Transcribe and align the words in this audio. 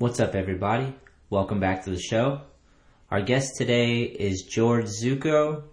What's 0.00 0.18
up, 0.18 0.34
everybody? 0.34 0.94
Welcome 1.28 1.60
back 1.60 1.84
to 1.84 1.90
the 1.90 2.00
show. 2.00 2.40
Our 3.10 3.20
guest 3.20 3.56
today 3.58 4.00
is 4.00 4.44
George 4.44 4.86
Zuko 4.86 5.64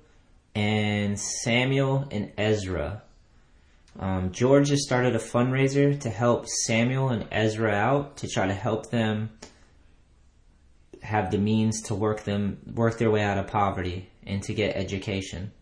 and 0.54 1.18
Samuel 1.18 2.10
and 2.12 2.34
Ezra. 2.38 3.04
Um, 3.98 4.34
George 4.34 4.68
has 4.68 4.84
started 4.84 5.16
a 5.16 5.20
fundraiser 5.20 5.98
to 6.02 6.10
help 6.10 6.46
Samuel 6.46 7.08
and 7.08 7.26
Ezra 7.32 7.72
out 7.72 8.18
to 8.18 8.28
try 8.28 8.48
to 8.48 8.54
help 8.54 8.90
them 8.90 9.30
have 11.02 11.32
the 11.32 11.38
means 11.38 11.84
to 11.84 11.96
work 11.96 12.26
them 12.26 12.58
work 12.76 12.98
their 12.98 13.10
way 13.10 13.24
out 13.24 13.38
of 13.38 13.48
poverty 13.48 14.10
and 14.26 14.44
to 14.44 14.54
get 14.54 14.76
education. 14.76 15.54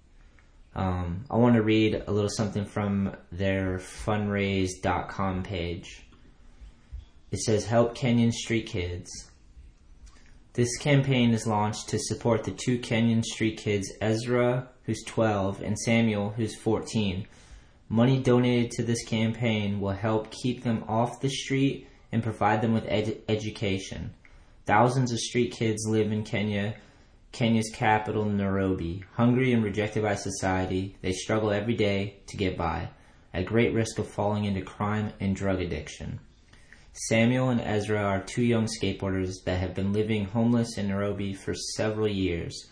Um, 0.73 1.25
I 1.29 1.37
want 1.37 1.53
to 1.53 1.61
read 1.61 2.01
a 2.07 2.11
little 2.11 2.31
something 2.31 2.65
from 2.65 3.15
their 3.31 3.77
fundraise.com 3.77 5.43
page. 5.43 6.01
It 7.31 7.39
says, 7.39 7.65
Help 7.65 7.97
Kenyan 7.97 8.31
Street 8.31 8.67
Kids. 8.67 9.09
This 10.55 10.77
campaign 10.77 11.31
is 11.31 11.45
launched 11.45 11.89
to 11.89 11.99
support 11.99 12.45
the 12.45 12.51
two 12.51 12.79
Kenyan 12.79 13.25
street 13.25 13.57
kids, 13.57 13.91
Ezra, 13.99 14.69
who's 14.83 15.03
12, 15.03 15.61
and 15.61 15.77
Samuel, 15.77 16.29
who's 16.29 16.55
14. 16.55 17.27
Money 17.89 18.21
donated 18.21 18.71
to 18.71 18.83
this 18.83 19.03
campaign 19.03 19.81
will 19.81 19.91
help 19.91 20.31
keep 20.31 20.63
them 20.63 20.85
off 20.87 21.19
the 21.19 21.29
street 21.29 21.89
and 22.13 22.23
provide 22.23 22.61
them 22.61 22.73
with 22.73 22.85
ed- 22.87 23.17
education. 23.27 24.13
Thousands 24.65 25.11
of 25.11 25.19
street 25.19 25.51
kids 25.51 25.85
live 25.89 26.11
in 26.11 26.23
Kenya, 26.23 26.75
Kenya's 27.33 27.69
capital, 27.73 28.23
Nairobi. 28.23 29.03
Hungry 29.15 29.51
and 29.51 29.61
rejected 29.61 30.03
by 30.03 30.15
society, 30.15 30.95
they 31.01 31.11
struggle 31.11 31.51
every 31.51 31.75
day 31.75 32.21
to 32.27 32.37
get 32.37 32.57
by, 32.57 32.87
at 33.33 33.45
great 33.45 33.73
risk 33.73 33.99
of 33.99 34.07
falling 34.07 34.45
into 34.45 34.61
crime 34.61 35.11
and 35.19 35.35
drug 35.35 35.59
addiction. 35.59 36.21
Samuel 36.97 37.49
and 37.49 37.59
Ezra 37.59 38.01
are 38.01 38.21
two 38.21 38.41
young 38.41 38.67
skateboarders 38.67 39.43
that 39.43 39.59
have 39.59 39.73
been 39.73 39.91
living 39.91 40.23
homeless 40.23 40.77
in 40.77 40.87
Nairobi 40.87 41.33
for 41.33 41.53
several 41.53 42.07
years. 42.07 42.69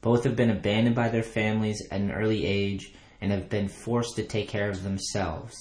Both 0.00 0.22
have 0.22 0.36
been 0.36 0.50
abandoned 0.50 0.94
by 0.94 1.08
their 1.08 1.24
families 1.24 1.82
at 1.90 2.00
an 2.00 2.12
early 2.12 2.46
age 2.46 2.94
and 3.20 3.32
have 3.32 3.48
been 3.48 3.66
forced 3.66 4.14
to 4.14 4.22
take 4.22 4.48
care 4.48 4.70
of 4.70 4.84
themselves. 4.84 5.56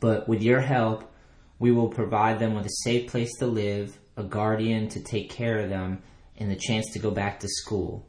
But 0.00 0.28
with 0.28 0.42
your 0.42 0.60
help, 0.60 1.04
we 1.60 1.70
will 1.70 1.88
provide 1.88 2.40
them 2.40 2.56
with 2.56 2.66
a 2.66 2.82
safe 2.82 3.08
place 3.12 3.30
to 3.38 3.46
live, 3.46 3.96
a 4.16 4.24
guardian 4.24 4.88
to 4.88 5.00
take 5.00 5.30
care 5.30 5.60
of 5.60 5.70
them, 5.70 6.02
and 6.36 6.50
the 6.50 6.56
chance 6.56 6.90
to 6.94 6.98
go 6.98 7.12
back 7.12 7.38
to 7.40 7.48
school. 7.48 8.08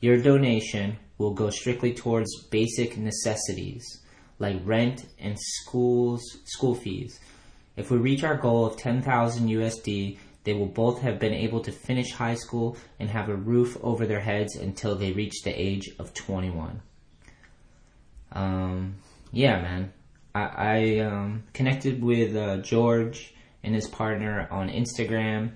Your 0.00 0.16
donation 0.16 0.96
will 1.18 1.34
go 1.34 1.50
strictly 1.50 1.92
towards 1.92 2.46
basic 2.48 2.96
necessities 2.96 3.84
like 4.38 4.56
rent 4.64 5.06
and 5.18 5.36
schools 5.38 6.22
school 6.44 6.74
fees 6.74 7.18
if 7.76 7.90
we 7.90 7.98
reach 7.98 8.24
our 8.24 8.36
goal 8.36 8.66
of 8.66 8.76
10,000 8.76 9.48
USD, 9.48 10.18
they 10.44 10.54
will 10.54 10.66
both 10.66 11.02
have 11.02 11.18
been 11.18 11.34
able 11.34 11.60
to 11.60 11.72
finish 11.72 12.12
high 12.12 12.36
school 12.36 12.76
and 13.00 13.10
have 13.10 13.28
a 13.28 13.34
roof 13.34 13.76
over 13.82 14.06
their 14.06 14.20
heads 14.20 14.54
until 14.56 14.94
they 14.94 15.12
reach 15.12 15.42
the 15.42 15.50
age 15.50 15.90
of 15.98 16.14
21. 16.14 16.80
Um, 18.32 18.96
yeah, 19.32 19.60
man. 19.60 19.92
I, 20.34 20.40
I 20.40 20.98
um, 21.00 21.44
connected 21.52 22.02
with 22.02 22.36
uh, 22.36 22.58
George 22.58 23.34
and 23.64 23.74
his 23.74 23.88
partner 23.88 24.46
on 24.50 24.68
Instagram, 24.68 25.52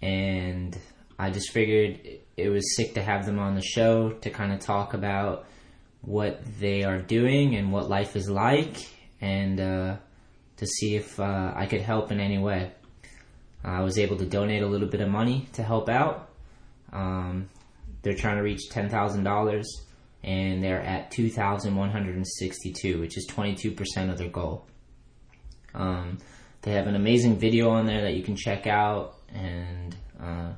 and 0.00 0.78
I 1.18 1.30
just 1.30 1.50
figured 1.50 1.98
it 2.36 2.48
was 2.48 2.76
sick 2.76 2.94
to 2.94 3.02
have 3.02 3.26
them 3.26 3.38
on 3.38 3.54
the 3.54 3.62
show 3.62 4.10
to 4.10 4.30
kind 4.30 4.52
of 4.52 4.60
talk 4.60 4.94
about 4.94 5.46
what 6.02 6.40
they 6.60 6.84
are 6.84 7.00
doing 7.00 7.56
and 7.56 7.72
what 7.72 7.88
life 7.88 8.14
is 8.14 8.30
like, 8.30 8.76
and 9.20 9.60
uh, 9.60 9.96
to 10.56 10.66
see 10.66 10.96
if 10.96 11.20
uh, 11.20 11.52
I 11.54 11.66
could 11.66 11.82
help 11.82 12.10
in 12.10 12.20
any 12.20 12.38
way. 12.38 12.72
I 13.64 13.82
was 13.82 13.98
able 13.98 14.16
to 14.18 14.26
donate 14.26 14.62
a 14.62 14.66
little 14.66 14.88
bit 14.88 15.00
of 15.00 15.08
money 15.08 15.48
to 15.54 15.62
help 15.62 15.88
out. 15.88 16.30
Um, 16.92 17.48
they're 18.02 18.14
trying 18.14 18.36
to 18.36 18.42
reach 18.42 18.68
ten 18.70 18.88
thousand 18.88 19.24
dollars, 19.24 19.68
and 20.22 20.62
they're 20.62 20.80
at 20.80 21.10
two 21.10 21.28
thousand 21.30 21.74
one 21.74 21.90
hundred 21.90 22.14
and 22.14 22.26
sixty-two, 22.26 23.00
which 23.00 23.16
is 23.16 23.26
twenty-two 23.26 23.72
percent 23.72 24.10
of 24.10 24.18
their 24.18 24.28
goal. 24.28 24.66
Um, 25.74 26.18
they 26.62 26.72
have 26.72 26.86
an 26.86 26.94
amazing 26.94 27.38
video 27.38 27.70
on 27.70 27.86
there 27.86 28.02
that 28.02 28.14
you 28.14 28.22
can 28.22 28.36
check 28.36 28.66
out, 28.66 29.16
and 29.32 29.96
uh, 30.20 30.52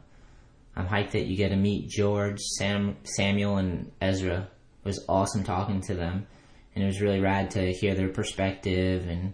I'm 0.77 0.87
hyped 0.87 1.13
that 1.13 1.27
you 1.27 1.37
get 1.37 1.49
to 1.49 1.57
meet 1.57 1.89
George, 1.89 2.39
Sam, 2.41 2.97
Samuel, 3.05 3.57
and 3.57 3.91
Ezra. 4.01 4.49
It 4.85 4.85
was 4.85 5.05
awesome 5.09 5.45
talking 5.45 5.81
to 5.83 5.95
them, 5.95 6.27
and 6.75 6.85
it 6.85 6.87
was 6.87 7.01
really 7.01 7.21
rad 7.21 7.51
to 7.53 7.73
hear 7.73 7.95
their 7.95 8.09
perspective 8.09 9.09
and 9.09 9.33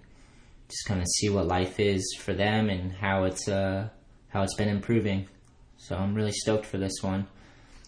just 0.74 0.86
kind 0.86 1.00
of 1.00 1.06
see 1.06 1.28
what 1.28 1.46
life 1.46 1.78
is 1.78 2.16
for 2.18 2.34
them 2.34 2.68
and 2.68 2.92
how 2.92 3.24
it's 3.24 3.48
uh, 3.48 3.88
how 4.28 4.42
it's 4.42 4.56
been 4.56 4.68
improving. 4.68 5.28
So 5.76 5.94
I'm 5.94 6.14
really 6.14 6.32
stoked 6.32 6.66
for 6.66 6.78
this 6.78 7.00
one. 7.00 7.28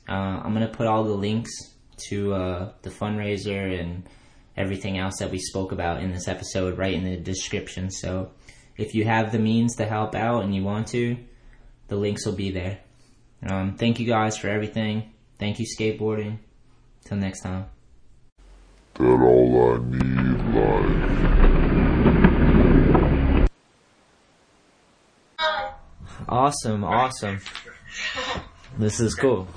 Uh, 0.09 0.41
I'm 0.45 0.53
gonna 0.53 0.69
put 0.69 0.87
all 0.87 1.03
the 1.03 1.11
links 1.11 1.51
to 2.11 2.35
uh, 2.35 2.73
the 2.83 2.91
fundraiser 2.91 3.81
and 3.81 4.09
everything 4.57 4.99
else 4.99 5.19
that 5.19 5.33
we 5.33 5.39
spoke 5.39 5.73
about 5.73 6.01
in 6.01 6.13
this 6.13 6.29
episode 6.29 6.79
right 6.79 6.95
in 6.95 7.03
the 7.03 7.17
description. 7.17 7.91
So 7.91 8.31
if 8.77 8.95
you 8.95 9.05
have 9.05 9.33
the 9.33 9.41
means 9.41 9.75
to 9.77 9.85
help 9.85 10.15
out 10.15 10.45
and 10.45 10.55
you 10.55 10.63
want 10.63 10.87
to, 10.89 11.17
the 11.89 11.97
links 11.97 12.25
will 12.25 12.35
be 12.35 12.53
there. 12.53 12.79
Um, 13.49 13.77
thank 13.77 13.99
you 13.99 14.07
guys 14.07 14.39
for 14.39 14.49
everything. 14.49 15.13
Thank 15.39 15.59
you, 15.59 15.67
skateboarding. 15.67 16.39
Till 17.05 17.17
next 17.17 17.43
time. 17.43 17.67
That 18.95 19.05
all 19.05 19.75
I 19.75 19.79
need 19.79 20.55
life. 20.55 21.56
Awesome, 26.29 26.85
awesome. 26.85 27.41
This 28.79 29.01
is 29.01 29.15
cool. 29.15 29.49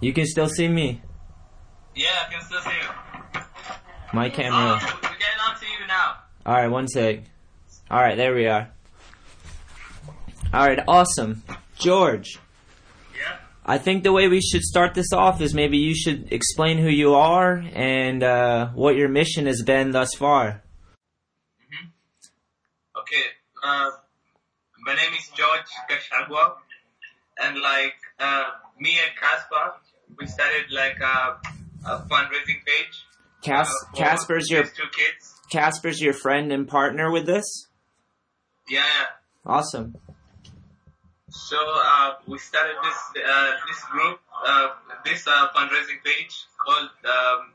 You 0.00 0.12
can 0.12 0.26
still 0.26 0.48
see 0.48 0.68
me. 0.68 1.02
Yeah, 1.94 2.06
I 2.26 2.32
can 2.32 2.40
still 2.42 2.60
see 2.60 2.70
you. 2.70 3.40
My 4.12 4.30
camera. 4.30 4.78
Oh, 4.80 4.98
we're 5.02 5.08
getting 5.10 5.40
on 5.46 5.58
to 5.60 5.66
you 5.66 5.86
now. 5.86 6.16
Alright, 6.46 6.70
one 6.70 6.88
sec. 6.88 7.20
Alright, 7.90 8.16
there 8.16 8.34
we 8.34 8.46
are. 8.46 8.70
Alright, 10.54 10.80
awesome. 10.88 11.42
George, 11.78 12.38
Yeah. 13.14 13.36
I 13.66 13.76
think 13.78 14.02
the 14.02 14.12
way 14.12 14.28
we 14.28 14.40
should 14.40 14.62
start 14.62 14.94
this 14.94 15.12
off 15.12 15.40
is 15.42 15.52
maybe 15.54 15.76
you 15.78 15.94
should 15.94 16.32
explain 16.32 16.78
who 16.78 16.88
you 16.88 17.14
are 17.14 17.62
and 17.74 18.22
uh, 18.22 18.68
what 18.70 18.96
your 18.96 19.08
mission 19.08 19.46
has 19.46 19.62
been 19.62 19.90
thus 19.90 20.14
far. 20.14 20.62
Mm-hmm. 21.60 21.88
Okay. 23.00 23.24
Uh, 23.62 23.90
my 24.88 24.94
name 24.94 25.12
is 25.18 25.28
George 25.36 25.68
Kashagwa, 25.90 26.54
and 27.44 27.60
like 27.60 27.98
uh, 28.18 28.44
me 28.80 28.96
and 29.04 29.12
Caspar, 29.20 29.74
we 30.18 30.26
started 30.26 30.72
like 30.72 30.98
a, 30.98 31.36
a 31.86 32.06
fundraising 32.08 32.64
page. 32.64 33.04
Cas- 33.42 33.68
uh, 33.68 33.94
Casper's 33.94 34.50
your 34.50 34.62
two 34.64 34.88
kids. 34.90 35.34
Casper's 35.50 36.00
your 36.00 36.14
friend 36.14 36.50
and 36.50 36.66
partner 36.66 37.10
with 37.10 37.26
this. 37.26 37.44
Yeah. 38.66 38.80
yeah. 38.80 39.06
Awesome. 39.44 39.94
So 41.28 41.58
uh, 41.60 42.14
we 42.26 42.38
started 42.38 42.76
this 42.82 43.22
uh, 43.28 43.52
this 43.68 43.84
group, 43.92 44.20
uh, 44.46 44.68
this 45.04 45.28
uh, 45.28 45.48
fundraising 45.54 46.02
page 46.02 46.46
called 46.64 46.88
um, 47.04 47.52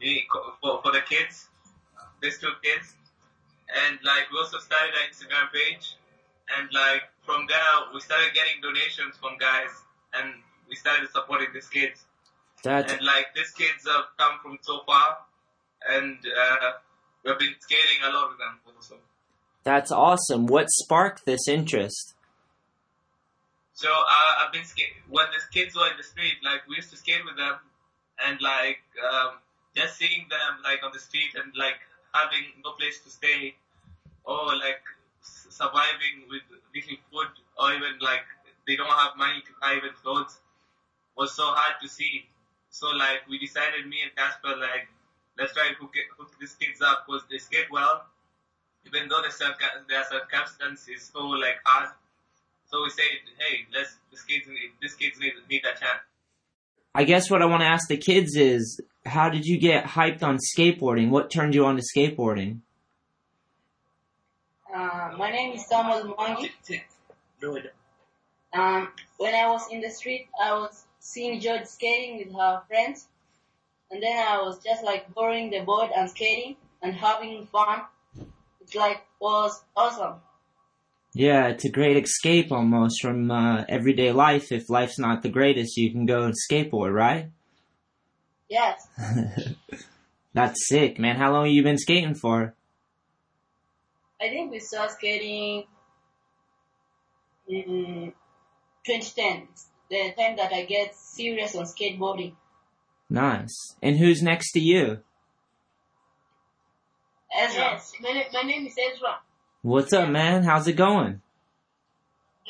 the, 0.00 0.22
for 0.60 0.82
for 0.82 0.90
the 0.90 1.02
kids, 1.08 1.46
these 2.20 2.40
two 2.40 2.50
kids, 2.60 2.92
and 3.70 4.00
like 4.02 4.32
we 4.32 4.38
also 4.38 4.58
started 4.58 4.90
an 4.98 5.12
Instagram 5.12 5.46
page, 5.52 5.94
and 6.58 6.68
like 6.72 7.02
from 7.24 7.46
there 7.46 7.74
we 7.94 8.00
started 8.00 8.34
getting 8.34 8.60
donations 8.62 9.16
from 9.20 9.38
guys, 9.38 9.70
and 10.14 10.34
we 10.68 10.74
started 10.76 11.08
supporting 11.10 11.48
these 11.54 11.68
kids, 11.68 12.04
That's 12.62 12.92
and 12.92 13.02
like 13.02 13.34
these 13.34 13.50
kids 13.50 13.86
have 13.86 14.06
come 14.18 14.38
from 14.42 14.58
so 14.62 14.80
far, 14.86 15.18
and 15.88 16.18
uh, 16.24 16.72
we've 17.24 17.38
been 17.38 17.54
skating 17.60 18.00
a 18.04 18.10
lot 18.12 18.30
with 18.30 18.38
them 18.38 18.58
also. 18.66 18.96
that's 19.64 19.92
awesome. 19.92 20.46
What 20.46 20.66
sparked 20.70 21.24
this 21.26 21.46
interest? 21.48 22.14
So 23.74 23.88
uh, 23.90 24.32
I've 24.44 24.52
been 24.52 24.64
skate 24.64 24.94
when 25.08 25.26
the 25.34 25.40
kids 25.52 25.74
were 25.74 25.88
in 25.90 25.96
the 25.96 26.02
street, 26.04 26.38
like 26.44 26.66
we 26.68 26.76
used 26.76 26.90
to 26.90 26.96
skate 26.96 27.24
with 27.24 27.36
them, 27.36 27.56
and 28.24 28.40
like 28.40 28.82
um, 29.02 29.38
just 29.74 29.96
seeing 29.96 30.26
them 30.28 30.62
like 30.62 30.80
on 30.84 30.90
the 30.92 31.00
street 31.00 31.34
and 31.34 31.52
like 31.56 31.80
having 32.14 32.44
no 32.64 32.72
place 32.72 33.00
to 33.04 33.10
stay, 33.10 33.54
or 34.24 34.54
like 34.54 34.82
s- 34.86 35.01
surviving 35.22 36.28
with 36.28 36.42
little 36.74 36.98
food, 37.10 37.30
or 37.58 37.72
even 37.72 37.98
like 38.00 38.24
they 38.66 38.76
don't 38.76 38.90
have 38.90 39.16
money 39.16 39.40
to 39.46 39.52
buy 39.60 39.76
even 39.76 39.90
clothes, 40.02 40.38
was 41.16 41.34
so 41.34 41.44
hard 41.44 41.76
to 41.82 41.88
see. 41.88 42.26
So 42.70 42.88
like 42.88 43.28
we 43.28 43.38
decided, 43.38 43.86
me 43.86 44.02
and 44.02 44.14
Casper, 44.16 44.56
like 44.56 44.88
let's 45.38 45.52
try 45.52 45.68
to 45.68 45.74
hook, 45.74 45.92
it, 45.94 46.06
hook 46.18 46.32
these 46.40 46.54
kids 46.54 46.80
up 46.80 47.04
because 47.06 47.22
they 47.30 47.38
skate 47.38 47.70
well, 47.70 48.04
even 48.86 49.08
though 49.08 49.22
the 49.22 49.30
circ- 49.30 49.88
their 49.88 50.04
circumstance 50.04 50.88
is 50.88 51.10
so 51.12 51.26
like 51.26 51.58
hard. 51.64 51.90
So 52.66 52.82
we 52.82 52.90
said, 52.90 53.04
hey, 53.38 53.66
let's 53.74 53.96
this 54.10 54.22
kids 54.22 54.46
need 54.48 54.72
this 54.80 54.94
kids 54.94 55.18
need 55.20 55.34
need 55.48 55.64
a 55.64 55.78
chance. 55.78 56.02
I 56.94 57.04
guess 57.04 57.30
what 57.30 57.42
I 57.42 57.46
want 57.46 57.62
to 57.62 57.66
ask 57.66 57.88
the 57.88 57.96
kids 57.96 58.36
is, 58.36 58.80
how 59.06 59.30
did 59.30 59.46
you 59.46 59.58
get 59.58 59.84
hyped 59.84 60.22
on 60.22 60.38
skateboarding? 60.38 61.08
What 61.08 61.30
turned 61.30 61.54
you 61.54 61.64
on 61.64 61.76
to 61.76 61.82
skateboarding? 61.82 62.60
My 65.16 65.30
name 65.30 65.54
is 65.54 65.66
Samuel 65.66 66.14
Mwangi. 66.14 66.50
Good. 67.40 67.70
Um, 68.52 68.88
when 69.18 69.34
I 69.34 69.48
was 69.48 69.62
in 69.70 69.80
the 69.80 69.90
street, 69.90 70.28
I 70.40 70.52
was 70.54 70.84
seeing 71.00 71.40
George 71.40 71.66
skating 71.66 72.18
with 72.18 72.34
her 72.34 72.62
friends, 72.68 73.06
and 73.90 74.02
then 74.02 74.16
I 74.16 74.38
was 74.42 74.58
just 74.62 74.84
like 74.84 75.12
borrowing 75.14 75.50
the 75.50 75.60
board 75.60 75.90
and 75.94 76.08
skating 76.08 76.56
and 76.82 76.94
having 76.94 77.46
fun. 77.46 77.82
It's 78.60 78.74
like 78.74 79.02
was 79.20 79.62
awesome. 79.76 80.14
Yeah, 81.14 81.48
it's 81.48 81.64
a 81.64 81.70
great 81.70 82.02
escape 82.02 82.50
almost 82.50 83.02
from 83.02 83.30
uh, 83.30 83.64
everyday 83.68 84.12
life. 84.12 84.50
If 84.50 84.70
life's 84.70 84.98
not 84.98 85.22
the 85.22 85.28
greatest, 85.28 85.76
you 85.76 85.90
can 85.90 86.06
go 86.06 86.22
and 86.22 86.34
skateboard, 86.34 86.94
right? 86.94 87.30
Yes, 88.48 88.86
That's 90.34 90.66
sick, 90.68 90.98
man. 90.98 91.16
How 91.16 91.32
long 91.32 91.46
have 91.46 91.54
you 91.54 91.62
been 91.62 91.78
skating 91.78 92.14
for? 92.14 92.54
I 94.22 94.28
think 94.28 94.52
we 94.52 94.60
started 94.60 94.92
skating 94.94 95.64
in 97.48 98.12
2010, 98.86 99.48
the 99.90 100.12
time 100.16 100.36
that 100.36 100.52
I 100.52 100.64
get 100.64 100.94
serious 100.94 101.56
on 101.56 101.64
skateboarding. 101.64 102.34
Nice. 103.10 103.74
And 103.82 103.98
who's 103.98 104.22
next 104.22 104.52
to 104.52 104.60
you? 104.60 105.00
Ezra, 107.36 107.62
Yes, 107.72 107.92
my, 108.00 108.12
na- 108.12 108.40
my 108.40 108.42
name 108.48 108.66
is 108.66 108.76
Ezra. 108.78 109.16
What's 109.62 109.92
up, 109.92 110.08
man? 110.08 110.44
How's 110.44 110.68
it 110.68 110.74
going? 110.74 111.20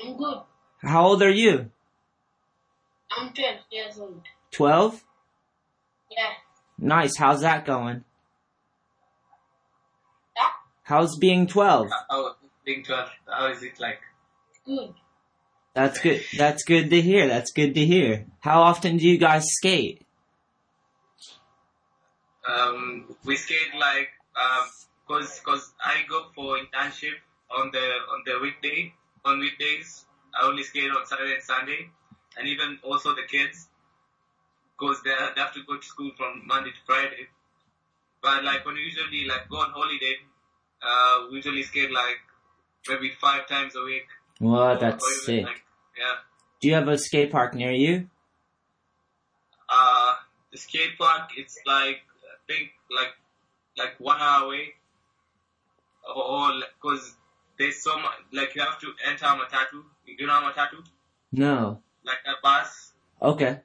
I'm 0.05 0.17
good. 0.17 0.41
How 0.83 1.07
old 1.07 1.23
are 1.23 1.31
you? 1.31 1.71
I'm 3.17 3.33
12 3.33 3.57
years 3.71 3.99
old. 3.99 4.23
12? 4.51 5.05
Yeah. 6.11 6.19
Nice. 6.79 7.17
How's 7.17 7.41
that 7.43 7.65
going? 7.65 8.05
Yeah, 10.83 10.89
How's 10.97 11.17
being 11.17 11.47
12? 11.47 11.91
How 12.11 12.35
being 12.65 12.85
12? 12.85 13.09
How 13.27 13.47
is 13.51 13.63
it 13.63 13.81
like? 13.81 14.01
good. 14.67 14.95
That's 15.75 16.01
good. 16.01 16.23
That's 16.37 16.65
good 16.65 16.91
to 16.91 17.01
hear. 17.01 17.27
That's 17.29 17.53
good 17.53 17.75
to 17.75 17.85
hear. 17.85 18.27
How 18.41 18.63
often 18.63 18.99
do 18.99 19.09
you 19.09 19.19
guys 19.19 19.47
skate? 19.47 20.03
Um, 22.47 23.15
we 23.25 23.37
skate 23.37 23.73
like 23.79 24.09
um, 24.37 24.67
cause 25.07 25.41
cause 25.45 25.73
I 25.81 26.03
go 26.09 26.27
for 26.35 26.59
internship 26.59 27.15
on 27.57 27.71
the 27.73 27.79
on 27.79 28.23
the 28.27 28.41
weekday 28.43 28.93
on 29.25 29.39
weekdays. 29.39 30.05
I 30.35 30.47
only 30.47 30.65
skate 30.65 30.91
on 30.91 31.07
Saturday 31.07 31.35
and 31.35 31.43
Sunday, 31.43 31.89
and 32.37 32.49
even 32.49 32.79
also 32.83 33.15
the 33.15 33.23
kids, 33.31 33.69
cause 34.77 35.01
they 35.05 35.15
they 35.37 35.41
have 35.41 35.55
to 35.55 35.61
go 35.67 35.77
to 35.77 35.87
school 35.87 36.11
from 36.17 36.43
Monday 36.45 36.71
to 36.71 36.83
Friday. 36.85 37.29
But 38.21 38.45
like 38.45 38.67
when 38.67 38.75
we 38.75 38.83
usually 38.83 39.25
like 39.25 39.49
go 39.49 39.59
on 39.59 39.71
holiday, 39.71 40.17
uh, 40.83 41.27
we 41.31 41.37
usually 41.37 41.63
skate 41.63 41.91
like 41.91 42.19
maybe 42.89 43.11
five 43.21 43.47
times 43.49 43.75
a 43.77 43.83
week. 43.85 44.07
What? 44.39 44.77
Or- 44.77 44.81
That's 44.81 45.05
sick. 45.25 45.45
Like, 45.45 45.63
yeah. 45.99 46.15
Do 46.61 46.69
you 46.69 46.75
have 46.75 46.89
a 46.89 46.99
skate 46.99 47.31
park 47.33 47.55
near 47.55 47.73
you? 47.73 48.09
Uh, 49.69 50.15
the 50.51 50.59
skate 50.59 50.99
park, 50.99 51.31
it's 51.37 51.59
like, 51.67 52.03
I 52.25 52.37
think, 52.47 52.71
like, 52.95 53.15
like 53.77 53.99
one 53.99 54.21
hour 54.21 54.47
away. 54.47 54.75
Or, 56.15 56.51
cause 56.83 57.15
there's 57.59 57.83
so 57.83 57.97
much, 57.97 58.13
like 58.33 58.55
you 58.55 58.63
have 58.63 58.79
to 58.81 58.93
enter 59.09 59.27
Matatu. 59.27 59.83
You 60.07 60.27
know 60.27 60.41
Matatu? 60.43 60.85
No. 61.33 61.81
Like 62.05 62.19
a 62.27 62.35
bus 62.43 62.93
Okay. 63.21 63.61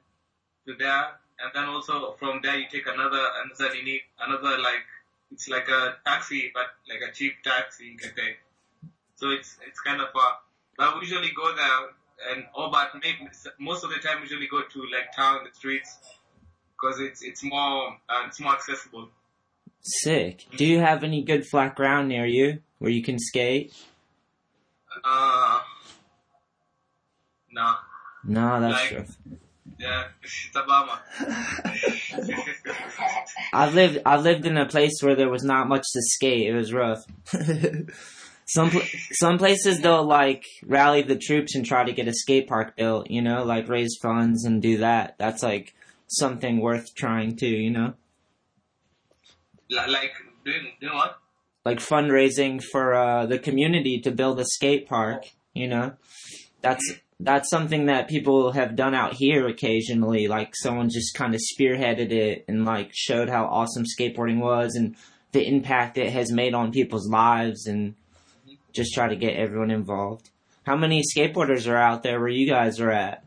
to 0.66 0.74
there. 0.78 1.18
And 1.40 1.50
then 1.54 1.64
also 1.66 2.14
from 2.18 2.40
there 2.42 2.56
you 2.58 2.66
take 2.70 2.86
another, 2.86 3.24
another 3.44 3.74
another 4.20 4.58
like, 4.58 4.86
it's 5.32 5.48
like 5.48 5.68
a 5.68 5.96
taxi, 6.06 6.50
but 6.54 6.66
like 6.88 7.08
a 7.08 7.12
cheap 7.12 7.34
taxi 7.44 7.84
you 7.86 7.96
can 7.98 8.10
take. 8.14 8.38
So 9.16 9.30
it's, 9.30 9.56
it's 9.66 9.80
kind 9.80 10.00
of 10.00 10.10
far. 10.12 10.38
But 10.76 10.94
we 10.94 11.00
usually 11.06 11.30
go 11.36 11.54
there 11.54 12.32
and, 12.34 12.44
oh, 12.54 12.70
but 12.70 12.90
maybe, 12.94 13.28
most 13.58 13.84
of 13.84 13.90
the 13.90 13.96
time 13.98 14.16
we 14.18 14.22
usually 14.22 14.46
go 14.48 14.62
to 14.62 14.78
like 14.92 15.14
town, 15.14 15.40
the 15.44 15.54
streets, 15.54 15.98
because 16.72 17.00
it's, 17.00 17.22
it's 17.22 17.42
more, 17.44 17.96
uh, 18.08 18.24
it's 18.26 18.40
more 18.40 18.52
accessible. 18.52 19.08
Sick. 19.80 20.46
Do 20.56 20.64
you 20.66 20.80
have 20.80 21.02
any 21.04 21.22
good 21.22 21.46
flat 21.46 21.74
ground 21.76 22.08
near 22.08 22.26
you 22.26 22.60
where 22.78 22.90
you 22.90 23.02
can 23.02 23.18
skate? 23.18 23.72
Uh, 25.04 25.60
no. 27.52 27.74
No, 28.24 28.60
that's 28.60 28.74
Like- 28.92 29.06
true. 29.06 29.36
Yeah, 29.78 30.08
it's 30.22 30.48
a 30.56 30.62
bummer. 30.64 30.98
I've 33.52 33.74
lived 33.74 33.98
I've 34.04 34.22
lived 34.22 34.46
in 34.46 34.56
a 34.56 34.66
place 34.66 35.00
where 35.02 35.14
there 35.14 35.28
was 35.28 35.44
not 35.44 35.68
much 35.68 35.84
to 35.92 36.02
skate. 36.02 36.48
It 36.48 36.54
was 36.54 36.72
rough. 36.72 37.04
some 38.46 38.70
pl- 38.70 38.82
some 39.12 39.38
places 39.38 39.80
they'll 39.80 40.04
like 40.06 40.44
rally 40.64 41.02
the 41.02 41.16
troops 41.18 41.54
and 41.54 41.64
try 41.64 41.84
to 41.84 41.92
get 41.92 42.08
a 42.08 42.14
skate 42.14 42.48
park 42.48 42.76
built. 42.76 43.10
You 43.10 43.22
know, 43.22 43.44
like 43.44 43.68
raise 43.68 43.96
funds 44.00 44.44
and 44.44 44.62
do 44.62 44.78
that. 44.78 45.16
That's 45.18 45.42
like 45.42 45.74
something 46.06 46.60
worth 46.60 46.94
trying 46.94 47.36
to. 47.36 47.46
You 47.46 47.70
know, 47.70 47.94
Li- 49.70 49.86
like, 49.88 50.12
doing, 50.44 50.72
doing 50.80 50.94
what? 50.94 51.18
like 51.64 51.78
fundraising 51.78 52.62
for 52.62 52.94
uh, 52.94 53.26
the 53.26 53.38
community 53.38 54.00
to 54.00 54.10
build 54.10 54.40
a 54.40 54.44
skate 54.44 54.88
park. 54.88 55.26
You 55.54 55.68
know, 55.68 55.94
that's 56.62 56.94
that's 57.20 57.50
something 57.50 57.86
that 57.86 58.08
people 58.08 58.52
have 58.52 58.76
done 58.76 58.94
out 58.94 59.14
here 59.14 59.48
occasionally. 59.48 60.28
Like 60.28 60.54
someone 60.54 60.88
just 60.88 61.14
kind 61.14 61.34
of 61.34 61.40
spearheaded 61.40 62.12
it 62.12 62.44
and 62.48 62.64
like 62.64 62.90
showed 62.92 63.28
how 63.28 63.46
awesome 63.46 63.84
skateboarding 63.84 64.38
was 64.38 64.74
and 64.76 64.96
the 65.32 65.46
impact 65.46 65.98
it 65.98 66.12
has 66.12 66.30
made 66.30 66.54
on 66.54 66.72
people's 66.72 67.08
lives 67.08 67.66
and 67.66 67.94
just 68.72 68.94
try 68.94 69.08
to 69.08 69.16
get 69.16 69.34
everyone 69.34 69.70
involved. 69.70 70.30
How 70.64 70.76
many 70.76 71.02
skateboarders 71.02 71.68
are 71.68 71.76
out 71.76 72.02
there 72.02 72.20
where 72.20 72.28
you 72.28 72.46
guys 72.46 72.78
are 72.78 72.90
at? 72.90 73.24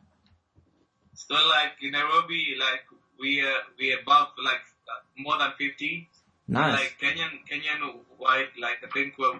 So 1.13 1.35
like 1.35 1.73
in 1.81 1.91
Nairobi, 1.91 2.55
like 2.57 2.83
we, 3.19 3.41
uh, 3.41 3.45
we 3.77 3.93
above 3.93 4.29
like 4.43 4.61
uh, 4.87 5.21
more 5.21 5.37
than 5.37 5.51
50. 5.57 6.07
Nice. 6.47 6.79
Like 6.79 6.97
Kenyan, 7.01 7.39
Kenyan 7.49 7.99
wide, 8.17 8.47
like 8.59 8.77
I 8.83 8.89
think 8.93 9.17
we're 9.17 9.39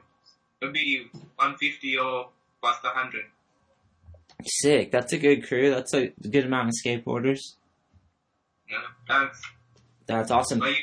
maybe 0.62 1.10
150 1.14 1.98
or 1.98 2.30
past 2.62 2.84
100. 2.84 3.24
Sick. 4.48 4.92
That's 4.92 5.14
a 5.14 5.18
good 5.18 5.48
crew. 5.48 5.70
That's 5.70 5.94
a 5.94 6.08
good 6.08 6.46
amount 6.46 6.70
of 6.70 6.76
skateboarders. 6.84 7.40
Yeah, 8.70 8.78
thanks. 9.08 9.42
That's 10.06 10.32
awesome. 10.32 10.60
But 10.60 10.76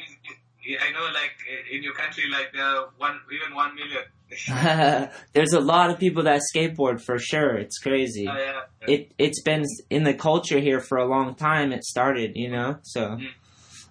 you, 0.62 0.78
I 0.78 0.92
know 0.92 1.04
like 1.06 1.32
in 1.72 1.82
your 1.82 1.94
country, 1.94 2.24
like 2.30 2.52
there 2.52 2.64
are 2.64 2.88
one, 2.98 3.18
even 3.32 3.54
1 3.54 3.74
million. 3.74 5.10
There's 5.32 5.54
a 5.54 5.60
lot 5.60 5.90
of 5.90 5.98
people 5.98 6.24
that 6.24 6.42
skateboard 6.54 7.00
for 7.00 7.18
sure. 7.18 7.56
It's 7.56 7.78
crazy. 7.78 8.28
Oh, 8.28 8.36
yeah. 8.36 8.60
It 8.86 9.12
it's 9.18 9.42
been 9.42 9.64
in 9.88 10.04
the 10.04 10.12
culture 10.12 10.58
here 10.58 10.80
for 10.80 10.98
a 10.98 11.06
long 11.06 11.34
time. 11.34 11.72
It 11.72 11.84
started, 11.84 12.32
you 12.34 12.50
know. 12.50 12.78
So 12.82 13.00
mm. 13.00 13.26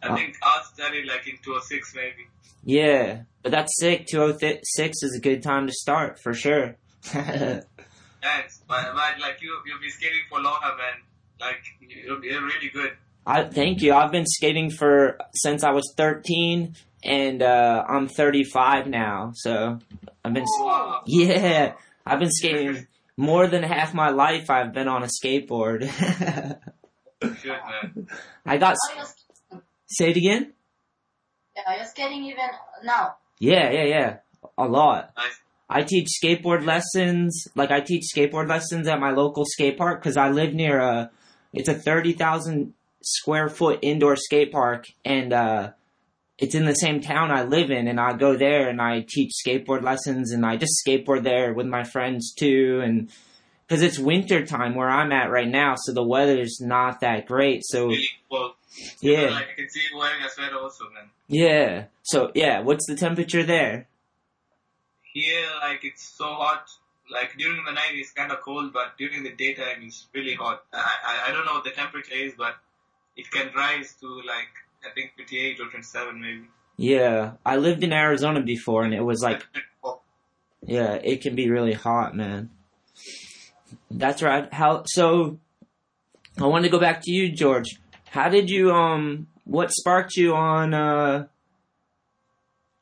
I 0.03 0.09
uh, 0.09 0.15
think 0.15 0.35
ours 0.43 0.67
started 0.73 1.07
like 1.07 1.27
in 1.27 1.37
206 1.43 1.95
maybe. 1.95 2.27
yeah, 2.63 3.23
but 3.41 3.51
that's 3.51 3.79
sick. 3.79 4.05
Two 4.05 4.21
oh 4.21 4.37
six 4.37 5.01
is 5.01 5.15
a 5.17 5.21
good 5.21 5.41
time 5.41 5.65
to 5.65 5.73
start 5.73 6.19
for 6.19 6.33
sure. 6.33 6.75
Thanks. 8.21 8.61
But, 8.67 8.83
but 8.93 9.19
like 9.19 9.41
you, 9.41 9.57
you'll 9.65 9.79
be 9.81 9.89
skating 9.89 10.21
for 10.29 10.39
longer, 10.39 10.75
man. 10.77 10.95
Like 11.39 11.61
you're, 11.79 12.23
you're 12.23 12.41
really 12.45 12.69
good. 12.73 12.93
I 13.25 13.43
thank 13.43 13.81
you. 13.81 13.93
I've 13.93 14.11
been 14.11 14.25
skating 14.25 14.69
for 14.71 15.17
since 15.33 15.63
I 15.63 15.71
was 15.71 15.93
13, 15.97 16.75
and 17.03 17.41
uh, 17.43 17.83
I'm 17.87 18.07
35 18.07 18.87
now. 18.87 19.31
So 19.35 19.79
I've 20.23 20.33
been 20.33 20.45
Wow. 20.59 21.01
yeah, 21.05 21.73
I've 22.05 22.19
been 22.19 22.31
skating 22.31 22.87
more 23.17 23.47
than 23.47 23.63
half 23.63 23.93
my 23.93 24.09
life. 24.09 24.49
I've 24.49 24.73
been 24.73 24.87
on 24.87 25.03
a 25.03 25.07
skateboard. 25.07 25.81
Good, 27.19 27.43
man. 27.45 28.07
I 28.45 28.57
got 28.57 28.75
Are 28.95 29.05
you, 29.51 29.61
say 29.87 30.11
it 30.11 30.17
again. 30.17 30.53
yeah, 31.55 31.75
you're 31.75 31.85
skating 31.85 32.23
even 32.25 32.45
now. 32.83 33.15
Yeah, 33.39 33.69
yeah, 33.71 33.83
yeah, 33.83 34.17
a 34.57 34.65
lot. 34.67 35.11
Nice. 35.17 35.39
I 35.69 35.83
teach 35.83 36.07
skateboard 36.23 36.65
lessons. 36.65 37.47
Like 37.55 37.71
I 37.71 37.81
teach 37.81 38.03
skateboard 38.15 38.47
lessons 38.47 38.87
at 38.87 38.99
my 38.99 39.11
local 39.11 39.43
skate 39.45 39.77
park 39.77 40.01
because 40.01 40.17
I 40.17 40.29
live 40.29 40.53
near 40.53 40.79
a. 40.79 41.11
It's 41.53 41.69
a 41.69 41.73
thirty 41.73 42.13
thousand 42.13 42.73
square 43.01 43.49
foot 43.49 43.79
indoor 43.81 44.15
skate 44.15 44.51
park, 44.51 44.85
and 45.03 45.33
uh, 45.33 45.71
it's 46.37 46.55
in 46.55 46.65
the 46.65 46.73
same 46.73 47.01
town 47.01 47.31
I 47.31 47.43
live 47.43 47.71
in. 47.71 47.87
And 47.87 47.99
I 47.99 48.13
go 48.13 48.37
there 48.37 48.69
and 48.69 48.81
I 48.81 49.05
teach 49.07 49.31
skateboard 49.45 49.83
lessons, 49.83 50.31
and 50.31 50.45
I 50.45 50.55
just 50.57 50.81
skateboard 50.85 51.23
there 51.23 51.53
with 51.53 51.67
my 51.67 51.83
friends 51.83 52.33
too. 52.33 52.81
And 52.83 53.09
because 53.67 53.81
it's 53.81 53.99
winter 53.99 54.45
time 54.45 54.75
where 54.75 54.89
I'm 54.89 55.11
at 55.11 55.29
right 55.31 55.47
now, 55.47 55.75
so 55.77 55.93
the 55.93 56.03
weather's 56.03 56.59
not 56.61 57.01
that 57.01 57.25
great. 57.25 57.61
So 57.65 57.87
Really 57.87 58.07
yeah, 59.01 59.29
Like 59.29 59.47
I 59.49 59.53
can 59.55 59.69
see 59.69 59.81
you 59.91 59.97
wearing 59.97 60.23
a 60.23 60.29
sweater 60.29 60.57
also, 60.57 60.85
man. 60.93 61.09
yeah. 61.27 61.85
So 62.03 62.31
yeah, 62.35 62.61
what's 62.61 62.85
the 62.87 62.95
temperature 62.95 63.43
there? 63.43 63.87
Here, 65.19 65.49
like 65.61 65.83
it's 65.89 66.03
so 66.19 66.27
hot. 66.43 66.65
Like 67.09 67.31
during 67.37 67.63
the 67.65 67.71
night 67.71 67.93
it's 67.93 68.11
kind 68.11 68.31
of 68.31 68.41
cold, 68.41 68.73
but 68.73 68.97
during 68.97 69.23
the 69.23 69.33
daytime 69.43 69.79
it's 69.87 70.07
really 70.13 70.35
hot. 70.35 70.63
I, 70.73 71.27
I 71.27 71.31
don't 71.31 71.45
know 71.45 71.55
what 71.57 71.63
the 71.63 71.71
temperature 71.71 72.15
is, 72.15 72.33
but 72.37 72.55
it 73.15 73.31
can 73.31 73.47
rise 73.55 73.95
to 74.01 74.07
like 74.33 74.53
I 74.85 74.89
think 74.93 75.11
58 75.17 75.59
or 75.61 75.69
27 75.69 76.21
maybe. 76.21 76.47
Yeah, 76.77 77.31
I 77.43 77.57
lived 77.57 77.83
in 77.83 77.91
Arizona 77.91 78.41
before, 78.41 78.83
and 78.83 78.93
it 78.93 79.03
was 79.03 79.21
like 79.23 79.41
Yeah, 80.67 80.93
it 80.95 81.21
can 81.21 81.33
be 81.35 81.49
really 81.49 81.73
hot, 81.73 82.15
man. 82.15 82.49
That's 83.89 84.21
right. 84.21 84.51
How 84.53 84.83
so? 84.85 85.39
I 86.39 86.45
want 86.45 86.65
to 86.65 86.69
go 86.69 86.79
back 86.79 87.01
to 87.03 87.11
you, 87.11 87.31
George. 87.31 87.79
How 88.09 88.29
did 88.29 88.49
you 88.49 88.71
um? 88.71 89.27
What 89.45 89.71
sparked 89.71 90.15
you 90.15 90.35
on 90.35 90.73
uh? 90.73 91.27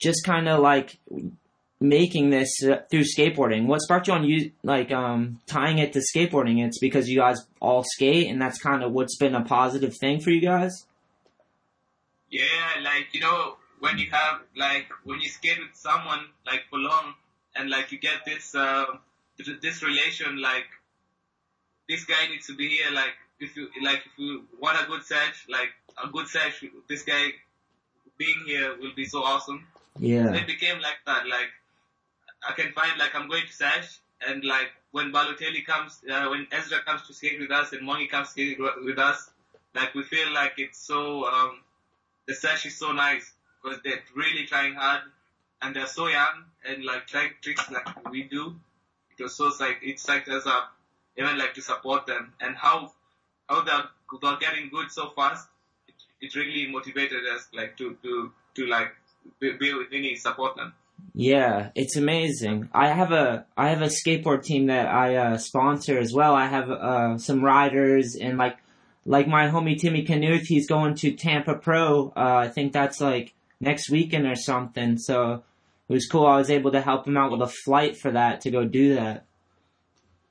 Just 0.01 0.25
kind 0.25 0.50
of 0.50 0.60
like 0.60 0.98
making 1.79 2.29
this 2.29 2.63
uh, 2.63 2.82
through 2.89 3.03
skateboarding. 3.03 3.65
What 3.67 3.82
sparked 3.82 4.08
you 4.08 4.13
on 4.13 4.24
you 4.24 4.51
like 4.63 4.91
um 4.91 5.39
tying 5.46 5.77
it 5.79 5.94
to 5.94 6.00
skateboarding? 6.00 6.65
It's 6.65 6.79
because 6.79 7.10
you 7.10 7.20
guys 7.20 7.46
all 7.60 7.84
skate, 7.84 8.27
and 8.29 8.41
that's 8.41 8.60
kind 8.60 8.84
of 8.84 8.91
what's 8.91 9.17
been 9.17 9.36
a 9.36 9.44
positive 9.44 9.94
thing 10.00 10.20
for 10.22 10.29
you 10.32 10.41
guys. 10.41 10.86
Yeah, 12.29 12.44
like 12.84 13.08
you 13.13 13.22
know, 13.22 13.58
when 13.79 13.98
you 13.98 14.10
have 14.12 14.41
like 14.55 14.88
when 15.03 15.22
you 15.22 15.29
skate 15.29 15.60
with 15.60 15.75
someone 15.75 16.25
like 16.46 16.63
for 16.70 16.79
long, 16.79 17.13
and 17.55 17.70
like 17.70 17.91
you 17.91 18.00
get 18.00 18.25
this 18.25 18.55
uh, 18.55 18.86
this 19.62 19.84
relation, 19.84 20.41
like 20.41 20.65
this 21.88 22.03
guy 22.05 22.27
needs 22.29 22.48
to 22.48 22.55
be 22.55 22.67
here. 22.70 22.91
Like 22.91 23.13
if 23.39 23.55
you 23.55 23.70
like 23.84 24.00
if 24.05 24.17
you 24.17 24.46
want 24.60 24.82
a 24.82 24.88
good 24.88 25.03
sesh, 25.03 25.46
like 25.50 25.70
a 26.03 26.08
good 26.10 26.27
sesh, 26.27 26.63
this 26.89 27.03
guy 27.03 27.27
being 28.17 28.44
here 28.46 28.75
will 28.79 28.94
be 28.96 29.05
so 29.05 29.24
awesome. 29.24 29.67
So 29.98 30.01
Yeah. 30.03 30.34
it 30.34 30.48
became 30.48 30.79
like 30.82 31.00
that. 31.05 31.27
Like 31.27 31.51
I 32.47 32.53
can 32.53 32.71
find 32.71 32.97
like 32.97 33.15
I'm 33.15 33.27
going 33.27 33.45
to 33.45 33.53
sesh 33.53 33.99
and 34.27 34.43
like 34.43 34.71
when 34.91 35.11
Balotelli 35.11 35.65
comes, 35.65 35.99
uh, 36.09 36.27
when 36.29 36.47
Ezra 36.51 36.79
comes 36.85 37.01
to 37.07 37.13
skate 37.13 37.39
with 37.39 37.51
us 37.51 37.73
and 37.73 37.81
Mwangi 37.81 38.09
comes 38.09 38.29
skate 38.29 38.57
with 38.59 38.97
us, 38.97 39.29
like 39.73 39.93
we 39.93 40.03
feel 40.03 40.31
like 40.33 40.53
it's 40.57 40.79
so 40.79 41.27
um, 41.27 41.59
the 42.27 42.33
sesh 42.33 42.65
is 42.65 42.77
so 42.77 42.91
nice 42.91 43.33
because 43.61 43.79
they're 43.83 44.01
really 44.15 44.45
trying 44.45 44.73
hard 44.75 45.01
and 45.61 45.75
they're 45.75 45.87
so 45.87 46.07
young 46.07 46.45
and 46.67 46.85
like 46.85 47.07
trying 47.07 47.31
tricks 47.41 47.69
like 47.69 48.09
we 48.09 48.23
do. 48.23 48.55
It 49.17 49.23
was 49.23 49.35
so 49.35 49.51
like 49.59 49.79
it 49.81 49.97
psyched 49.97 50.29
us 50.29 50.45
up, 50.45 50.73
even 51.17 51.37
like 51.37 51.53
to 51.55 51.61
support 51.61 52.05
them 52.05 52.33
and 52.39 52.55
how 52.55 52.93
how 53.49 53.61
they're, 53.61 53.83
they're 54.21 54.37
getting 54.37 54.69
good 54.69 54.91
so 54.91 55.09
fast. 55.09 55.47
It, 55.87 55.95
it 56.21 56.35
really 56.35 56.71
motivated 56.71 57.25
us 57.27 57.47
like 57.53 57.77
to 57.77 57.97
to 58.03 58.31
to 58.55 58.67
like 58.67 58.95
be, 59.39 59.51
be 59.53 59.73
with 59.73 59.89
Vinny, 59.89 60.15
support 60.15 60.55
them. 60.55 60.73
Yeah, 61.13 61.69
it's 61.75 61.95
amazing. 61.95 62.69
I 62.73 62.89
have 62.89 63.11
a 63.11 63.45
I 63.55 63.69
have 63.69 63.81
a 63.81 63.87
skateboard 63.87 64.43
team 64.43 64.67
that 64.67 64.87
I 64.87 65.15
uh, 65.15 65.37
sponsor 65.37 65.97
as 65.97 66.13
well. 66.13 66.35
I 66.35 66.47
have 66.47 66.69
uh, 66.69 67.17
some 67.17 67.41
riders 67.43 68.15
and 68.19 68.37
like 68.37 68.57
like 69.05 69.27
my 69.27 69.47
homie 69.47 69.79
Timmy 69.79 70.05
Knuth. 70.05 70.45
He's 70.45 70.67
going 70.67 70.95
to 70.95 71.13
Tampa 71.13 71.55
Pro. 71.55 72.09
Uh, 72.15 72.35
I 72.43 72.47
think 72.49 72.73
that's 72.73 72.99
like 72.99 73.33
next 73.61 73.89
weekend 73.89 74.25
or 74.27 74.35
something. 74.35 74.97
So 74.97 75.43
it 75.87 75.93
was 75.93 76.07
cool. 76.07 76.25
I 76.25 76.37
was 76.37 76.49
able 76.49 76.71
to 76.71 76.81
help 76.81 77.07
him 77.07 77.15
out 77.15 77.31
with 77.31 77.41
a 77.41 77.47
flight 77.47 77.95
for 77.97 78.11
that 78.11 78.41
to 78.41 78.51
go 78.51 78.65
do 78.65 78.95
that. 78.95 79.25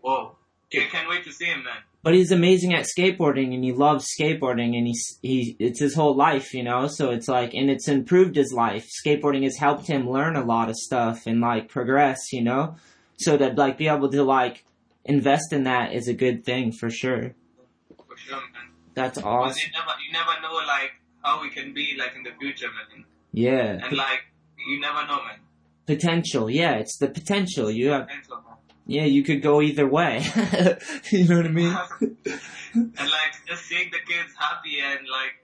Whoa. 0.00 0.37
Can't, 0.71 0.90
can't 0.90 1.09
wait 1.09 1.25
to 1.25 1.33
see 1.33 1.47
him, 1.47 1.64
man. 1.64 1.83
But 2.05 2.15
he's 2.15 2.31
amazing 2.31 2.75
at 2.75 2.87
skateboarding 2.87 3.55
and 3.55 3.65
he 3.65 3.73
loves 3.73 4.07
skateboarding 4.17 4.77
and 4.77 4.87
he's 4.87 5.19
he 5.23 5.57
it's 5.59 5.81
his 5.81 5.95
whole 5.95 6.15
life, 6.15 6.53
you 6.55 6.63
know. 6.63 6.87
So 6.87 7.11
it's 7.11 7.29
like 7.29 7.55
and 7.55 7.71
it's 7.71 7.89
improved 7.89 8.37
his 8.37 8.53
life. 8.53 8.89
Skateboarding 9.05 9.43
has 9.45 9.57
helped 9.57 9.87
him 9.87 10.09
learn 10.09 10.37
a 10.37 10.45
lot 10.45 10.69
of 10.69 10.77
stuff 10.77 11.27
and 11.27 11.41
like 11.41 11.69
progress, 11.69 12.21
you 12.33 12.43
know. 12.43 12.77
So 13.17 13.37
to 13.39 13.49
like 13.55 13.79
be 13.79 13.89
able 13.89 14.11
to 14.11 14.23
like 14.23 14.65
invest 15.05 15.53
in 15.53 15.65
that 15.65 15.93
is 15.93 16.09
a 16.09 16.15
good 16.15 16.45
thing 16.45 16.73
for 16.73 16.91
sure. 16.91 17.35
For 18.09 18.17
sure, 18.17 18.37
man. 18.37 18.69
That's 18.95 19.19
awesome. 19.19 19.59
you 19.59 19.73
never, 19.73 19.93
you 20.07 20.13
never 20.13 20.41
know, 20.41 20.55
like, 20.67 20.93
how 21.23 21.43
we 21.43 21.51
can 21.51 21.75
be, 21.75 21.97
like, 21.99 22.15
in 22.15 22.23
the 22.23 22.31
future, 22.39 22.69
man. 22.69 23.05
Yeah, 23.33 23.85
And, 23.85 23.97
like, 23.97 24.21
you 24.69 24.81
never 24.81 25.05
know, 25.07 25.17
man. 25.25 25.41
potential. 25.87 26.49
Yeah, 26.49 26.75
it's 26.77 26.97
the 26.99 27.09
potential. 27.09 27.71
You 27.71 27.91
have 27.91 28.07
man. 28.07 28.23
Yeah, 28.87 29.05
you 29.05 29.23
could 29.23 29.43
go 29.43 29.62
either 29.62 29.87
way. 29.87 30.23
you 31.11 31.29
know 31.29 31.37
what 31.37 31.47
I 31.47 31.49
mean? 31.49 31.76
and, 32.75 32.93
like, 32.97 33.35
just 33.47 33.64
seeing 33.64 33.91
the 33.91 33.99
kids 34.07 34.33
happy 34.38 34.81
and, 34.81 35.07
like, 35.09 35.35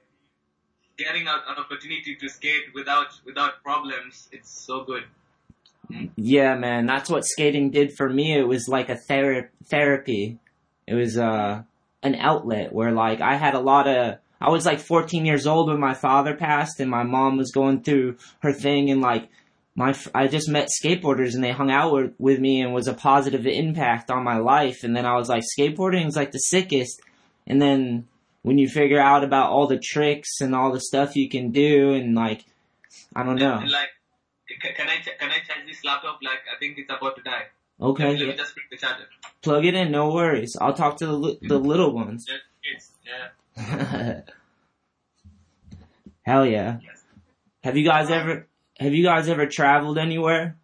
getting 0.99 1.27
a, 1.27 1.33
an 1.49 1.57
opportunity 1.59 2.17
to 2.17 2.29
skate 2.29 2.75
without, 2.75 3.09
without 3.25 3.63
problems, 3.63 4.29
it's 4.33 4.51
so 4.51 4.85
good. 4.85 5.05
Yeah, 6.17 6.55
man, 6.57 6.87
that's 6.87 7.11
what 7.11 7.25
skating 7.25 7.71
did 7.71 7.97
for 7.97 8.09
me. 8.09 8.33
It 8.39 8.47
was 8.47 8.69
like 8.69 8.89
a 8.89 8.97
thera- 8.97 9.49
therapy. 9.67 10.39
It 10.87 10.95
was 10.95 11.17
uh 11.19 11.63
an 12.03 12.15
outlet 12.15 12.73
where 12.73 12.93
like 12.93 13.21
I 13.21 13.37
had 13.37 13.55
a 13.55 13.61
lot 13.61 13.89
of 13.89 14.19
I 14.41 14.51
was 14.51 14.65
like 14.65 14.81
14 14.81 15.27
years 15.27 15.47
old 15.47 15.69
when 15.69 15.81
my 15.81 15.95
father 15.95 16.35
passed 16.35 16.81
and 16.81 16.91
my 16.91 17.03
mom 17.03 17.37
was 17.37 17.51
going 17.51 17.83
through 17.83 18.17
her 18.41 18.53
thing 18.53 18.91
and 18.91 19.01
like 19.01 19.29
my 19.75 19.95
I 20.15 20.27
just 20.27 20.49
met 20.49 20.69
skateboarders 20.69 21.35
and 21.35 21.45
they 21.45 21.53
hung 21.53 21.71
out 21.71 21.93
with, 21.93 22.13
with 22.19 22.41
me 22.41 22.61
and 22.61 22.75
was 22.75 22.89
a 22.89 22.95
positive 22.95 23.47
impact 23.47 24.11
on 24.11 24.25
my 24.25 24.39
life 24.39 24.83
and 24.83 24.97
then 24.97 25.07
I 25.07 25.17
was 25.17 25.29
like 25.29 25.45
skateboarding 25.59 26.07
is 26.07 26.17
like 26.17 26.33
the 26.33 26.39
sickest 26.39 27.01
and 27.47 27.61
then 27.61 28.09
when 28.43 28.59
you 28.59 28.69
figure 28.69 29.01
out 29.01 29.25
about 29.25 29.51
all 29.51 29.67
the 29.67 29.79
tricks 29.79 30.41
and 30.41 30.55
all 30.55 30.73
the 30.73 30.81
stuff 30.81 31.17
you 31.17 31.29
can 31.29 31.51
do 31.51 31.93
and 31.95 32.15
like 32.15 32.45
I 33.15 33.23
don't 33.23 33.37
know. 33.37 33.61
Like, 33.67 33.91
can 34.77 34.89
I, 34.89 34.97
ch- 34.97 35.19
can 35.19 35.31
I 35.31 35.39
charge 35.47 35.67
this 35.67 35.85
laptop? 35.85 36.19
Like, 36.23 36.41
I 36.55 36.59
think 36.59 36.79
it's 36.79 36.91
about 36.91 37.17
to 37.17 37.23
die. 37.23 37.45
Okay, 37.81 38.17
Let 38.17 38.29
me 38.29 38.35
just 38.35 38.55
bring 38.55 38.67
the 38.71 38.77
charger. 38.77 39.07
plug 39.43 39.65
it 39.65 39.75
in, 39.75 39.91
no 39.91 40.13
worries. 40.13 40.55
I'll 40.61 40.75
talk 40.75 40.99
to 40.99 41.07
the 41.07 41.17
the 41.17 41.55
mm-hmm. 41.55 41.67
little 41.67 41.95
ones. 41.95 42.27
Kids, 42.63 42.91
yeah. 43.07 44.21
Hell 46.23 46.45
yeah. 46.45 46.79
Yes. 46.83 47.03
Have 47.65 47.79
you 47.79 47.85
guys 47.85 48.11
ever 48.11 48.47
have 48.81 48.95
you 48.95 49.05
guys 49.05 49.29
ever 49.29 49.47
traveled 49.47 49.99
anywhere? 49.99 50.57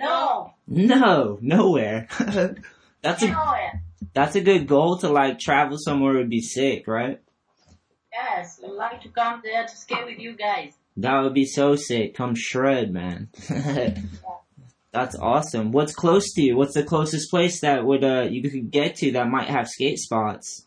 No. 0.00 0.52
No, 0.66 1.38
nowhere. 1.40 2.08
that's 3.02 3.22
a 3.22 3.80
that's 4.12 4.34
a 4.34 4.40
good 4.40 4.66
goal 4.66 4.98
to 4.98 5.08
like 5.08 5.38
travel 5.38 5.76
somewhere 5.78 6.14
would 6.14 6.30
be 6.30 6.40
sick, 6.40 6.86
right? 6.88 7.20
Yes, 8.12 8.60
I'd 8.64 8.70
like 8.72 9.00
to 9.02 9.08
come 9.08 9.40
there 9.44 9.64
to 9.66 9.76
skate 9.76 10.04
with 10.06 10.18
you 10.18 10.36
guys. 10.36 10.74
That 10.96 11.20
would 11.22 11.34
be 11.34 11.46
so 11.46 11.76
sick. 11.76 12.14
Come 12.14 12.34
shred, 12.36 12.92
man. 12.92 13.28
that's 14.92 15.16
awesome. 15.16 15.72
What's 15.72 15.94
close 15.94 16.32
to 16.34 16.42
you? 16.42 16.56
What's 16.56 16.74
the 16.74 16.84
closest 16.84 17.30
place 17.30 17.60
that 17.60 17.84
would 17.84 18.04
uh 18.04 18.26
you 18.30 18.42
could 18.42 18.70
get 18.70 18.96
to 18.96 19.12
that 19.12 19.28
might 19.28 19.48
have 19.48 19.68
skate 19.68 19.98
spots? 19.98 20.64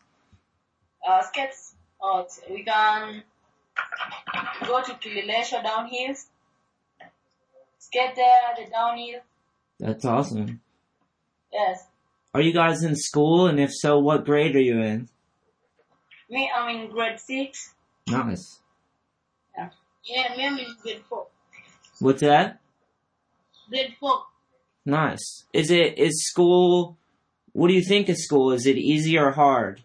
Uh, 1.06 1.22
skates, 1.22 1.74
oh, 2.00 2.20
it's- 2.20 2.40
we 2.50 2.62
can 2.62 3.22
go 4.66 4.82
to 4.82 4.92
Kileleshwa 4.92 5.62
skate 7.88 8.14
there, 8.16 8.54
the 8.56 8.70
downhill. 8.70 9.20
That's 9.80 10.04
awesome. 10.04 10.60
Yes. 11.52 11.86
Are 12.34 12.40
you 12.40 12.52
guys 12.52 12.82
in 12.82 12.94
school? 12.94 13.46
And 13.46 13.58
if 13.58 13.70
so, 13.72 13.98
what 13.98 14.24
grade 14.24 14.54
are 14.56 14.60
you 14.60 14.80
in? 14.80 15.08
Me, 16.30 16.50
I'm 16.54 16.68
in 16.76 16.90
grade 16.90 17.18
six. 17.18 17.74
Nice. 18.06 18.60
Yeah. 19.56 19.70
Yeah, 20.04 20.36
me, 20.36 20.46
I'm 20.46 20.58
in 20.58 20.66
grade 20.82 21.02
four. 21.08 21.26
What's 22.00 22.20
that? 22.20 22.60
Grade 23.70 23.94
four. 23.98 24.24
Nice. 24.84 25.44
Is 25.52 25.70
it 25.70 25.98
is 25.98 26.26
school? 26.26 26.96
What 27.52 27.68
do 27.68 27.74
you 27.74 27.82
think 27.82 28.08
of 28.08 28.16
school? 28.16 28.52
Is 28.52 28.66
it 28.66 28.76
easy 28.76 29.18
or 29.18 29.32
hard? 29.32 29.82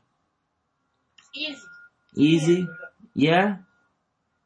Easy. 1.33 1.57
Easy. 2.15 2.67
Yeah. 3.15 3.57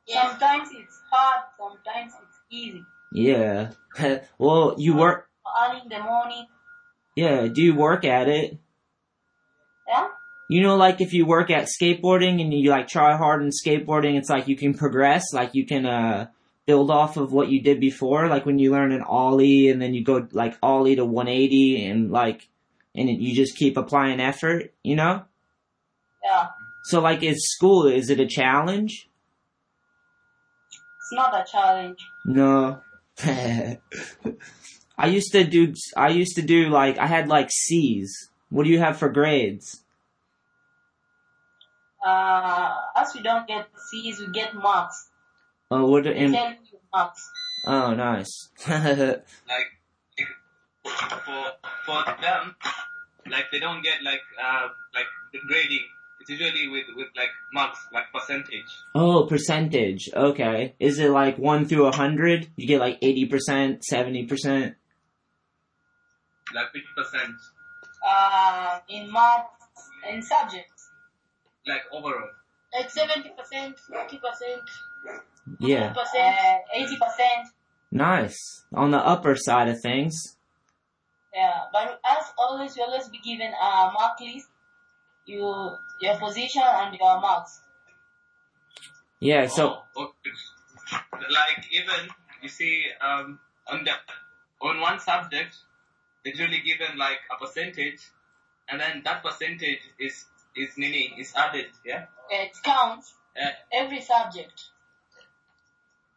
Yeah. 0.08 0.30
Sometimes 0.30 0.70
it's 0.74 1.02
hard, 1.12 1.44
sometimes 1.58 2.14
it's 2.14 2.40
easy. 2.50 2.84
Yeah. 3.18 3.72
well, 4.38 4.76
you 4.78 4.96
work. 4.96 5.30
Early 5.60 5.82
in 5.82 5.90
the 5.90 6.00
morning. 6.00 6.46
Yeah. 7.16 7.48
Do 7.48 7.62
you 7.62 7.76
work 7.76 8.06
at 8.06 8.28
it? 8.28 8.58
Yeah? 9.88 10.10
You 10.50 10.62
know, 10.62 10.78
like 10.78 11.02
if 11.02 11.14
you 11.14 11.26
work 11.26 11.50
at 11.50 11.68
skateboarding 11.68 12.42
and 12.42 12.54
you 12.54 12.70
like 12.70 12.88
try 12.88 13.18
hard 13.18 13.42
in 13.42 13.50
skateboarding, 13.50 14.18
it's 14.18 14.30
like 14.30 14.48
you 14.48 14.56
can 14.56 14.74
progress. 14.76 15.34
Like 15.34 15.56
you 15.56 15.66
can 15.66 15.86
uh 15.86 16.28
build 16.66 16.92
off 16.92 17.18
of 17.18 17.34
what 17.34 17.50
you 17.50 17.62
did 17.62 17.80
before. 17.80 18.28
Like 18.28 18.46
when 18.46 18.60
you 18.60 18.72
learn 18.72 18.92
an 18.92 19.02
ollie 19.02 19.70
and 19.70 19.82
then 19.82 19.94
you 19.94 20.04
go 20.04 20.28
like 20.32 20.58
ollie 20.62 20.96
to 20.96 21.06
180 21.06 21.86
and 21.86 22.12
like 22.12 22.48
and 22.94 23.10
you 23.10 23.36
just 23.36 23.58
keep 23.58 23.78
applying 23.78 24.20
effort. 24.20 24.74
You 24.84 24.96
know. 24.96 25.26
Yeah. 26.24 26.48
So 26.84 27.02
like, 27.02 27.24
is 27.24 27.50
school 27.50 27.88
is 27.88 28.10
it 28.10 28.20
a 28.20 28.28
challenge? 28.28 29.10
It's 30.70 31.14
not 31.14 31.34
a 31.34 31.50
challenge. 31.50 32.00
No. 32.26 32.82
I 34.98 35.08
used 35.08 35.32
to 35.32 35.44
do, 35.44 35.74
I 35.96 36.10
used 36.10 36.36
to 36.36 36.42
do 36.42 36.70
like, 36.70 36.98
I 36.98 37.08
had 37.08 37.28
like 37.28 37.50
C's. 37.52 38.30
What 38.50 38.64
do 38.64 38.70
you 38.70 38.80
have 38.80 38.98
for 38.98 39.10
grades? 39.10 39.84
Uh, 42.06 42.74
as 42.96 43.14
we 43.14 43.22
don't 43.22 43.48
get 43.48 43.68
C's, 43.90 44.20
we 44.20 44.32
get 44.32 44.54
marks. 44.56 45.10
Oh, 45.70 45.86
what, 45.88 46.06
We 46.06 46.12
in, 46.12 46.32
tell 46.32 46.52
you 46.52 46.80
marks. 46.94 47.30
oh, 47.66 47.94
nice. 47.94 48.50
like 48.68 49.20
for 50.86 51.52
for 51.86 52.04
them, 52.22 52.56
like 53.30 53.46
they 53.52 53.60
don't 53.60 53.82
get 53.84 54.02
like 54.04 54.22
uh 54.42 54.68
like 54.96 55.08
the 55.34 55.40
grading. 55.48 55.86
It's 56.30 56.42
usually 56.42 56.68
with 56.68 56.86
with 56.96 57.08
like 57.16 57.30
marks, 57.54 57.80
like 57.94 58.06
percentage. 58.14 58.66
oh, 58.96 59.26
percentage. 59.28 60.10
Okay. 60.14 60.76
Is 60.80 61.00
it 61.00 61.10
like 61.10 61.38
1 61.38 61.66
through 61.68 61.84
a 61.84 61.90
100? 61.90 62.50
You 62.58 62.68
get 62.68 62.80
like 62.82 63.00
80%, 63.02 63.82
70%? 63.90 64.76
Like 66.56 66.72
fifty 66.74 66.88
percent. 66.96 67.36
Uh, 68.08 68.80
in 68.90 69.12
math 69.12 69.48
and 70.10 70.24
subjects. 70.24 70.90
Like 71.66 71.82
overall. 71.92 72.30
Like 72.74 72.90
70%, 72.92 73.76
50%, 73.92 74.60
Yeah. 75.60 75.94
100%. 75.94 75.96
Uh, 75.96 76.78
80%. 76.78 77.44
Nice. 77.92 78.64
On 78.74 78.92
the 78.92 78.98
upper 78.98 79.36
side 79.36 79.68
of 79.70 79.80
things. 79.82 80.38
Yeah, 81.34 81.62
but 81.72 82.00
as 82.06 82.26
always, 82.38 82.76
you 82.76 82.84
always 82.84 83.08
be 83.10 83.20
given 83.20 83.52
a 83.62 83.92
mark 83.94 84.20
list, 84.22 84.48
you, 85.28 85.76
your 86.02 86.18
position 86.20 86.64
and 86.66 86.98
your 86.98 87.20
marks. 87.22 87.62
Yeah, 89.20 89.48
so 89.48 89.82
Oh, 89.96 90.04
okay. 90.04 90.32
like 91.30 91.66
even 91.72 92.10
you 92.42 92.50
see 92.50 92.86
um, 93.02 93.40
on 93.68 93.84
the 93.84 93.92
on 94.62 94.80
one 94.82 95.00
subject, 95.00 95.56
it's 96.24 96.40
usually 96.40 96.60
given 96.62 96.98
like 96.98 97.20
a 97.36 97.44
percentage, 97.44 98.00
and 98.70 98.80
then 98.80 99.02
that 99.06 99.24
percentage 99.24 99.80
is 100.00 100.26
is 100.56 100.70
nini 100.78 101.14
is 101.20 101.34
added. 101.36 101.68
Yeah. 101.86 102.06
It 102.30 102.52
counts 102.64 103.14
Uh, 103.40 103.52
every 103.72 104.02
subject. 104.02 104.58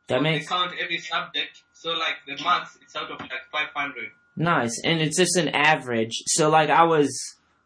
that 0.08 0.16
they 0.16 0.20
makes 0.22 0.48
count 0.48 0.72
every 0.82 0.98
subject. 0.98 1.62
So 1.72 1.90
like 1.92 2.16
the 2.26 2.42
marks, 2.42 2.78
it's 2.82 2.96
out 2.96 3.10
of 3.10 3.20
like 3.20 3.44
500. 3.52 4.10
nice. 4.36 4.80
And 4.84 5.00
it's 5.00 5.16
just 5.18 5.36
an 5.36 5.48
average. 5.48 6.22
So 6.26 6.48
like 6.50 6.70
I 6.70 6.84
was 6.84 7.12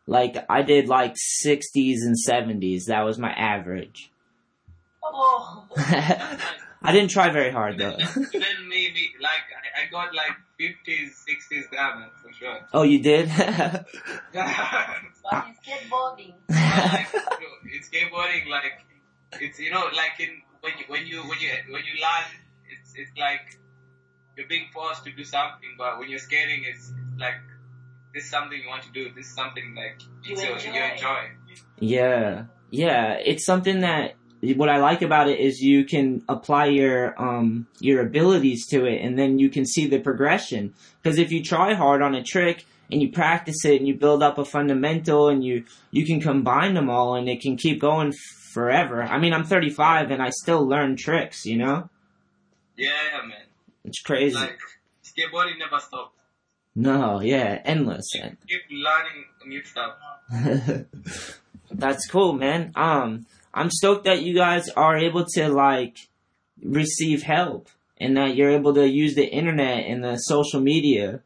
like 0.06 0.37
I 0.49 0.62
did 0.62 0.88
like 0.88 1.14
60s 1.14 2.02
and 2.02 2.16
70s. 2.16 2.87
That 2.87 3.02
was 3.02 3.18
my 3.18 3.32
average. 3.32 4.11
Oh, 5.02 5.66
I 5.76 6.92
didn't 6.92 7.11
try 7.11 7.30
very 7.30 7.50
hard 7.50 7.78
though. 7.78 7.96
then 7.96 8.25
maybe 8.68 9.12
like 9.20 9.46
I, 9.56 9.87
I 9.87 9.90
got 9.90 10.14
like 10.14 10.37
50s, 10.61 11.25
60s 11.26 11.68
grammar 11.70 12.08
for 12.23 12.32
sure. 12.32 12.58
oh, 12.73 12.82
you 12.82 13.02
did? 13.02 13.28
but 13.28 13.87
in 14.34 15.54
skateboarding, 15.64 16.34
like, 16.49 17.08
it's 17.66 17.88
skateboarding 17.88 18.49
like 18.49 18.84
it's 19.40 19.58
you 19.58 19.70
know 19.70 19.84
like 19.96 20.20
in 20.20 20.42
when 20.61 20.73
you 20.78 20.84
when 20.88 21.06
you 21.06 21.20
when 21.23 21.38
you 21.40 21.50
when 21.70 21.82
you 21.84 22.00
learn 22.00 22.28
it's 22.70 22.94
it's 22.94 23.11
like 23.18 23.58
you're 24.37 24.46
being 24.46 24.66
forced 24.73 25.04
to 25.04 25.12
do 25.12 25.25
something 25.25 25.75
but 25.78 25.99
when 25.99 26.08
you're 26.08 26.18
skating 26.18 26.64
it's 26.66 26.92
like 27.18 27.40
this 28.14 28.25
is 28.25 28.30
something 28.30 28.59
you 28.61 28.68
want 28.68 28.83
to 28.85 28.92
do 28.92 29.12
this 29.14 29.26
is 29.26 29.35
something 29.35 29.75
like 29.75 30.00
You 30.25 30.33
it's 30.35 30.42
your, 30.42 30.56
enjoy. 30.56 30.73
you 30.73 30.92
enjoy 30.92 31.30
Yeah, 31.80 32.44
yeah. 32.71 33.14
It's 33.14 33.44
something 33.44 33.80
that 33.80 34.14
what 34.56 34.68
I 34.68 34.78
like 34.78 35.02
about 35.02 35.28
it 35.28 35.40
is 35.40 35.61
you 35.61 35.85
can 35.85 36.23
apply 36.28 36.66
your 36.66 37.21
um 37.21 37.66
your 37.80 38.00
abilities 38.00 38.66
to 38.68 38.85
it, 38.85 39.00
and 39.02 39.18
then 39.18 39.38
you 39.38 39.49
can 39.50 39.66
see 39.66 39.87
the 39.87 39.99
progression. 40.00 40.75
Because 41.02 41.18
if 41.18 41.33
you 41.33 41.42
try 41.42 41.75
hard 41.75 42.02
on 42.02 42.14
a 42.14 42.23
trick 42.23 42.66
and 42.90 43.00
you 43.02 43.11
practice 43.11 43.64
it 43.64 43.76
and 43.78 43.88
you 43.88 43.94
build 43.94 44.23
up 44.23 44.38
a 44.38 44.44
fundamental 44.44 45.28
and 45.28 45.42
you 45.44 45.64
you 45.90 46.06
can 46.06 46.21
combine 46.21 46.75
them 46.75 46.90
all 46.90 47.14
and 47.16 47.28
it 47.28 47.40
can 47.40 47.56
keep 47.56 47.80
going 47.80 48.12
forever. 48.52 49.02
I 49.02 49.18
mean, 49.18 49.33
I'm 49.33 49.44
35 49.44 50.11
and 50.11 50.23
I 50.23 50.30
still 50.30 50.66
learn 50.66 50.97
tricks. 50.97 51.44
You 51.44 51.56
know, 51.59 51.90
yeah 52.76 53.21
man 53.26 53.47
it's 53.85 54.00
crazy. 54.00 54.35
like 54.35 54.59
skateboarding 55.04 55.59
never 55.59 55.78
stops 55.80 56.13
no, 56.74 57.20
yeah, 57.20 57.60
endless. 57.64 58.08
keep 58.12 58.62
learning 58.70 59.24
new 59.46 59.62
stuff 59.62 59.94
That's 61.70 62.06
cool, 62.06 62.32
man. 62.32 62.72
Um, 62.76 63.26
I'm 63.52 63.70
stoked 63.70 64.04
that 64.04 64.22
you 64.22 64.34
guys 64.34 64.68
are 64.70 64.96
able 64.96 65.24
to 65.34 65.48
like 65.48 66.08
receive 66.62 67.22
help 67.22 67.68
and 67.98 68.16
that 68.16 68.36
you're 68.36 68.50
able 68.50 68.74
to 68.74 68.88
use 68.88 69.14
the 69.14 69.26
internet 69.26 69.84
and 69.86 70.02
the 70.04 70.16
social 70.16 70.60
media. 70.60 71.20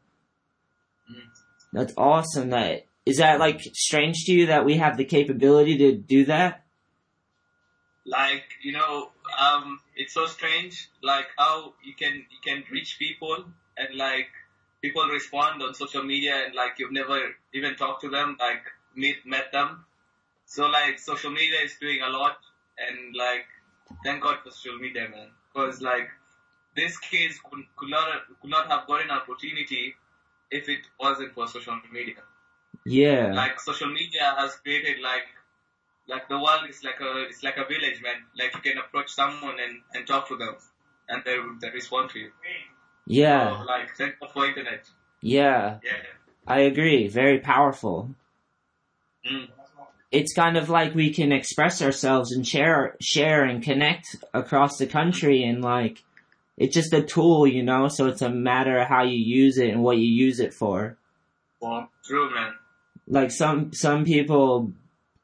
Mm. 1.11 1.29
That's 1.71 1.93
awesome. 1.97 2.49
That 2.49 2.85
is 3.05 3.17
that 3.17 3.39
like 3.39 3.61
strange 3.73 4.25
to 4.25 4.33
you 4.33 4.47
that 4.47 4.65
we 4.65 4.77
have 4.77 4.97
the 4.97 5.05
capability 5.05 5.77
to 5.77 5.95
do 5.95 6.25
that? 6.25 6.63
like 8.09 8.43
you 8.61 8.71
know 8.71 9.09
um 9.39 9.79
it's 9.95 10.13
so 10.13 10.25
strange 10.25 10.89
like 11.01 11.27
how 11.37 11.73
you 11.83 11.93
can 11.93 12.13
you 12.13 12.39
can 12.43 12.63
reach 12.71 12.97
people 12.97 13.45
and 13.77 13.95
like 13.95 14.29
people 14.81 15.03
respond 15.07 15.61
on 15.61 15.73
social 15.73 16.03
media 16.03 16.35
and 16.45 16.55
like 16.55 16.79
you've 16.79 16.91
never 16.91 17.19
even 17.53 17.75
talked 17.75 18.01
to 18.01 18.09
them 18.09 18.37
like 18.39 18.63
meet 18.95 19.25
met 19.25 19.51
them. 19.51 19.85
So 20.45 20.67
like 20.67 20.99
social 20.99 21.31
media 21.31 21.61
is 21.63 21.77
doing 21.79 22.01
a 22.01 22.09
lot 22.09 22.37
and 22.77 23.15
like 23.15 23.47
thank 24.03 24.23
god 24.23 24.39
for 24.43 24.51
social 24.51 24.79
media 24.79 25.07
man. 25.09 25.29
Because 25.53 25.81
like 25.81 26.09
these 26.75 26.97
kids 26.97 27.39
could, 27.49 27.65
could 27.75 27.89
not 27.89 28.07
could 28.41 28.49
not 28.51 28.69
have 28.69 28.87
gotten 28.87 29.09
an 29.09 29.17
opportunity 29.17 29.95
if 30.51 30.69
it 30.69 30.81
wasn't 30.99 31.33
for 31.33 31.47
social 31.47 31.79
media. 31.91 32.23
Yeah. 32.85 33.33
like 33.33 33.59
social 33.59 33.89
media 33.89 34.35
has 34.37 34.55
created 34.57 35.01
like 35.01 35.27
like 36.07 36.27
the 36.29 36.37
world 36.37 36.65
is 36.69 36.83
like 36.83 36.99
a 37.01 37.23
it's 37.29 37.43
like 37.43 37.57
a 37.57 37.65
village 37.65 38.01
man. 38.01 38.23
Like 38.37 38.55
you 38.55 38.61
can 38.61 38.77
approach 38.77 39.09
someone 39.09 39.59
and 39.59 39.81
and 39.93 40.07
talk 40.07 40.27
to 40.29 40.37
them 40.37 40.55
and 41.09 41.23
they 41.25 41.37
they 41.61 41.69
respond 41.71 42.09
to 42.11 42.19
you 42.19 42.31
yeah. 43.09 43.59
so, 43.59 43.65
like 43.65 44.31
for 44.31 44.47
internet 44.47 44.85
Yeah. 45.21 45.79
yeah 45.83 45.91
I 46.47 46.61
agree. 46.61 47.07
Very 47.07 47.39
powerful. 47.39 48.09
mm. 49.29 49.47
it's 50.11 50.33
kind 50.33 50.57
of 50.57 50.69
like 50.69 50.95
we 50.95 51.13
can 51.13 51.31
express 51.31 51.81
ourselves 51.81 52.31
and 52.31 52.47
share 52.47 52.95
share 53.01 53.43
and 53.43 53.61
connect 53.61 54.15
across 54.33 54.77
the 54.77 54.87
country 54.87 55.43
and 55.43 55.61
like 55.61 56.03
it's 56.57 56.73
just 56.73 56.93
a 56.93 57.03
tool 57.03 57.45
you 57.45 57.63
know 57.63 57.87
so 57.87 58.07
it's 58.07 58.21
a 58.21 58.29
matter 58.29 58.79
of 58.79 58.87
how 58.87 59.03
you 59.03 59.17
use 59.17 59.57
it 59.57 59.69
and 59.69 59.83
what 59.83 59.97
you 59.97 60.07
use 60.07 60.39
it 60.39 60.53
for 60.53 60.97
well, 61.61 61.89
true 62.03 62.33
man 62.33 62.53
like 63.07 63.31
some 63.31 63.71
some 63.73 64.05
people 64.05 64.71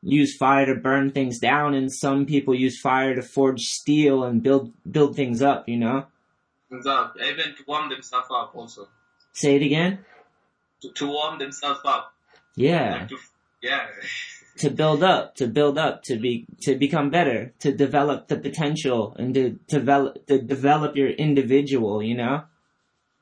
use 0.03 0.35
fire 0.37 0.67
to 0.67 0.75
burn 0.75 1.11
things 1.11 1.39
down 1.39 1.73
and 1.73 1.91
some 1.91 2.25
people 2.25 2.53
use 2.53 2.79
fire 2.79 3.15
to 3.15 3.23
forge 3.23 3.61
steel 3.61 4.23
and 4.23 4.43
build 4.43 4.71
build 4.89 5.15
things 5.15 5.41
up 5.41 5.67
you 5.67 5.77
know 5.77 6.05
Up. 6.87 7.15
even 7.23 7.55
to 7.55 7.63
warm 7.67 7.89
themselves 7.89 8.27
up 8.31 8.51
also 8.55 8.87
say 9.31 9.55
it 9.55 9.61
again 9.61 9.99
to, 10.81 10.91
to 10.91 11.07
warm 11.07 11.39
themselves 11.39 11.79
up 11.85 12.13
yeah 12.55 12.97
like 12.97 13.07
to, 13.09 13.17
yeah 13.61 13.85
to 14.57 14.69
build 14.69 15.03
up, 15.03 15.35
to 15.35 15.47
build 15.47 15.77
up, 15.77 16.03
to 16.03 16.17
be, 16.17 16.45
to 16.61 16.75
become 16.75 17.09
better, 17.09 17.53
to 17.59 17.71
develop 17.73 18.27
the 18.27 18.37
potential 18.37 19.15
and 19.17 19.33
to 19.33 19.49
develop, 19.67 20.25
to 20.27 20.41
develop 20.41 20.95
your 20.95 21.09
individual, 21.09 22.01
you 22.01 22.15
know? 22.15 22.43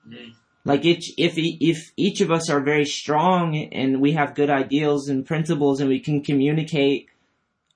Mm. 0.08 0.34
Like 0.66 0.86
each, 0.86 1.12
if, 1.18 1.34
if 1.38 1.92
each 1.98 2.22
of 2.22 2.32
us 2.32 2.50
are 2.50 2.62
very 2.62 2.86
strong 2.86 3.56
and 3.56 4.00
we 4.00 4.14
have 4.14 4.36
good 4.36 4.50
ideals 4.50 5.10
and 5.10 5.26
principles 5.26 5.82
and 5.82 5.90
we 5.90 6.00
can 6.00 6.24
communicate 6.24 7.10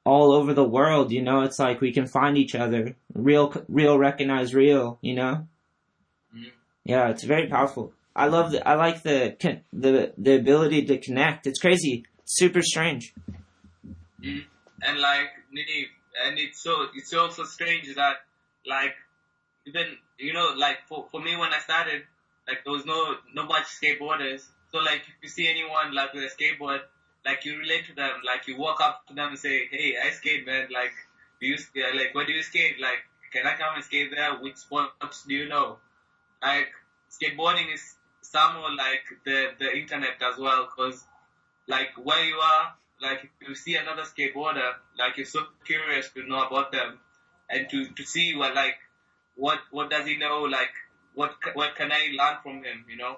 all 0.06 0.32
over 0.32 0.54
the 0.54 0.64
world, 0.64 1.12
you 1.12 1.22
know, 1.22 1.42
it's 1.42 1.60
like 1.60 1.82
we 1.82 1.92
can 1.92 2.06
find 2.06 2.38
each 2.38 2.56
other. 2.56 2.96
Real, 3.14 3.54
real 3.68 3.98
recognize 3.98 4.54
real, 4.54 5.00
you 5.02 5.16
know? 5.16 5.48
Yeah, 6.88 7.10
it's 7.10 7.24
very 7.24 7.48
powerful. 7.48 7.92
I 8.16 8.28
love 8.28 8.52
the, 8.54 8.66
I 8.66 8.76
like 8.76 9.04
the, 9.04 9.36
the, 9.74 10.14
the 10.18 10.36
ability 10.36 10.86
to 10.86 10.98
connect. 10.98 11.46
It's 11.46 11.60
crazy. 11.60 12.06
Super 12.24 12.62
strange. 12.62 13.14
Mm. 14.24 14.46
And 14.82 15.00
like, 15.00 15.28
and 16.26 16.40
it's 16.40 16.64
so, 16.64 16.88
it's 16.96 17.14
also 17.14 17.44
strange 17.44 17.94
that, 17.96 18.16
like, 18.66 18.96
even, 19.66 19.98
you 20.18 20.32
know, 20.32 20.54
like, 20.56 20.78
for, 20.88 21.08
for 21.12 21.20
me 21.20 21.36
when 21.36 21.52
I 21.52 21.60
started, 21.60 22.04
like, 22.48 22.64
there 22.64 22.72
was 22.72 22.86
no, 22.86 23.16
no 23.34 23.46
much 23.46 23.66
skateboarders. 23.66 24.46
So 24.72 24.78
like, 24.80 25.02
if 25.02 25.16
you 25.22 25.30
see 25.30 25.50
anyone, 25.50 25.94
like, 25.94 26.14
with 26.14 26.24
a 26.24 26.32
skateboard, 26.34 26.80
like, 27.26 27.44
you 27.44 27.58
relate 27.58 27.88
to 27.88 27.96
them, 27.96 28.22
like, 28.26 28.48
you 28.48 28.58
walk 28.58 28.80
up 28.80 29.06
to 29.08 29.14
them 29.14 29.30
and 29.30 29.40
say, 29.40 29.68
hey, 29.70 29.96
I 30.02 30.12
skate, 30.12 30.46
man, 30.46 30.68
like, 30.74 30.94
do 31.42 31.48
you, 31.48 31.58
like, 31.76 32.16
where 32.16 32.26
do 32.26 32.32
you 32.32 32.44
skate? 32.44 32.80
Like, 32.80 33.00
can 33.34 33.46
I 33.46 33.58
come 33.58 33.76
and 33.76 33.84
skate 33.84 34.12
there? 34.16 34.36
Which 34.36 34.56
sports 34.56 35.26
do 35.28 35.34
you 35.34 35.50
know? 35.50 35.80
Like, 36.42 36.70
skateboarding 37.12 37.74
is 37.74 37.96
somewhat 38.22 38.76
like 38.76 39.04
the, 39.26 39.48
the 39.60 39.76
internet 39.76 40.22
as 40.22 40.38
well, 40.38 40.68
cause, 40.76 41.04
like, 41.68 41.90
where 42.02 42.24
you 42.24 42.36
are, 42.36 42.74
like 43.02 43.30
if 43.42 43.48
you 43.48 43.56
see 43.56 43.76
another 43.76 44.04
skateboarder, 44.04 44.74
like 44.98 45.18
you're 45.18 45.26
so 45.26 45.42
curious 45.66 46.10
to 46.12 46.28
know 46.28 46.44
about 46.48 46.72
them 46.72 47.00
and 47.50 47.70
to, 47.70 47.90
to 47.90 48.04
see 48.04 48.36
what 48.36 48.56
like 48.56 48.76
what 49.36 49.60
what 49.72 49.90
does 49.90 50.08
he 50.08 50.18
know, 50.18 50.42
like 50.44 50.72
what 51.14 51.32
what 51.54 51.76
can 51.76 51.92
I 51.92 52.10
learn 52.18 52.38
from 52.42 52.64
him, 52.64 52.86
you 52.90 52.98
know? 52.98 53.18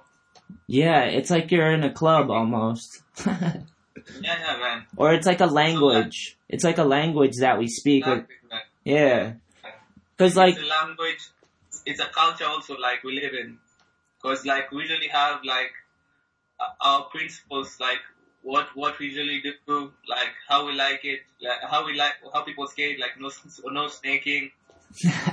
Yeah, 0.67 1.03
it's 1.03 1.29
like 1.29 1.51
you're 1.51 1.71
in 1.71 1.83
a 1.83 1.91
club 1.91 2.29
almost. 2.29 3.01
Yeah, 4.21 4.39
yeah, 4.39 4.57
man. 4.59 4.85
or 4.95 5.13
it's 5.13 5.27
like 5.27 5.41
a 5.41 5.45
language. 5.45 6.37
It's 6.47 6.63
like 6.63 6.77
a 6.77 6.83
language 6.83 7.37
that 7.39 7.59
we 7.59 7.67
speak. 7.67 8.07
Like, 8.07 8.27
Exactly, 8.43 8.59
yeah. 8.85 9.33
Cause 10.17 10.35
like, 10.35 10.55
language, 10.55 11.19
it's 11.89 11.99
a 11.99 12.09
culture 12.21 12.45
also 12.45 12.77
like 12.77 13.03
we 13.03 13.11
live 13.21 13.33
in, 13.33 13.57
because 14.17 14.45
like 14.45 14.71
we 14.71 14.81
usually 14.83 15.07
have 15.07 15.39
like 15.43 15.71
our 16.81 17.03
principles, 17.05 17.77
like 17.79 17.99
what 18.41 18.67
what 18.75 18.97
we 18.99 19.07
usually 19.07 19.41
do, 19.67 19.91
like 20.07 20.33
how 20.47 20.65
we 20.65 20.73
like 20.73 21.01
it, 21.03 21.21
like 21.41 21.61
how 21.69 21.85
we 21.85 21.93
like 21.95 22.13
how 22.33 22.41
people 22.43 22.67
skate, 22.67 22.99
like 22.99 23.19
no 23.19 23.29
no 23.79 23.87
snaking, 23.87 24.51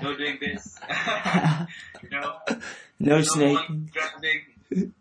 no 0.03 0.17
doing 0.17 0.39
this, 0.41 0.79
you 2.03 2.11
know. 2.11 2.33
no 3.01 3.19
no 3.37 3.59
grabbing. 3.93 4.41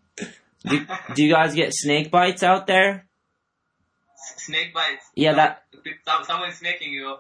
Do, 0.68 0.80
do 1.14 1.24
you 1.24 1.32
guys 1.32 1.54
get 1.54 1.72
snake 1.76 2.10
bites 2.10 2.42
out 2.42 2.66
there? 2.66 3.06
Snake 4.38 4.74
bites. 4.74 5.06
Yeah, 5.14 5.34
that- 5.34 5.64
Some- 6.08 6.24
Someone's 6.24 6.56
snaking 6.56 6.92
you. 6.92 7.18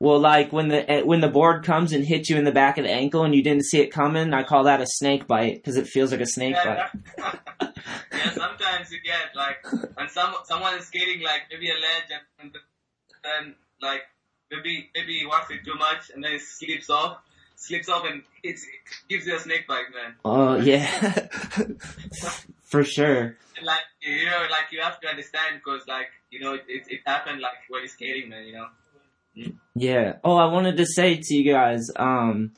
Well, 0.00 0.20
like 0.20 0.52
when 0.52 0.68
the 0.68 0.88
eh, 0.88 1.02
when 1.02 1.20
the 1.20 1.28
board 1.28 1.64
comes 1.64 1.92
and 1.92 2.04
hits 2.04 2.30
you 2.30 2.36
in 2.36 2.44
the 2.44 2.52
back 2.52 2.78
of 2.78 2.84
the 2.84 2.90
ankle 2.90 3.24
and 3.24 3.34
you 3.34 3.42
didn't 3.42 3.64
see 3.64 3.80
it 3.80 3.88
coming, 3.88 4.32
I 4.32 4.44
call 4.44 4.64
that 4.64 4.80
a 4.80 4.86
snake 4.86 5.26
bite 5.26 5.56
because 5.56 5.76
it 5.76 5.88
feels 5.88 6.12
like 6.12 6.20
a 6.20 6.26
snake 6.26 6.54
bite. 6.54 6.88
Yeah, 7.18 7.32
yeah, 8.12 8.30
sometimes 8.30 8.92
you 8.92 8.98
get 9.04 9.34
like, 9.34 9.64
and 9.96 10.08
some 10.08 10.34
someone 10.44 10.78
is 10.78 10.86
skating 10.86 11.22
like 11.22 11.42
maybe 11.50 11.68
a 11.70 11.74
ledge 11.74 12.20
and 12.38 12.52
then 13.24 13.54
like 13.82 14.02
maybe 14.52 14.88
maybe 14.94 15.18
he 15.18 15.26
walks 15.26 15.50
it 15.50 15.64
too 15.64 15.74
much 15.74 16.10
and 16.14 16.22
then 16.22 16.34
it 16.34 16.42
slips 16.42 16.90
off, 16.90 17.18
slips 17.56 17.88
off 17.88 18.04
and 18.06 18.22
it's, 18.44 18.62
it 18.62 18.70
gives 19.08 19.26
you 19.26 19.34
a 19.34 19.40
snake 19.40 19.66
bite, 19.66 19.86
man. 19.92 20.14
Oh 20.24 20.54
yeah, 20.58 20.86
for 22.62 22.84
sure. 22.84 23.36
Like 23.64 23.80
you 24.00 24.26
know, 24.26 24.46
like 24.48 24.70
you 24.70 24.80
have 24.80 25.00
to 25.00 25.08
understand 25.08 25.56
because 25.56 25.88
like 25.88 26.10
you 26.30 26.38
know 26.38 26.54
it, 26.54 26.64
it, 26.68 26.84
it 26.88 27.00
happened 27.04 27.40
like 27.40 27.66
when 27.68 27.80
you're 27.80 27.88
skating, 27.88 28.28
man. 28.28 28.46
You 28.46 28.52
know. 28.52 28.68
Yeah. 29.74 30.16
Oh, 30.24 30.36
I 30.36 30.46
wanted 30.52 30.76
to 30.78 30.86
say 30.86 31.16
to 31.22 31.34
you 31.34 31.52
guys, 31.52 31.86
um, 31.96 32.52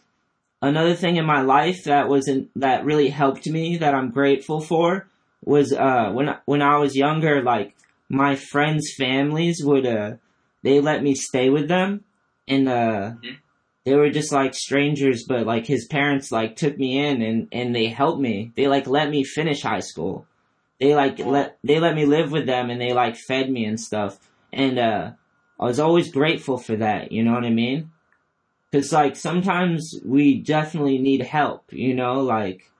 another 0.62 0.94
thing 0.94 1.16
in 1.16 1.26
my 1.26 1.42
life 1.42 1.84
that 1.84 2.08
was 2.08 2.28
in, 2.28 2.48
that 2.56 2.84
really 2.84 3.08
helped 3.08 3.46
me 3.46 3.76
that 3.78 3.94
I'm 3.94 4.10
grateful 4.10 4.60
for 4.60 5.06
was 5.44 5.72
uh 5.72 6.10
when 6.12 6.36
when 6.44 6.62
I 6.62 6.76
was 6.78 6.96
younger, 6.96 7.42
like 7.42 7.74
my 8.08 8.36
friends' 8.36 8.92
families 8.98 9.62
would 9.64 9.86
uh 9.86 10.12
they 10.62 10.80
let 10.80 11.02
me 11.02 11.14
stay 11.14 11.48
with 11.50 11.68
them, 11.68 12.04
and 12.48 12.68
uh 12.68 13.12
Mhm. 13.22 13.36
they 13.84 13.94
were 13.94 14.10
just 14.10 14.32
like 14.32 14.54
strangers, 14.54 15.24
but 15.28 15.46
like 15.46 15.66
his 15.66 15.86
parents 15.86 16.30
like 16.30 16.56
took 16.56 16.76
me 16.78 16.98
in 16.98 17.22
and 17.22 17.48
and 17.52 17.74
they 17.74 17.86
helped 17.88 18.20
me. 18.20 18.52
They 18.56 18.68
like 18.68 18.86
let 18.86 19.10
me 19.10 19.24
finish 19.24 19.62
high 19.62 19.80
school. 19.80 20.26
They 20.78 20.94
like 20.94 21.18
let 21.18 21.58
they 21.64 21.80
let 21.80 21.94
me 21.94 22.04
live 22.06 22.32
with 22.32 22.46
them 22.46 22.70
and 22.70 22.80
they 22.80 22.92
like 22.92 23.16
fed 23.16 23.50
me 23.50 23.64
and 23.64 23.80
stuff. 23.80 24.18
And 24.52 24.78
uh 24.78 25.12
I 25.60 25.66
was 25.66 25.78
always 25.78 26.10
grateful 26.10 26.56
for 26.58 26.74
that, 26.76 27.12
you 27.12 27.22
know 27.22 27.32
what 27.32 27.44
I 27.44 27.50
mean? 27.50 27.92
Cause 28.72 28.92
like 28.92 29.14
sometimes 29.14 29.94
we 30.04 30.38
definitely 30.40 30.98
need 30.98 31.22
help, 31.22 31.64
you 31.70 31.94
know, 31.94 32.22
like 32.22 32.70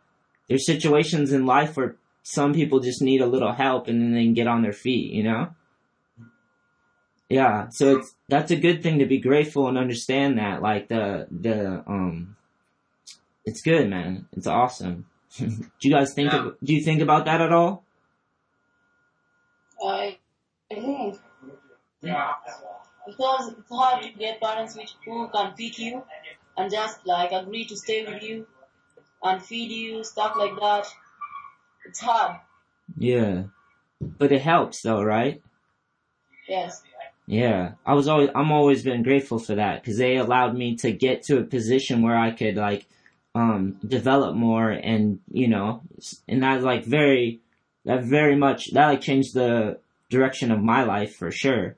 there's 0.48 0.64
situations 0.66 1.30
in 1.30 1.44
life 1.46 1.76
where 1.76 1.96
some 2.22 2.54
people 2.54 2.80
just 2.80 3.02
need 3.02 3.20
a 3.20 3.26
little 3.26 3.52
help 3.52 3.86
and 3.88 4.00
then 4.00 4.12
they 4.14 4.24
can 4.24 4.34
get 4.34 4.46
on 4.46 4.62
their 4.62 4.72
feet, 4.72 5.12
you 5.12 5.22
know? 5.22 5.50
Yeah, 7.28 7.68
so 7.70 7.98
it's, 7.98 8.14
that's 8.28 8.50
a 8.50 8.56
good 8.56 8.82
thing 8.82 8.98
to 8.98 9.06
be 9.06 9.18
grateful 9.18 9.68
and 9.68 9.78
understand 9.78 10.38
that, 10.38 10.62
like 10.62 10.88
the, 10.88 11.28
the, 11.30 11.84
um, 11.86 12.34
it's 13.44 13.62
good, 13.62 13.88
man. 13.88 14.26
It's 14.32 14.48
awesome. 14.48 15.06
do 15.38 15.48
you 15.82 15.92
guys 15.92 16.12
think, 16.12 16.32
Yeah. 16.32 16.46
of, 16.46 16.56
do 16.62 16.74
you 16.74 16.82
think 16.82 17.00
about 17.02 17.26
that 17.26 17.40
at 17.40 17.52
all? 17.52 17.84
I 19.84 20.18
I 20.70 20.74
think 20.74 21.18
because 22.02 23.52
it's 23.52 23.68
hard 23.70 24.02
to 24.02 24.10
get 24.12 24.40
parents 24.40 24.76
which 24.76 24.94
who 25.04 25.28
can 25.28 25.52
pick 25.52 25.78
you 25.78 26.02
and 26.56 26.70
just 26.70 27.06
like 27.06 27.32
agree 27.32 27.64
to 27.66 27.76
stay 27.76 28.04
with 28.04 28.22
you 28.22 28.46
and 29.22 29.42
feed 29.42 29.70
you 29.70 30.04
stuff 30.04 30.34
like 30.36 30.58
that. 30.60 30.86
It's 31.86 32.00
hard. 32.00 32.40
Yeah. 32.96 33.44
But 34.00 34.32
it 34.32 34.42
helps 34.42 34.82
though, 34.82 35.02
right? 35.02 35.42
Yes. 36.48 36.82
Yeah, 37.26 37.74
I 37.86 37.94
was 37.94 38.08
always 38.08 38.30
I'm 38.34 38.50
always 38.50 38.82
been 38.82 39.02
grateful 39.02 39.38
for 39.38 39.54
that 39.54 39.80
because 39.80 39.98
they 39.98 40.16
allowed 40.16 40.56
me 40.56 40.76
to 40.76 40.90
get 40.90 41.22
to 41.24 41.38
a 41.38 41.44
position 41.44 42.02
where 42.02 42.16
I 42.16 42.32
could 42.32 42.56
like 42.56 42.86
um 43.36 43.78
develop 43.86 44.34
more 44.34 44.70
and 44.70 45.20
you 45.30 45.46
know 45.46 45.82
and 46.26 46.42
that 46.42 46.62
like 46.62 46.84
very 46.84 47.40
that 47.84 48.02
very 48.02 48.34
much 48.34 48.72
that 48.72 48.88
like 48.88 49.00
changed 49.00 49.34
the 49.34 49.78
direction 50.08 50.50
of 50.50 50.60
my 50.60 50.82
life 50.82 51.14
for 51.14 51.30
sure. 51.30 51.76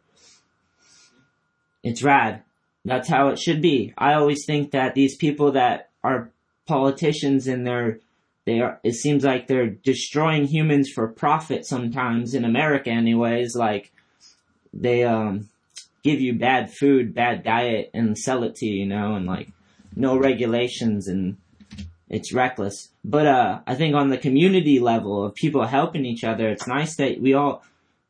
It's 1.82 2.02
rad. 2.02 2.42
That's 2.84 3.08
how 3.08 3.28
it 3.28 3.38
should 3.38 3.62
be. 3.62 3.94
I 3.96 4.14
always 4.14 4.44
think 4.44 4.72
that 4.72 4.94
these 4.94 5.16
people 5.16 5.52
that 5.52 5.90
are 6.02 6.30
politicians 6.66 7.46
and 7.46 7.66
they're 7.66 7.98
they 8.44 8.60
are 8.60 8.80
it 8.82 8.94
seems 8.94 9.24
like 9.24 9.46
they're 9.46 9.68
destroying 9.68 10.46
humans 10.46 10.90
for 10.90 11.06
profit 11.08 11.64
sometimes 11.66 12.34
in 12.34 12.44
America 12.44 12.90
anyways 12.90 13.54
like 13.54 13.92
they 14.72 15.04
um 15.04 15.48
give 16.02 16.20
you 16.20 16.34
bad 16.34 16.72
food, 16.72 17.14
bad 17.14 17.44
diet, 17.44 17.90
and 17.94 18.18
sell 18.18 18.42
it 18.42 18.56
to 18.56 18.66
you, 18.66 18.80
you 18.80 18.86
know, 18.86 19.14
and 19.14 19.26
like 19.26 19.48
no 19.94 20.16
regulations 20.16 21.06
and 21.06 21.36
it's 22.08 22.32
reckless. 22.32 22.88
But 23.04 23.26
uh 23.26 23.60
I 23.66 23.74
think 23.74 23.94
on 23.94 24.08
the 24.08 24.18
community 24.18 24.80
level 24.80 25.24
of 25.24 25.34
people 25.34 25.64
helping 25.66 26.04
each 26.04 26.24
other, 26.24 26.48
it's 26.48 26.66
nice 26.66 26.96
that 26.96 27.20
we 27.20 27.34
all 27.34 27.62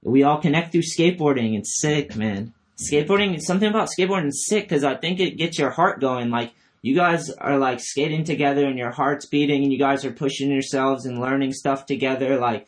we 0.02 0.22
all 0.22 0.40
connect 0.40 0.72
through 0.72 0.82
skateboarding. 0.82 1.58
It's 1.58 1.80
sick, 1.80 2.16
man. 2.16 2.54
Skateboarding, 2.76 3.40
something 3.40 3.68
about 3.68 3.88
skateboarding 3.88 4.28
is 4.28 4.46
sick 4.46 4.64
because 4.64 4.84
I 4.84 4.96
think 4.96 5.20
it 5.20 5.36
gets 5.36 5.58
your 5.58 5.70
heart 5.70 6.00
going. 6.00 6.30
Like 6.30 6.52
you 6.80 6.94
guys 6.94 7.30
are 7.30 7.58
like 7.58 7.80
skating 7.80 8.24
together 8.24 8.66
and 8.66 8.78
your 8.78 8.90
heart's 8.90 9.26
beating 9.26 9.62
and 9.62 9.72
you 9.72 9.78
guys 9.78 10.04
are 10.04 10.12
pushing 10.12 10.50
yourselves 10.50 11.06
and 11.06 11.20
learning 11.20 11.52
stuff 11.52 11.86
together. 11.86 12.38
Like 12.38 12.66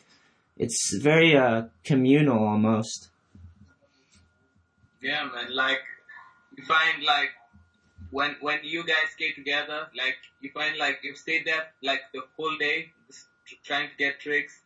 it's 0.57 0.95
very 0.97 1.35
uh 1.35 1.63
communal 1.83 2.45
almost. 2.45 3.09
Yeah, 5.01 5.23
man. 5.25 5.53
Like 5.53 5.81
you 6.57 6.63
find 6.63 7.03
like 7.03 7.31
when 8.11 8.35
when 8.41 8.59
you 8.63 8.83
guys 8.85 9.11
skate 9.11 9.35
together, 9.35 9.87
like 9.97 10.17
you 10.39 10.49
find 10.51 10.77
like 10.77 10.99
you've 11.03 11.17
stayed 11.17 11.45
there 11.45 11.67
like 11.83 12.01
the 12.13 12.21
whole 12.37 12.55
day 12.57 12.91
trying 13.63 13.89
to 13.89 13.95
get 13.97 14.19
tricks, 14.19 14.59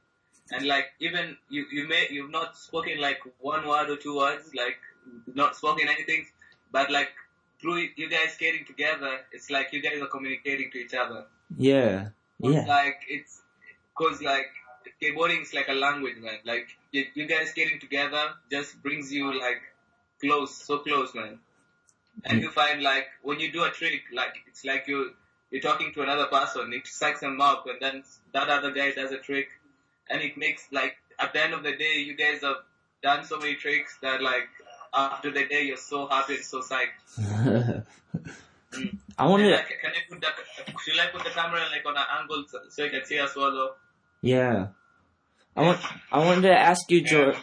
and 0.52 0.68
like 0.68 0.86
even 1.00 1.38
you 1.50 1.66
you 1.72 1.88
may 1.88 2.08
you've 2.12 2.32
not 2.32 2.56
spoken 2.58 3.02
like 3.02 3.20
one 3.40 3.68
word 3.68 3.90
or 3.90 3.98
two 3.98 4.16
words, 4.16 4.54
like 4.54 4.78
not 5.34 5.56
spoken 5.56 5.88
anything, 5.88 6.26
but 6.72 6.92
like 6.92 7.10
through 7.62 7.88
you 7.96 8.10
guys 8.10 8.36
getting 8.40 8.66
together, 8.66 9.20
it's 9.32 9.50
like 9.50 9.74
you 9.74 9.82
guys 9.82 10.02
are 10.02 10.08
communicating 10.08 10.72
to 10.72 10.78
each 10.78 10.94
other. 10.94 11.26
Yeah. 11.58 12.10
Yeah. 12.40 12.66
Like 12.66 13.02
it's 13.10 13.42
cause 13.96 14.22
like 14.22 14.48
skateboarding 15.02 15.42
is 15.42 15.54
like 15.54 15.68
a 15.68 15.74
language, 15.74 16.18
man. 16.20 16.40
Like 16.46 16.68
you, 16.92 17.06
you 17.14 17.28
guys 17.28 17.54
getting 17.54 17.80
together 17.80 18.32
just 18.50 18.82
brings 18.82 19.12
you 19.12 19.40
like 19.40 19.62
close, 20.22 20.56
so 20.56 20.80
close, 20.80 21.14
man. 21.14 21.40
And 22.26 22.42
you 22.42 22.50
find 22.52 22.82
like 22.82 23.08
when 23.22 23.40
you 23.40 23.52
do 23.52 23.64
a 23.64 23.70
trick, 23.70 24.02
like 24.14 24.36
it's 24.48 24.66
like 24.66 24.86
you 24.88 25.12
you're 25.52 25.62
talking 25.62 25.94
to 25.94 26.02
another 26.02 26.26
person. 26.26 26.72
It 26.74 26.86
sucks 26.88 27.22
them 27.22 27.42
up, 27.42 27.66
and 27.68 27.78
then 27.82 28.04
that 28.34 28.50
other 28.50 28.72
guy 28.72 28.92
does 28.92 29.12
a 29.12 29.18
trick, 29.18 29.48
and 30.10 30.22
it 30.22 30.38
makes 30.38 30.68
like 30.72 30.96
at 31.20 31.34
the 31.34 31.44
end 31.44 31.54
of 31.54 31.64
the 31.64 31.76
day, 31.76 31.98
you 31.98 32.16
guys 32.16 32.42
have 32.42 32.58
done 33.02 33.24
so 33.24 33.38
many 33.38 33.56
tricks 33.56 33.98
that 34.02 34.22
like 34.22 34.50
after 34.94 35.32
the 35.32 35.46
day 35.46 35.64
you're 35.64 35.78
so 35.78 36.08
happy 36.08 36.36
and 36.36 36.44
so 36.44 36.62
psyched. 36.62 36.98
I 39.18 39.26
wanted 39.26 39.48
And, 39.48 39.54
to, 39.54 39.58
like, 39.58 39.68
can 39.82 39.92
I 39.92 40.02
put 40.10 40.22
the 40.22 40.80
should 40.84 41.00
I 41.00 41.08
put 41.08 41.24
the 41.24 41.32
camera 41.32 41.62
like 41.72 41.86
on 41.86 41.98
an 41.98 42.04
angle 42.20 42.46
so, 42.70 42.84
you 42.84 42.90
can 42.92 43.04
see 43.06 43.20
us 43.20 43.36
well 43.36 43.52
though? 43.52 43.72
yeah. 44.22 44.68
I 45.58 45.62
want, 45.64 45.80
I 46.12 46.20
wanted 46.20 46.42
to 46.44 46.58
ask 46.58 46.90
you, 46.90 47.02
George. 47.02 47.36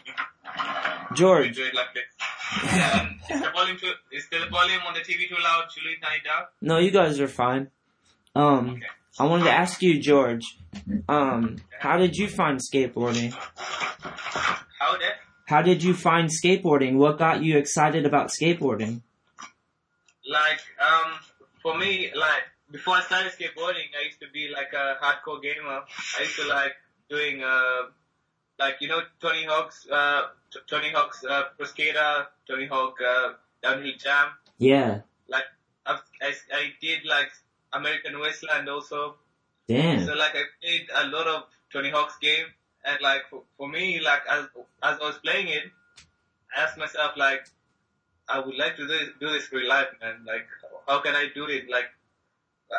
George, 1.15 1.55
do 1.55 1.65
it 1.65 1.75
like 1.75 1.93
this. 1.93 2.05
Yeah, 2.73 3.11
is 3.31 3.41
the 3.43 3.51
volume 3.51 3.77
too, 3.79 3.93
is 4.13 4.27
the 4.31 4.47
volume 4.51 4.81
on 4.87 4.95
the 4.95 5.01
TV 5.01 5.29
too 5.29 5.35
loud? 5.43 5.65
Should 5.71 5.83
we 5.85 5.97
turn 5.97 6.13
it 6.17 6.25
down? 6.25 6.45
no, 6.63 6.79
you 6.79 6.91
guys 6.93 7.21
are 7.21 7.29
fine. 7.29 7.71
Um, 8.35 8.71
Okay. 8.71 8.87
I 9.19 9.25
wanted 9.25 9.45
to 9.45 9.51
ask 9.51 9.83
you, 9.83 9.99
George. 10.01 10.45
Um, 11.09 11.57
how 11.79 11.97
did 11.99 12.17
you 12.17 12.29
find 12.29 12.59
skateboarding? 12.61 13.33
How 13.33 14.97
that? 14.99 15.17
How 15.47 15.63
did 15.63 15.83
you 15.83 15.95
find 15.95 16.29
skateboarding? 16.29 16.97
What 16.97 17.19
got 17.19 17.43
you 17.43 17.57
excited 17.57 18.05
about 18.05 18.29
skateboarding? 18.29 19.01
Like, 20.29 20.61
um, 20.81 21.13
for 21.63 21.79
me, 21.79 22.11
like, 22.15 22.43
before 22.71 22.95
I 22.97 23.03
started 23.03 23.33
skateboarding, 23.33 23.89
I 23.99 24.05
used 24.05 24.21
to 24.21 24.27
be 24.33 24.49
like 24.53 24.73
a 24.73 24.97
hardcore 25.03 25.41
gamer. 25.41 25.83
I 26.19 26.23
used 26.23 26.37
to 26.37 26.49
like 26.49 26.73
doing, 27.09 27.45
uh, 27.45 27.83
like, 28.59 28.77
you 28.81 28.89
know, 28.89 29.01
Tony 29.21 29.45
Hawk's, 29.45 29.87
uh, 29.89 30.23
T- 30.53 30.61
Tony 30.69 30.91
Hawk's, 30.91 31.25
uh, 31.25 31.45
Pro 31.57 31.67
Skater, 31.67 32.27
Tony 32.49 32.67
Hawk, 32.67 32.97
uh, 33.01 33.35
Downhill 33.63 33.95
Jam. 33.99 34.31
Yeah. 34.59 35.01
Like, 35.29 35.45
I've, 35.87 36.03
I, 36.21 36.35
I 36.53 36.73
did 36.81 37.05
like 37.05 37.31
American 37.73 38.19
Wasteland 38.19 38.69
also. 38.69 39.15
Damn. 39.69 40.05
So 40.05 40.15
like 40.15 40.35
I 40.35 40.43
played 40.61 40.89
a 40.95 41.07
lot 41.09 41.27
of 41.27 41.45
Tony 41.73 41.91
Hawk's 41.91 42.17
game, 42.19 42.47
and 42.87 43.01
like 43.01 43.23
for, 43.31 43.43
for 43.57 43.69
me, 43.69 44.01
like 44.01 44.23
as 44.31 44.45
as 44.83 44.99
I 45.01 45.05
was 45.05 45.19
playing 45.19 45.49
it, 45.49 45.65
I 46.57 46.63
asked 46.63 46.79
myself 46.79 47.13
like, 47.17 47.47
I 48.29 48.39
would 48.41 48.57
like 48.57 48.77
to 48.77 48.83
do 48.83 48.89
this, 48.89 49.09
do 49.21 49.31
this 49.31 49.47
for 49.47 49.63
life, 49.63 49.89
man. 50.01 50.25
Like, 50.27 50.47
how 50.89 51.01
can 51.01 51.15
I 51.15 51.29
do 51.35 51.47
it? 51.47 51.69
Like, 51.71 51.91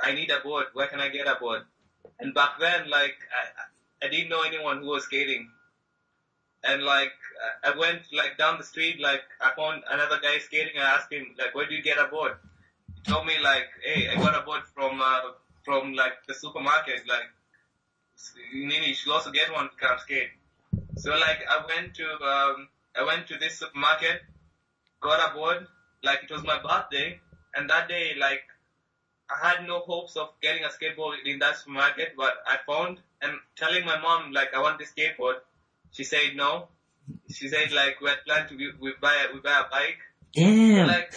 I 0.03 0.13
need 0.13 0.31
a 0.31 0.39
board. 0.39 0.67
Where 0.73 0.87
can 0.87 0.99
I 0.99 1.09
get 1.09 1.27
a 1.27 1.35
board? 1.35 1.63
And 2.19 2.33
back 2.33 2.59
then, 2.59 2.89
like, 2.89 3.17
I 3.39 4.05
I 4.05 4.09
didn't 4.09 4.29
know 4.29 4.41
anyone 4.41 4.79
who 4.81 4.87
was 4.87 5.03
skating, 5.03 5.49
and 6.63 6.83
like 6.83 7.11
I 7.63 7.77
went 7.77 8.01
like 8.13 8.37
down 8.37 8.57
the 8.57 8.63
street, 8.63 8.99
like 8.99 9.21
I 9.41 9.51
found 9.55 9.83
another 9.89 10.19
guy 10.21 10.37
skating. 10.39 10.79
I 10.79 10.95
asked 10.95 11.11
him 11.11 11.35
like, 11.37 11.53
where 11.55 11.67
do 11.67 11.75
you 11.75 11.81
get 11.81 11.97
a 11.97 12.05
board? 12.05 12.33
He 12.95 13.11
told 13.11 13.25
me 13.25 13.33
like, 13.41 13.67
hey, 13.83 14.09
I 14.09 14.15
got 14.15 14.35
a 14.35 14.45
board 14.45 14.63
from 14.73 15.01
uh, 15.01 15.19
from 15.63 15.93
like 15.93 16.25
the 16.27 16.33
supermarket. 16.33 17.07
Like, 17.07 17.29
Nini, 18.53 18.93
should 18.93 19.12
also 19.12 19.32
get 19.32 19.53
one 19.53 19.69
skate. 19.99 20.30
So 20.97 21.12
like 21.12 21.39
I 21.49 21.65
went 21.67 21.95
to 21.95 22.06
um 22.06 22.67
I 22.95 23.03
went 23.03 23.27
to 23.27 23.38
this 23.38 23.60
supermarket, 23.60 24.21
got 24.99 25.32
a 25.32 25.34
board, 25.34 25.67
like 26.03 26.23
it 26.23 26.32
was 26.32 26.43
my 26.43 26.60
birthday, 26.62 27.19
and 27.56 27.69
that 27.69 27.88
day 27.88 28.13
like 28.19 28.43
I 29.30 29.47
had 29.47 29.67
no 29.67 29.80
hopes 29.80 30.15
of 30.15 30.30
getting 30.41 30.63
a 30.63 30.69
skateboard 30.69 31.17
in 31.25 31.39
that 31.39 31.58
supermarket, 31.58 32.13
but 32.17 32.34
I 32.45 32.58
found 32.65 32.99
and 33.21 33.34
telling 33.56 33.86
my 33.86 33.99
mom 33.99 34.32
like 34.32 34.53
I 34.56 34.62
want 34.62 34.80
this 34.80 34.93
skateboard. 34.97 35.36
She 35.91 36.03
said 36.03 36.36
no. 36.36 36.69
She 37.32 37.49
said 37.49 37.71
like 37.71 38.01
we 38.01 38.10
had 38.10 38.23
planned 38.25 38.49
to 38.49 38.56
we, 38.56 38.71
we 38.80 38.93
buy 39.01 39.15
a, 39.30 39.34
we 39.34 39.39
buy 39.41 39.63
a 39.65 39.69
bike. 39.69 39.99
Damn. 40.34 40.88
Like 40.88 41.13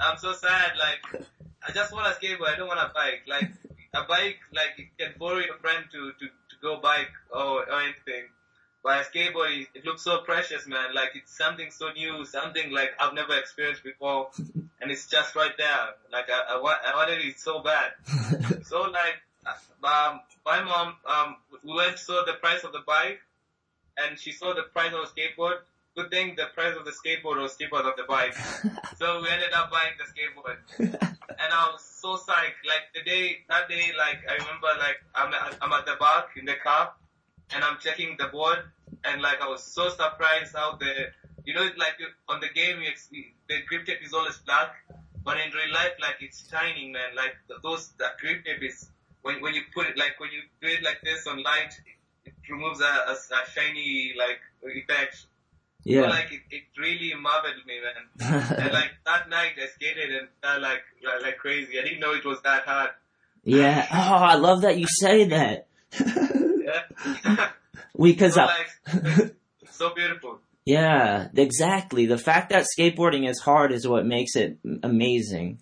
I'm 0.00 0.18
so 0.18 0.32
sad. 0.32 0.72
Like 0.78 1.26
I 1.66 1.72
just 1.72 1.92
want 1.92 2.06
a 2.06 2.18
skateboard. 2.18 2.54
I 2.54 2.56
don't 2.56 2.68
want 2.68 2.80
a 2.80 2.92
bike. 2.92 3.22
Like 3.28 3.50
a 3.94 4.04
bike, 4.04 4.38
like 4.54 4.74
you 4.78 4.86
can 4.98 5.14
borrow 5.18 5.38
your 5.38 5.56
friend 5.56 5.84
to 5.92 6.12
to 6.12 6.26
to 6.26 6.56
go 6.62 6.80
bike 6.80 7.12
or 7.30 7.68
or 7.68 7.80
anything. 7.80 8.24
But 8.82 9.00
a 9.00 9.04
skateboard, 9.04 9.68
it, 9.74 9.84
looks 9.84 10.02
so 10.02 10.22
precious, 10.22 10.66
man. 10.66 10.92
Like 10.92 11.10
it's 11.14 11.36
something 11.36 11.70
so 11.70 11.92
new, 11.92 12.24
something 12.24 12.72
like 12.72 12.90
I've 12.98 13.14
never 13.14 13.36
experienced 13.38 13.84
before, 13.84 14.30
and 14.80 14.90
it's 14.90 15.06
just 15.06 15.36
right 15.36 15.52
there. 15.56 15.94
Like 16.10 16.28
I 16.30 16.54
I, 16.54 16.92
I 16.92 16.96
wanted 16.96 17.24
it 17.24 17.38
so 17.38 17.60
bad. 17.60 17.92
So 18.64 18.82
like, 18.82 19.20
um, 19.84 20.20
my 20.46 20.62
mom, 20.64 20.94
um, 21.06 21.36
we 21.62 21.74
went 21.74 21.98
saw 21.98 22.24
the 22.24 22.32
price 22.34 22.64
of 22.64 22.72
the 22.72 22.82
bike, 22.86 23.20
and 23.98 24.18
she 24.18 24.32
saw 24.32 24.54
the 24.54 24.62
price 24.62 24.92
of 24.94 25.00
the 25.02 25.20
skateboard. 25.20 25.58
Good 25.94 26.10
thing 26.10 26.34
the 26.36 26.46
price 26.54 26.74
of 26.76 26.84
the 26.84 26.90
skateboard 26.92 27.40
was 27.40 27.56
cheaper 27.56 27.82
than 27.82 27.92
the 27.96 28.04
bike. 28.08 28.34
So 28.98 29.20
we 29.20 29.28
ended 29.28 29.52
up 29.52 29.70
buying 29.70 29.94
the 29.98 30.06
skateboard. 30.08 30.58
And 30.78 31.52
I 31.52 31.70
was 31.72 31.82
so 31.82 32.16
psyched. 32.16 32.62
Like 32.64 32.84
the 32.94 33.02
day, 33.02 33.38
that 33.48 33.68
day, 33.68 33.90
like 33.98 34.18
I 34.28 34.34
remember 34.34 34.68
like 34.78 34.98
I'm 35.14 35.34
at, 35.34 35.58
I'm 35.60 35.72
at 35.72 35.86
the 35.86 35.96
back 35.98 36.28
in 36.36 36.44
the 36.44 36.54
car 36.62 36.92
and 37.54 37.64
I'm 37.64 37.78
checking 37.78 38.16
the 38.18 38.28
board 38.28 38.58
and 39.04 39.20
like 39.20 39.40
I 39.40 39.48
was 39.48 39.62
so 39.62 39.88
surprised 39.88 40.54
how 40.54 40.76
the, 40.76 41.08
you 41.44 41.54
know, 41.54 41.68
like 41.76 41.96
on 42.28 42.40
the 42.40 42.48
game, 42.48 42.80
you 42.80 43.24
the 43.48 43.56
grip 43.68 43.86
tape 43.86 43.98
is 44.02 44.14
always 44.14 44.38
black, 44.38 44.70
but 45.24 45.38
in 45.38 45.52
real 45.52 45.72
life, 45.72 45.92
like 46.00 46.16
it's 46.20 46.48
shining, 46.48 46.92
man. 46.92 47.14
Like 47.14 47.34
those, 47.62 47.92
that 47.98 48.18
grip 48.18 48.44
tape 48.44 48.62
is, 48.62 48.88
when, 49.22 49.40
when 49.40 49.54
you 49.54 49.62
put 49.74 49.86
it, 49.86 49.98
like 49.98 50.18
when 50.18 50.30
you 50.30 50.42
do 50.60 50.74
it 50.74 50.82
like 50.82 51.00
this 51.02 51.26
on 51.26 51.42
light, 51.42 51.74
it 52.24 52.34
removes 52.48 52.80
a, 52.80 52.84
a, 52.84 53.12
a 53.12 53.50
shiny, 53.50 54.14
like, 54.16 54.40
effect. 54.62 55.26
So, 55.84 55.90
yeah. 55.90 56.02
like 56.02 56.30
it, 56.32 56.40
it 56.50 56.62
really 56.78 57.12
marveled 57.14 57.54
me, 57.66 57.80
man. 57.80 58.52
And 58.58 58.72
like 58.72 58.92
that 59.04 59.28
night 59.28 59.52
I 59.60 59.66
skated 59.66 60.14
and 60.14 60.28
felt 60.40 60.62
like, 60.62 60.82
like 61.04 61.22
like 61.22 61.38
crazy. 61.38 61.78
I 61.78 61.82
didn't 61.82 62.00
know 62.00 62.12
it 62.12 62.24
was 62.24 62.40
that 62.42 62.64
hard. 62.64 62.90
yeah. 63.42 63.86
Oh, 63.92 64.24
I 64.24 64.34
love 64.36 64.62
that 64.62 64.78
you 64.78 64.86
say 64.88 65.24
that. 65.24 65.66
Yeah. 66.62 67.48
we, 67.96 68.14
cause 68.14 68.34
so, 68.34 68.42
I, 68.42 68.46
like, 68.46 69.34
so 69.70 69.92
beautiful. 69.94 70.38
yeah, 70.64 71.28
exactly. 71.34 72.06
The 72.06 72.16
fact 72.16 72.50
that 72.50 72.66
skateboarding 72.78 73.28
is 73.28 73.40
hard 73.40 73.72
is 73.72 73.86
what 73.86 74.06
makes 74.06 74.36
it 74.36 74.58
amazing. 74.84 75.58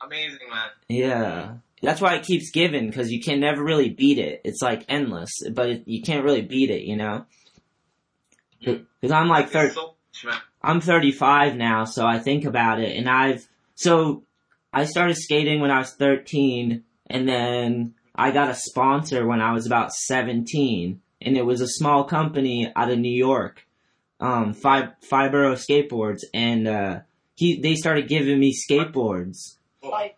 Amazing, 0.00 0.48
man. 0.48 0.68
Yeah. 0.88 1.54
That's 1.82 2.00
why 2.00 2.14
it 2.14 2.24
keeps 2.24 2.50
giving, 2.50 2.90
cause 2.92 3.10
you 3.10 3.20
can 3.20 3.40
never 3.40 3.62
really 3.62 3.90
beat 3.90 4.18
it. 4.18 4.42
It's 4.44 4.62
like 4.62 4.84
endless, 4.88 5.32
but 5.52 5.68
it, 5.68 5.82
you 5.86 6.02
can't 6.02 6.24
really 6.24 6.42
beat 6.42 6.70
it, 6.70 6.82
you 6.82 6.96
know? 6.96 7.26
Cause 8.64 9.10
I'm 9.10 9.28
like 9.28 9.44
It's 9.44 9.52
thir- 9.52 9.70
so 9.70 9.86
much, 9.86 10.24
man. 10.24 10.40
I'm 10.62 10.80
35 10.80 11.56
now, 11.56 11.84
so 11.84 12.06
I 12.06 12.18
think 12.18 12.44
about 12.44 12.80
it, 12.80 12.96
and 12.96 13.08
I've 13.08 13.46
so 13.74 14.24
I 14.72 14.84
started 14.86 15.16
skating 15.16 15.60
when 15.60 15.70
I 15.70 15.78
was 15.78 15.92
13, 15.92 16.82
and 17.08 17.28
then 17.28 17.94
I 18.14 18.30
got 18.30 18.50
a 18.50 18.54
sponsor 18.54 19.26
when 19.26 19.40
I 19.40 19.52
was 19.52 19.66
about 19.66 19.92
17, 19.92 21.00
and 21.20 21.36
it 21.36 21.44
was 21.44 21.60
a 21.60 21.68
small 21.68 22.04
company 22.04 22.72
out 22.74 22.90
of 22.90 22.98
New 22.98 23.12
York, 23.14 23.66
um, 24.20 24.54
Five 24.54 24.92
Boro 25.10 25.54
Skateboards, 25.54 26.20
and 26.32 26.66
uh, 26.66 27.00
he 27.34 27.60
they 27.60 27.74
started 27.74 28.08
giving 28.08 28.38
me 28.38 28.54
skateboards. 28.54 29.56
Five. 29.82 30.12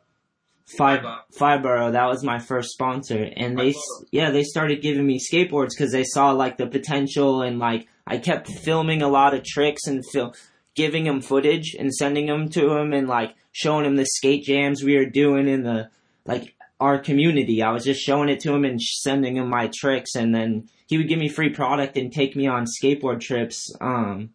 Five 0.66 1.02
Boro. 1.02 1.18
Fibro, 1.32 1.92
that 1.92 2.06
was 2.06 2.24
my 2.24 2.38
first 2.38 2.70
sponsor, 2.70 3.30
and 3.36 3.58
they 3.58 3.74
yeah 4.10 4.30
they 4.30 4.42
started 4.42 4.82
giving 4.82 5.06
me 5.06 5.18
skateboards 5.20 5.70
because 5.70 5.92
they 5.92 6.04
saw 6.04 6.30
like 6.32 6.56
the 6.56 6.66
potential 6.66 7.42
and 7.42 7.58
like 7.58 7.88
I 8.06 8.18
kept 8.18 8.48
filming 8.48 9.02
a 9.02 9.08
lot 9.08 9.34
of 9.34 9.44
tricks 9.44 9.86
and 9.86 10.04
fil- 10.12 10.34
giving 10.74 11.06
him 11.06 11.20
footage 11.20 11.74
and 11.78 11.92
sending 11.92 12.26
them 12.26 12.48
to 12.50 12.72
him 12.76 12.92
and 12.92 13.08
like 13.08 13.34
showing 13.52 13.84
him 13.84 13.96
the 13.96 14.06
skate 14.06 14.44
jams 14.44 14.82
we 14.82 14.96
were 14.96 15.06
doing 15.06 15.48
in 15.48 15.62
the 15.62 15.90
like 16.24 16.54
our 16.78 16.98
community. 16.98 17.62
I 17.62 17.72
was 17.72 17.84
just 17.84 18.00
showing 18.00 18.28
it 18.28 18.40
to 18.40 18.54
him 18.54 18.64
and 18.64 18.80
sending 18.80 19.36
him 19.36 19.48
my 19.48 19.70
tricks, 19.74 20.14
and 20.14 20.34
then 20.34 20.68
he 20.86 20.98
would 20.98 21.08
give 21.08 21.18
me 21.18 21.28
free 21.28 21.50
product 21.50 21.96
and 21.96 22.12
take 22.12 22.36
me 22.36 22.46
on 22.46 22.66
skateboard 22.66 23.20
trips. 23.20 23.74
Um, 23.80 24.30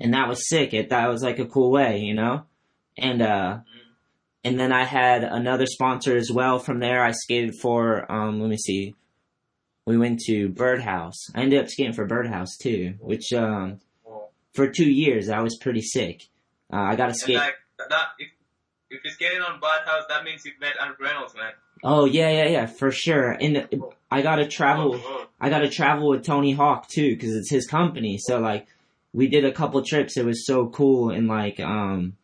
and 0.00 0.12
that 0.12 0.28
was 0.28 0.48
sick. 0.48 0.74
It 0.74 0.90
that 0.90 1.08
was 1.08 1.22
like 1.22 1.38
a 1.38 1.46
cool 1.46 1.70
way, 1.70 2.00
you 2.00 2.14
know, 2.14 2.44
and 2.98 3.22
uh 3.22 3.58
and 4.42 4.60
then 4.60 4.72
I 4.72 4.84
had 4.84 5.24
another 5.24 5.66
sponsor 5.66 6.16
as 6.16 6.30
well. 6.30 6.58
From 6.58 6.80
there, 6.80 7.02
I 7.02 7.12
skated 7.12 7.54
for 7.62 8.10
um, 8.12 8.40
let 8.40 8.50
me 8.50 8.58
see, 8.58 8.94
we 9.86 9.98
went 9.98 10.20
to 10.20 10.48
Birdhouse. 10.48 11.30
I 11.34 11.42
ended 11.42 11.62
up 11.62 11.68
skating 11.68 11.92
for 11.92 12.06
Birdhouse 12.06 12.56
too, 12.56 12.94
which 13.00 13.32
um, 13.32 13.80
for 14.54 14.68
two 14.68 14.90
years 14.90 15.28
I 15.28 15.40
was 15.40 15.58
pretty 15.60 15.82
sick. 15.82 16.22
Uh, 16.72 16.78
I 16.78 16.96
got 16.96 17.08
to 17.08 17.14
skate. 17.14 17.36
like 17.36 17.54
that, 17.78 18.08
if 18.18 18.28
if 18.90 19.00
you're 19.04 19.12
skating 19.12 19.42
on 19.42 19.60
Birdhouse, 19.60 20.04
that 20.08 20.24
means 20.24 20.44
you've 20.44 20.60
met 20.60 20.74
Andrew 20.80 21.06
Reynolds, 21.06 21.34
man. 21.34 21.52
Oh 21.82 22.06
yeah, 22.06 22.30
yeah, 22.30 22.48
yeah, 22.48 22.66
for 22.66 22.90
sure. 22.90 23.32
And 23.32 23.68
I 24.10 24.22
got 24.22 24.36
to 24.36 24.48
travel. 24.48 25.00
Oh, 25.02 25.26
I 25.40 25.50
got 25.50 25.58
to 25.58 25.68
travel 25.68 26.08
with 26.08 26.24
Tony 26.24 26.52
Hawk 26.52 26.88
too 26.88 27.10
because 27.14 27.34
it's 27.34 27.50
his 27.50 27.66
company. 27.66 28.18
So 28.18 28.38
like, 28.38 28.66
we 29.12 29.28
did 29.28 29.44
a 29.44 29.52
couple 29.52 29.82
trips. 29.82 30.16
It 30.16 30.24
was 30.24 30.46
so 30.46 30.68
cool 30.68 31.10
and 31.10 31.28
like 31.28 31.60
um, 31.60 32.16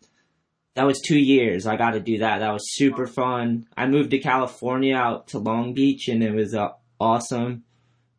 that 0.75 0.87
was 0.87 1.01
two 1.01 1.19
years. 1.19 1.67
I 1.67 1.77
got 1.77 1.91
to 1.91 2.01
do 2.01 2.19
that. 2.19 2.39
That 2.39 2.53
was 2.53 2.75
super 2.75 3.07
fun. 3.07 3.67
I 3.77 3.87
moved 3.87 4.11
to 4.13 4.19
California 4.19 4.97
out 4.97 5.29
to 5.29 5.39
Long 5.39 5.75
Beach 5.75 6.09
and 6.09 6.23
it 6.23 6.33
was 6.33 6.55
uh, 6.55 6.71
awesome. 7.01 7.65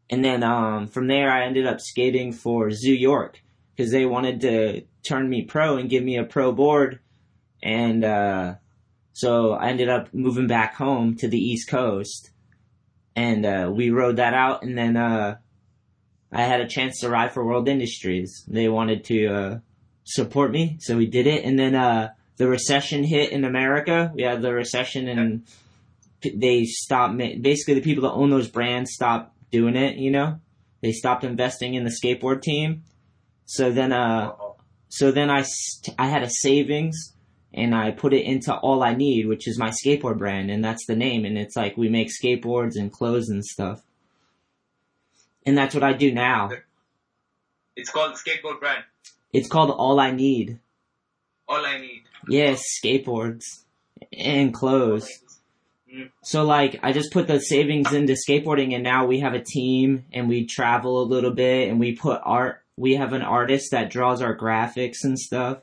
And 0.09 0.25
then 0.25 0.43
um, 0.43 0.87
from 0.87 1.07
there, 1.07 1.31
I 1.31 1.45
ended 1.45 1.67
up 1.67 1.79
skating 1.79 2.33
for 2.33 2.71
Zoo 2.71 2.93
York 2.93 3.41
because 3.75 3.91
they 3.91 4.05
wanted 4.05 4.41
to 4.41 4.81
turn 5.03 5.29
me 5.29 5.43
pro 5.43 5.77
and 5.77 5.89
give 5.89 6.03
me 6.03 6.17
a 6.17 6.25
pro 6.25 6.51
board. 6.51 6.99
And 7.63 8.03
uh, 8.03 8.55
so 9.13 9.53
I 9.53 9.69
ended 9.69 9.87
up 9.87 10.13
moving 10.13 10.47
back 10.47 10.75
home 10.75 11.15
to 11.17 11.27
the 11.27 11.37
East 11.37 11.69
Coast 11.69 12.31
and 13.15 13.45
uh, 13.45 13.71
we 13.73 13.89
rode 13.89 14.17
that 14.17 14.33
out. 14.33 14.63
And 14.63 14.77
then 14.77 14.97
uh, 14.97 15.37
I 16.31 16.43
had 16.43 16.61
a 16.61 16.67
chance 16.67 16.99
to 16.99 17.09
ride 17.09 17.33
for 17.33 17.45
World 17.45 17.67
Industries. 17.67 18.43
They 18.47 18.69
wanted 18.69 19.03
to 19.05 19.27
uh, 19.27 19.59
support 20.03 20.51
me, 20.51 20.77
so 20.79 20.97
we 20.97 21.07
did 21.07 21.27
it. 21.27 21.43
And 21.43 21.59
then 21.59 21.75
uh, 21.75 22.09
the 22.37 22.47
recession 22.47 23.03
hit 23.03 23.31
in 23.31 23.43
America. 23.43 24.11
We 24.15 24.23
had 24.23 24.41
the 24.41 24.53
recession, 24.53 25.43
p- 25.45 25.53
they 26.23 26.65
stopped. 26.65 27.17
Basically, 27.17 27.73
the 27.73 27.81
people 27.81 28.03
that 28.03 28.13
own 28.13 28.29
those 28.29 28.47
brands 28.47 28.93
stopped 28.93 29.33
doing 29.51 29.75
it. 29.75 29.97
You 29.97 30.11
know, 30.11 30.39
they 30.81 30.91
stopped 30.91 31.23
investing 31.23 31.73
in 31.73 31.83
the 31.83 31.95
skateboard 32.03 32.41
team. 32.41 32.83
So 33.45 33.71
then, 33.71 33.91
uh, 33.91 34.31
so 34.89 35.11
then 35.11 35.29
I 35.29 35.43
I 35.97 36.07
had 36.07 36.23
a 36.23 36.29
savings 36.29 37.13
and 37.53 37.75
I 37.75 37.91
put 37.91 38.13
it 38.13 38.25
into 38.25 38.53
All 38.55 38.83
I 38.83 38.93
Need, 38.93 39.27
which 39.27 39.47
is 39.47 39.57
my 39.57 39.71
skateboard 39.71 40.17
brand, 40.17 40.49
and 40.49 40.63
that's 40.63 40.85
the 40.85 40.95
name. 40.95 41.25
And 41.25 41.37
it's 41.37 41.55
like 41.55 41.75
we 41.75 41.89
make 41.89 42.09
skateboards 42.09 42.75
and 42.75 42.91
clothes 42.91 43.29
and 43.29 43.43
stuff. 43.43 43.81
And 45.45 45.57
that's 45.57 45.73
what 45.73 45.83
I 45.83 45.93
do 45.93 46.13
now. 46.13 46.51
It's 47.75 47.89
called 47.89 48.15
Skateboard 48.15 48.59
Brand. 48.59 48.83
It's 49.33 49.47
called 49.47 49.71
All 49.71 49.99
I 49.99 50.11
Need. 50.11 50.59
All 51.47 51.65
I 51.65 51.79
need. 51.79 52.03
Yes, 52.29 52.61
skateboards 52.81 53.43
and 54.13 54.53
clothes. 54.53 55.09
So 56.23 56.43
like 56.43 56.79
I 56.83 56.93
just 56.93 57.11
put 57.11 57.27
the 57.27 57.39
savings 57.39 57.91
into 57.93 58.13
skateboarding 58.13 58.73
and 58.73 58.83
now 58.83 59.05
we 59.05 59.19
have 59.19 59.33
a 59.33 59.43
team 59.43 60.05
and 60.13 60.29
we 60.29 60.45
travel 60.45 61.01
a 61.01 61.03
little 61.03 61.31
bit 61.31 61.69
and 61.69 61.79
we 61.79 61.95
put 61.95 62.21
art 62.23 62.63
we 62.77 62.95
have 62.95 63.13
an 63.13 63.21
artist 63.21 63.71
that 63.71 63.91
draws 63.91 64.21
our 64.21 64.35
graphics 64.35 65.03
and 65.03 65.19
stuff. 65.19 65.59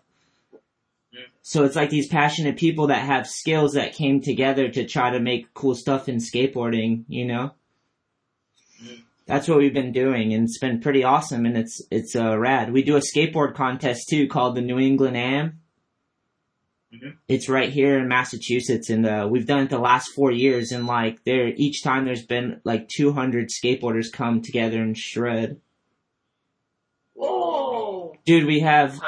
So 1.42 1.64
it's 1.64 1.76
like 1.76 1.88
these 1.88 2.08
passionate 2.08 2.58
people 2.58 2.88
that 2.88 3.06
have 3.06 3.26
skills 3.26 3.72
that 3.72 3.94
came 3.94 4.20
together 4.20 4.68
to 4.68 4.86
try 4.86 5.10
to 5.10 5.18
make 5.18 5.54
cool 5.54 5.74
stuff 5.74 6.08
in 6.08 6.16
skateboarding, 6.16 7.04
you 7.08 7.24
know? 7.24 7.52
That's 9.26 9.48
what 9.48 9.58
we've 9.58 9.74
been 9.74 9.92
doing 9.92 10.34
and 10.34 10.44
it's 10.44 10.58
been 10.58 10.80
pretty 10.80 11.04
awesome 11.04 11.46
and 11.46 11.56
it's 11.56 11.82
it's 11.90 12.14
uh, 12.14 12.38
rad. 12.38 12.72
We 12.72 12.82
do 12.82 12.96
a 12.96 13.00
skateboard 13.00 13.54
contest 13.54 14.08
too 14.08 14.28
called 14.28 14.56
the 14.56 14.60
New 14.60 14.78
England 14.78 15.16
Am. 15.16 15.60
It's 17.28 17.48
right 17.48 17.70
here 17.70 17.98
in 17.98 18.08
Massachusetts, 18.08 18.88
and 18.88 19.06
uh, 19.06 19.28
we've 19.30 19.46
done 19.46 19.64
it 19.64 19.70
the 19.70 19.78
last 19.78 20.08
four 20.08 20.32
years. 20.32 20.72
And 20.72 20.86
like, 20.86 21.24
there 21.24 21.48
each 21.48 21.82
time 21.82 22.04
there's 22.04 22.24
been 22.24 22.60
like 22.64 22.88
200 22.88 23.48
skateboarders 23.48 24.12
come 24.12 24.40
together 24.40 24.80
and 24.80 24.96
shred. 24.96 25.60
Whoa. 27.14 28.14
Dude, 28.24 28.46
we 28.46 28.60
have 28.60 28.98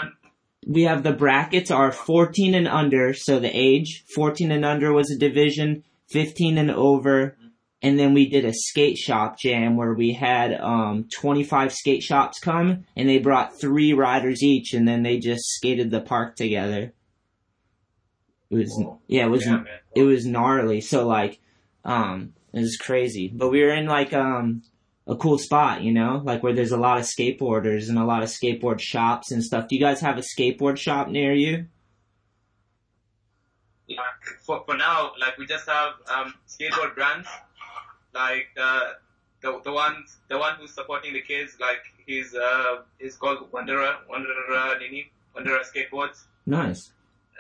we 0.67 0.83
have 0.83 1.03
the 1.03 1.13
brackets 1.13 1.71
are 1.71 1.91
14 1.91 2.55
and 2.55 2.69
under, 2.69 3.15
so 3.15 3.41
the 3.41 3.49
age 3.49 4.05
14 4.15 4.53
and 4.53 4.65
under 4.65 4.93
was 4.93 5.11
a 5.11 5.19
division, 5.19 5.85
15 6.09 6.59
and 6.59 6.71
over 6.71 7.37
and 7.83 7.99
then 7.99 8.13
we 8.13 8.29
did 8.29 8.45
a 8.45 8.53
skate 8.53 8.99
shop 8.99 9.39
jam 9.39 9.77
where 9.77 9.95
we 9.95 10.13
had 10.13 10.53
um 10.61 11.09
25 11.13 11.73
skate 11.73 12.03
shops 12.03 12.39
come 12.39 12.85
and 12.97 13.09
they 13.09 13.19
brought 13.19 13.59
three 13.59 13.93
riders 13.93 14.43
each 14.43 14.75
and 14.75 14.87
then 14.87 15.03
they 15.03 15.19
just 15.19 15.45
skated 15.45 15.91
the 15.91 16.01
park 16.01 16.37
together. 16.37 16.93
It 18.51 18.57
was 18.57 18.75
Whoa. 18.77 18.99
yeah, 19.07 19.27
it 19.27 19.31
was 19.31 19.47
Yeah, 19.47 19.65
it 19.95 20.03
was 20.03 20.27
gnarly. 20.27 20.81
So 20.81 21.07
like 21.07 21.39
um 21.85 22.35
it 22.53 22.61
was 22.61 22.77
crazy. 22.77 23.29
But 23.29 23.51
we 23.51 23.63
were 23.63 23.71
in 23.71 23.87
like 23.87 24.13
um 24.13 24.63
a 25.07 25.17
cool 25.17 25.39
spot, 25.39 25.83
you 25.83 25.93
know, 25.93 26.21
like 26.25 26.43
where 26.43 26.53
there's 26.53 26.73
a 26.73 26.77
lot 26.77 26.99
of 26.99 27.05
skateboarders 27.05 27.89
and 27.89 27.99
a 27.99 28.05
lot 28.05 28.23
of 28.23 28.29
skateboard 28.29 28.81
shops 28.81 29.31
and 29.31 29.43
stuff. 29.43 29.69
Do 29.69 29.75
you 29.77 29.81
guys 29.81 30.01
have 30.01 30.19
a 30.19 30.23
skateboard 30.23 30.79
shop 30.79 31.09
near 31.09 31.33
you? 31.33 31.67
for 34.43 34.63
for 34.67 34.77
now, 34.77 35.13
like 35.21 35.37
we 35.39 35.47
just 35.47 35.69
have 35.69 35.95
um 36.09 36.35
skateboard 36.49 36.95
brands, 36.95 37.29
like 38.15 38.49
uh 38.61 38.93
the 39.43 39.61
the 39.65 39.73
one 39.73 40.05
the 40.29 40.39
one 40.39 40.55
who's 40.57 40.75
supporting 40.75 41.13
the 41.13 41.21
kids, 41.21 41.57
like 41.61 41.83
he's 42.07 42.35
uh 42.35 42.83
he's 42.99 43.17
called 43.17 43.51
Wanderer 43.53 43.97
Wanderer 44.09 44.79
Nini 44.79 45.11
Wanderer 45.35 45.61
Skateboards, 45.61 46.25
Nice. 46.47 46.93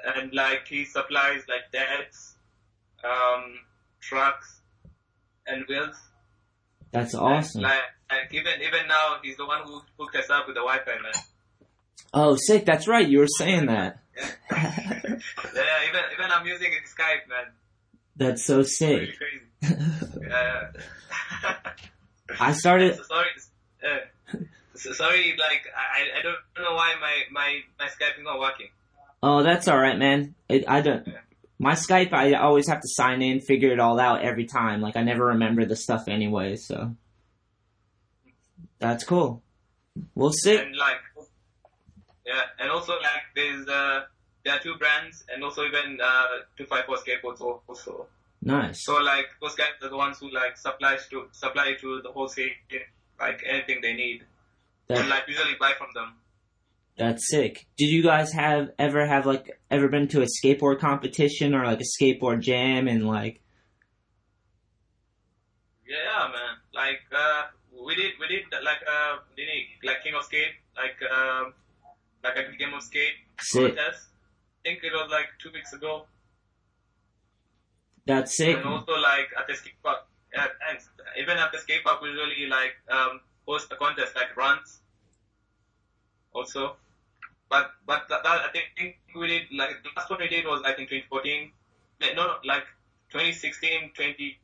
And 0.05 0.33
like 0.35 0.67
he 0.67 0.85
supplies 0.85 1.43
like 1.49 1.71
decks, 1.73 2.37
um 3.05 3.59
trucks, 4.01 4.61
and 5.47 5.65
wheels. 5.69 5.97
That's 6.93 7.15
awesome. 7.15 7.63
Like, 7.63 7.79
like 8.11 8.33
even 8.33 8.55
even 8.63 8.89
now, 8.89 9.17
he's 9.23 9.37
the 9.37 9.47
one 9.47 9.63
who 9.65 9.81
hooked 9.99 10.17
us 10.17 10.31
up 10.31 10.47
with 10.47 10.57
the 10.57 10.63
Wi-Fi, 10.63 11.01
man. 11.03 11.13
Oh, 12.13 12.37
sick. 12.37 12.65
That's 12.65 12.89
right. 12.89 13.07
You 13.07 13.21
were 13.21 13.29
saying 13.29 13.67
that. 13.67 13.99
Yeah, 15.55 15.89
even 15.89 16.01
even 16.15 16.31
I'm 16.31 16.47
using 16.47 16.71
Skype, 16.87 17.29
man. 17.29 17.53
That's 18.17 18.45
so 18.45 18.63
sick. 18.63 19.11
Really. 19.21 19.43
Yeah. 20.29 20.71
I 22.39 22.53
started. 22.53 22.97
So 22.97 23.03
sorry. 23.03 23.29
Uh, 23.85 24.39
so 24.75 24.93
sorry, 24.93 25.35
like 25.39 25.67
I 25.77 26.19
I 26.19 26.23
don't 26.23 26.37
know 26.65 26.75
why 26.75 26.95
my 27.01 27.15
my 27.31 27.61
my 27.79 27.87
Skype 27.87 28.19
is 28.19 28.25
not 28.25 28.39
working. 28.41 28.69
Oh, 29.23 29.43
that's 29.43 29.69
all 29.69 29.79
right, 29.79 29.99
man. 29.99 30.35
It, 30.49 30.65
I 30.69 30.81
don't. 30.81 31.07
My 31.59 31.73
Skype, 31.75 32.13
I 32.15 32.33
always 32.35 32.69
have 32.69 32.81
to 32.81 32.89
sign 32.89 33.21
in, 33.21 33.41
figure 33.41 33.71
it 33.73 33.81
all 33.81 34.01
out 34.01 34.23
every 34.23 34.47
time. 34.47 34.81
Like 34.81 34.97
I 34.97 35.03
never 35.03 35.27
remember 35.27 35.67
the 35.67 35.77
stuff 35.77 36.09
anyway, 36.09 36.57
so 36.57 36.97
that's 38.79 39.05
cool. 39.05 39.43
Well, 40.15 40.33
sick. 40.33 40.61
And 40.65 40.75
like, 40.77 40.97
yeah, 42.27 42.43
and 42.59 42.71
also 42.71 42.95
like 42.95 43.23
there's 43.37 43.69
uh 43.69 44.05
there 44.45 44.55
are 44.55 44.61
two 44.61 44.77
brands 44.77 45.23
and 45.33 45.45
also 45.45 45.65
even 45.67 45.99
uh 46.03 46.25
two 46.57 46.65
five 46.65 46.87
four 46.87 46.97
skateboards 46.97 47.43
al- 47.43 47.63
also. 47.69 48.07
Nice. 48.43 48.85
So 48.85 48.97
like 48.97 49.27
those 49.43 49.55
guys 49.55 49.69
are 49.83 49.91
the 49.91 49.97
ones 49.97 50.19
who 50.19 50.31
like 50.31 50.57
supplies 50.57 51.07
to 51.09 51.29
supply 51.33 51.75
to 51.81 52.01
the 52.03 52.11
wholesale 52.11 52.49
like 53.21 53.43
anything 53.47 53.81
they 53.83 53.93
need 53.93 54.25
and 54.89 55.09
like 55.11 55.25
usually 55.29 55.57
buy 55.61 55.73
from 55.77 55.89
them. 55.95 56.15
That's 56.97 57.29
sick. 57.31 57.67
Did 57.77 57.87
you 57.87 58.03
guys 58.03 58.33
have 58.33 58.71
ever 58.79 59.07
have 59.07 59.25
like 59.27 59.61
ever 59.71 59.89
been 59.89 60.09
to 60.09 60.23
a 60.23 60.27
skateboard 60.27 60.79
competition 60.81 61.55
or 61.55 61.65
like 61.65 61.81
a 61.81 61.85
skateboard 62.03 62.41
jam 62.41 62.89
and 62.89 63.07
like? 63.07 63.41
Yeah, 65.87 66.29
man. 66.29 66.57
Like 66.75 67.01
uh, 67.17 67.43
we 67.85 67.95
did, 67.95 68.13
we 68.21 68.29
did 68.29 68.45
like 68.63 68.79
uh, 68.87 69.17
like 69.83 70.03
King 70.05 70.15
of 70.17 70.25
Skate, 70.25 70.55
like 70.77 70.97
um, 71.11 71.55
like 72.23 72.37
a 72.37 72.57
game 72.57 72.75
of 72.75 72.83
skate 72.83 73.15
Sick. 73.41 73.75
contest. 73.77 74.07
I 74.65 74.69
think 74.69 74.85
it 74.85 74.93
was 74.93 75.11
like 75.11 75.27
two 75.43 75.51
weeks 75.53 75.73
ago, 75.73 76.05
That's 78.07 78.37
sick. 78.37 78.57
and 78.59 78.67
also 78.67 78.93
like 78.93 79.29
at 79.39 79.47
the 79.49 79.55
skate 79.57 79.83
park. 79.83 80.07
Yeah, 80.35 80.47
and 80.69 80.79
even 81.19 81.39
at 81.39 81.51
the 81.51 81.59
skate 81.59 81.83
park, 81.83 82.03
we 82.03 82.11
usually 82.11 82.47
like 82.47 82.75
um, 82.91 83.21
host 83.49 83.73
a 83.73 83.77
contest 83.77 84.15
like 84.15 84.37
runs. 84.37 84.81
Also, 86.41 86.77
but 87.51 87.73
but 87.87 88.09
that, 88.09 88.23
that 88.23 88.41
I 88.47 88.51
think 88.53 88.97
we 89.15 89.27
did 89.27 89.43
like 89.53 89.83
the 89.83 89.91
last 89.95 90.09
one 90.09 90.21
we 90.21 90.29
did 90.29 90.47
was 90.47 90.63
like 90.63 90.79
in 90.79 90.87
2014. 90.87 91.53
No, 92.17 92.37
like 92.45 92.65
2016, 93.11 93.93
20 93.95 94.39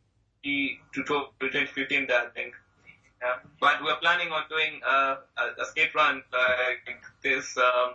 to 0.44 1.02
12 1.04 1.38
to 1.40 1.46
2015. 1.48 2.06
That 2.08 2.26
I 2.26 2.28
think. 2.30 2.52
Yeah. 3.22 3.36
But 3.60 3.82
we're 3.82 3.96
planning 3.96 4.30
on 4.30 4.42
doing 4.50 4.80
uh, 4.86 5.16
a, 5.38 5.62
a 5.62 5.64
skate 5.64 5.94
run 5.94 6.22
like 6.32 7.00
this, 7.22 7.56
um, 7.56 7.94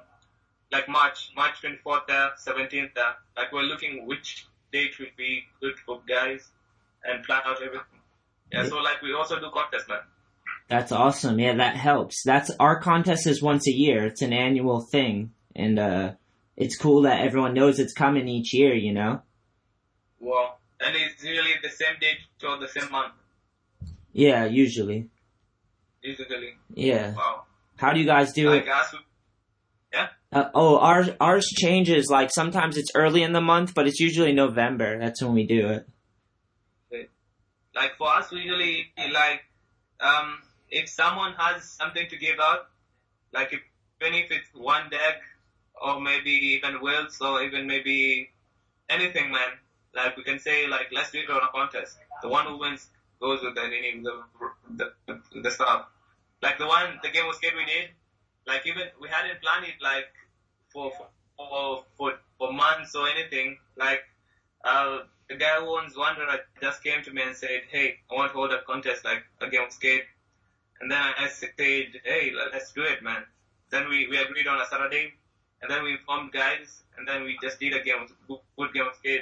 like 0.72 0.90
March, 0.90 1.32
March 1.36 1.62
24th, 1.62 2.10
uh, 2.10 2.30
17th. 2.44 2.98
Uh, 2.98 3.14
like 3.38 3.52
we're 3.52 3.70
looking 3.70 4.08
which 4.08 4.48
date 4.74 4.98
would 5.00 5.16
be 5.16 5.44
good 5.62 5.78
for 5.86 6.02
guys 6.08 6.50
and 7.06 7.24
plan 7.24 7.42
out 7.46 7.62
everything. 7.62 8.02
Yeah. 8.52 8.66
So 8.68 8.78
like 8.78 9.04
we 9.04 9.14
also 9.14 9.40
do 9.40 9.52
contests, 9.54 9.88
man. 9.88 10.02
That's 10.72 10.94
awesome. 10.94 11.38
Yeah, 11.38 11.56
that 11.58 11.76
helps. 11.76 12.24
That's 12.24 12.50
our 12.58 12.80
contest 12.80 13.28
is 13.28 13.42
once 13.42 13.68
a 13.68 13.72
year. 13.72 14.06
It's 14.06 14.22
an 14.22 14.32
annual 14.32 14.80
thing, 14.90 15.34
and 15.54 15.78
uh, 15.78 16.12
it's 16.56 16.78
cool 16.78 17.02
that 17.02 17.20
everyone 17.26 17.54
knows 17.54 17.78
it's 17.78 17.92
coming 17.94 18.30
each 18.30 18.54
year. 18.54 18.74
You 18.74 18.94
know. 18.94 19.22
Wow. 20.22 20.56
And 20.80 20.96
it's 20.96 21.22
usually 21.24 21.56
the 21.62 21.68
same 21.70 21.96
date 22.00 22.20
or 22.48 22.58
the 22.58 22.70
same 22.70 22.90
month, 22.90 23.14
Yeah, 24.14 24.46
usually. 24.46 25.10
usually. 26.02 26.54
Yeah. 26.74 27.16
Wow. 27.16 27.44
How 27.76 27.92
do 27.92 28.00
you 28.00 28.06
guys 28.06 28.32
do 28.32 28.50
Like 28.50 28.64
it? 28.64 28.70
us, 28.70 28.96
Uh, 30.32 30.50
oh, 30.56 30.78
ours 30.80 31.10
ours 31.20 31.48
changes. 31.50 32.08
Like 32.10 32.32
sometimes 32.32 32.78
it's 32.78 32.92
early 32.96 33.24
in 33.24 33.34
the 33.34 33.42
month, 33.42 33.74
but 33.76 33.88
it's 33.88 34.00
usually 34.00 34.32
November. 34.32 34.98
That's 34.98 35.22
when 35.22 35.34
we 35.34 35.46
do 35.46 35.68
it. 35.68 35.86
like 37.76 37.98
for 37.98 38.08
us, 38.08 38.32
we 38.32 38.40
usually 38.42 38.88
like 39.14 39.42
um, 40.00 40.40
if 40.72 40.90
someone 40.90 41.34
has 41.34 41.64
something 41.64 42.08
to 42.10 42.18
give 42.18 42.40
out, 42.40 42.70
like 43.34 43.54
if, 43.54 43.62
even 44.02 44.14
if 44.16 44.32
it's 44.32 44.50
one 44.54 44.90
deck 44.90 45.22
or 45.80 46.00
maybe 46.00 46.32
even 46.32 46.82
wheels 46.82 47.20
or 47.22 47.44
even 47.44 47.68
maybe 47.68 48.30
anything, 48.90 49.32
man. 49.32 49.52
Like 49.94 50.16
we 50.16 50.24
can 50.24 50.40
say 50.40 50.68
like 50.68 50.88
let's 50.92 51.12
do 51.12 51.20
it 51.20 51.30
on 51.30 51.42
a 51.44 51.52
contest. 51.54 51.98
The 52.22 52.30
one 52.30 52.46
who 52.46 52.58
wins 52.58 52.88
goes 53.20 53.42
with 53.44 53.56
the 53.56 53.68
the 54.78 54.94
the, 55.08 55.42
the 55.42 55.52
stuff. 55.52 55.88
Like 56.42 56.58
the 56.58 56.66
one 56.66 57.00
the 57.04 57.10
game 57.10 57.26
of 57.28 57.36
skate 57.36 57.56
we 57.56 57.66
did. 57.66 57.90
Like 58.48 58.66
even 58.66 58.84
we 59.02 59.10
hadn't 59.10 59.42
planned 59.42 59.66
it 59.66 59.76
like 59.82 60.08
for 60.72 60.92
for 61.36 61.84
for 61.98 62.14
for 62.38 62.54
months 62.54 62.96
or 62.96 63.08
anything. 63.10 63.58
Like 63.76 64.02
uh, 64.64 65.00
the 65.30 65.36
guy 65.36 65.60
who 65.60 65.78
owns 65.78 65.98
Wanderer 65.98 66.40
just 66.62 66.84
came 66.84 67.04
to 67.04 67.12
me 67.12 67.22
and 67.24 67.36
said, 67.36 67.62
"Hey, 67.70 68.00
I 68.10 68.16
want 68.16 68.32
to 68.32 68.38
hold 68.38 68.52
a 68.54 68.62
contest 68.62 69.04
like 69.04 69.24
a 69.42 69.50
game 69.50 69.64
of 69.64 69.74
skate." 69.74 70.06
And 70.82 70.92
then 70.92 71.00
I 71.00 71.28
said, 71.30 71.52
"Hey, 71.58 72.32
let's 72.52 72.74
do 72.74 72.82
it, 72.82 73.04
man." 73.04 73.24
Then 73.70 73.88
we 73.88 74.08
we 74.10 74.18
agreed 74.18 74.48
on 74.48 74.60
a 74.60 74.66
Saturday, 74.66 75.14
and 75.62 75.70
then 75.70 75.84
we 75.84 75.94
informed 75.94 76.32
guys, 76.32 76.82
and 76.98 77.08
then 77.08 77.24
we 77.24 77.38
just 77.42 77.60
did 77.60 77.74
a 77.74 77.84
game, 77.84 78.02
of, 78.02 78.40
good 78.58 78.74
game 78.74 78.88
of 78.88 78.96
skate. 78.96 79.22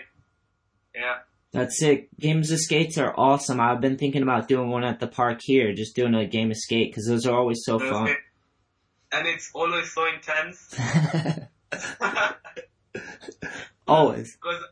Yeah. 0.95 1.17
That's 1.51 1.81
it. 1.81 2.15
Games 2.19 2.51
of 2.51 2.59
skates 2.59 2.97
are 2.97 3.13
awesome. 3.17 3.59
I've 3.59 3.81
been 3.81 3.97
thinking 3.97 4.21
about 4.21 4.47
doing 4.47 4.69
one 4.69 4.83
at 4.83 4.99
the 4.99 5.07
park 5.07 5.39
here, 5.41 5.73
just 5.73 5.95
doing 5.95 6.13
a 6.13 6.25
game 6.25 6.51
of 6.51 6.57
skate 6.57 6.91
because 6.91 7.07
those 7.07 7.25
are 7.25 7.35
always 7.35 7.61
so 7.63 7.79
fun. 7.79 8.15
And 9.11 9.27
it's 9.27 9.49
always 9.53 9.91
so 9.91 10.05
intense. 10.05 10.75
always. 13.89 14.35
Because 14.35 14.63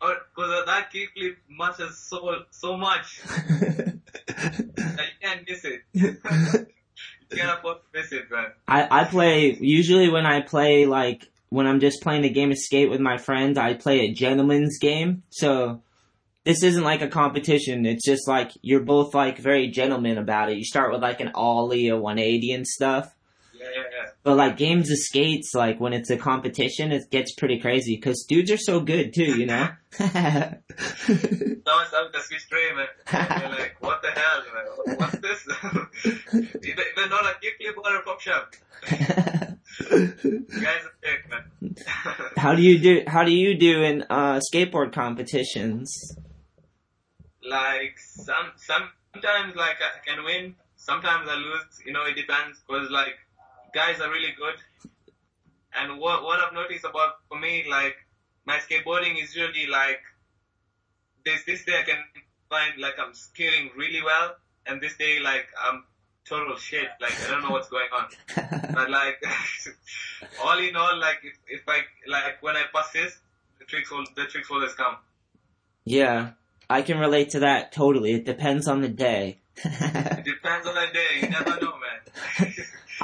because 0.00 0.22
uh, 0.38 0.64
that 0.66 0.92
kickflip 0.92 1.36
matches 1.48 1.98
so 1.98 2.44
so 2.50 2.76
much 2.76 3.22
you 3.48 4.00
can't 5.22 5.48
miss 5.48 5.64
it. 5.64 5.80
you 5.94 6.16
can't 7.30 7.58
afford 7.58 7.78
to 7.78 8.00
miss 8.00 8.12
it, 8.12 8.30
man. 8.30 8.46
I, 8.68 9.00
I 9.00 9.04
play 9.04 9.56
usually 9.60 10.10
when 10.10 10.26
I 10.26 10.42
play 10.42 10.86
like 10.86 11.30
when 11.48 11.66
I'm 11.66 11.80
just 11.80 12.02
playing 12.02 12.24
a 12.24 12.28
game 12.28 12.50
of 12.50 12.58
skate 12.58 12.90
with 12.90 13.00
my 13.00 13.16
friends, 13.16 13.58
I 13.58 13.74
play 13.74 14.00
a 14.00 14.12
gentleman's 14.12 14.78
game. 14.78 15.22
So 15.30 15.82
this 16.44 16.62
isn't 16.62 16.82
like 16.82 17.00
a 17.00 17.08
competition. 17.08 17.86
It's 17.86 18.04
just 18.04 18.28
like 18.28 18.50
you're 18.60 18.80
both 18.80 19.14
like 19.14 19.38
very 19.38 19.68
gentleman 19.68 20.18
about 20.18 20.50
it. 20.50 20.58
You 20.58 20.64
start 20.64 20.92
with 20.92 21.00
like 21.00 21.20
an 21.20 21.30
ollie, 21.34 21.88
a 21.88 21.96
180 21.96 22.52
and 22.52 22.66
stuff. 22.66 23.14
Yeah, 23.54 23.66
yeah. 23.74 23.93
But 24.24 24.36
like 24.36 24.56
games 24.56 24.90
of 24.90 24.98
skates, 24.98 25.52
like 25.54 25.78
when 25.78 25.92
it's 25.92 26.10
a 26.10 26.16
competition, 26.16 26.90
it 26.92 27.10
gets 27.10 27.34
pretty 27.34 27.60
crazy 27.60 27.94
because 27.94 28.24
dudes 28.28 28.50
are 28.50 28.56
so 28.56 28.80
good 28.80 29.14
too, 29.14 29.38
you 29.38 29.46
know. 29.46 29.68
Now 31.66 31.80
it's 31.80 31.94
up 31.94 32.12
the 32.12 32.20
switch 32.20 32.48
tray, 32.50 32.72
man. 32.74 32.86
And 33.12 33.42
you're 33.42 33.50
like, 33.50 33.76
what 33.80 34.02
the 34.02 34.10
hell, 34.10 34.42
man? 34.54 34.96
What's 34.98 35.18
this? 35.18 35.46
even, 36.34 36.84
even 36.92 37.10
not 37.10 37.24
a 37.24 37.36
kickflip 37.40 37.76
or 37.82 37.96
a 37.96 38.02
pop 38.02 38.20
shove. 38.20 38.50
Guys 38.90 40.82
are 40.84 40.94
sick, 41.02 41.30
man. 41.30 41.76
how 42.36 42.54
do 42.54 42.62
you 42.62 42.78
do? 42.78 43.02
How 43.06 43.24
do 43.24 43.30
you 43.30 43.56
do 43.56 43.82
in 43.82 44.02
uh, 44.10 44.40
skateboard 44.52 44.92
competitions? 44.92 46.16
like 47.48 47.98
some 47.98 48.52
sometimes 48.56 49.54
like 49.54 49.76
I 49.80 50.04
can 50.04 50.24
win, 50.24 50.54
sometimes 50.76 51.28
I 51.28 51.36
lose. 51.36 51.80
You 51.84 51.92
know, 51.92 52.04
it 52.04 52.14
depends 52.14 52.60
because 52.66 52.90
like 52.90 53.16
guys 53.74 54.00
are 54.00 54.10
really 54.10 54.34
good. 54.38 54.54
And 55.74 55.98
what 55.98 56.22
what 56.22 56.40
I've 56.40 56.52
noticed 56.54 56.84
about 56.84 57.14
for 57.28 57.38
me, 57.38 57.64
like 57.68 57.96
my 58.46 58.58
skateboarding 58.58 59.22
is 59.22 59.34
usually 59.34 59.66
like 59.66 60.00
this 61.24 61.44
this 61.44 61.64
day 61.64 61.80
I 61.80 61.82
can 61.82 61.98
find 62.48 62.80
like 62.80 62.94
I'm 62.98 63.12
skating 63.14 63.70
really 63.76 64.02
well, 64.02 64.36
and 64.66 64.80
this 64.80 64.96
day 64.96 65.18
like 65.20 65.46
I'm 65.62 65.84
total 66.24 66.56
shit. 66.56 66.88
Like 67.00 67.12
I 67.26 67.30
don't 67.32 67.42
know 67.42 67.50
what's 67.50 67.68
going 67.68 67.88
on. 67.92 68.06
But 68.74 68.90
like 68.90 69.22
all 70.44 70.58
in 70.58 70.74
all, 70.76 70.98
like 70.98 71.18
if, 71.22 71.36
if 71.48 71.68
I 71.68 71.80
like 72.06 72.42
when 72.42 72.56
I 72.56 72.64
pass 72.72 72.92
this, 72.92 73.18
the 73.58 73.64
tricks 73.64 73.90
will 73.90 74.04
the 74.16 74.26
tricks 74.26 74.48
will 74.48 74.58
always 74.58 74.74
come. 74.74 74.96
yeah, 75.84 76.30
I 76.70 76.82
can 76.82 76.98
relate 76.98 77.30
to 77.30 77.40
that 77.40 77.72
totally. 77.72 78.12
It 78.14 78.24
depends 78.24 78.68
on 78.68 78.80
the 78.80 78.88
day. 78.88 79.38
It 79.64 80.24
depends 80.24 80.66
on 80.66 80.74
the 80.74 80.88
day. 80.92 81.20
You 81.22 81.28
never 81.28 81.60
know, 81.60 81.74
man. 81.78 82.54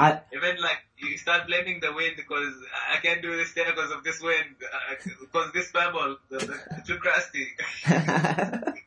I 0.00 0.20
Even 0.32 0.60
like 0.60 0.78
you 0.98 1.16
start 1.18 1.46
blaming 1.46 1.80
the 1.80 1.92
wind 1.92 2.14
because 2.16 2.54
I 2.92 2.98
can't 2.98 3.22
do 3.22 3.36
this 3.36 3.52
day 3.54 3.64
because 3.66 3.90
of 3.90 4.02
this 4.04 4.20
wind, 4.20 4.56
uh, 4.62 4.94
because 5.20 5.52
this 5.52 5.70
pebble, 5.72 6.16
the, 6.30 6.38
the, 6.38 6.82
too 6.86 6.98
crusty. 6.98 7.46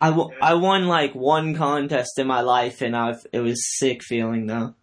I, 0.00 0.10
w- 0.10 0.30
I 0.40 0.54
won 0.54 0.86
like 0.86 1.14
one 1.14 1.54
contest 1.54 2.18
in 2.18 2.26
my 2.26 2.40
life 2.40 2.82
and 2.82 2.96
I've, 2.96 3.26
it 3.32 3.40
was 3.40 3.78
sick 3.78 4.02
feeling 4.02 4.46
though. 4.46 4.74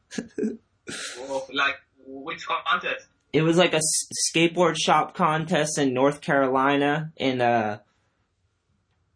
Like 1.54 1.78
which 2.06 2.46
contest? 2.48 3.08
It 3.34 3.42
was 3.42 3.58
like 3.58 3.74
a 3.74 3.78
s- 3.78 4.08
skateboard 4.30 4.78
shop 4.78 5.16
contest 5.16 5.78
in 5.78 5.94
North 5.94 6.22
Carolina 6.22 7.12
and 7.18 7.42
uh 7.42 7.80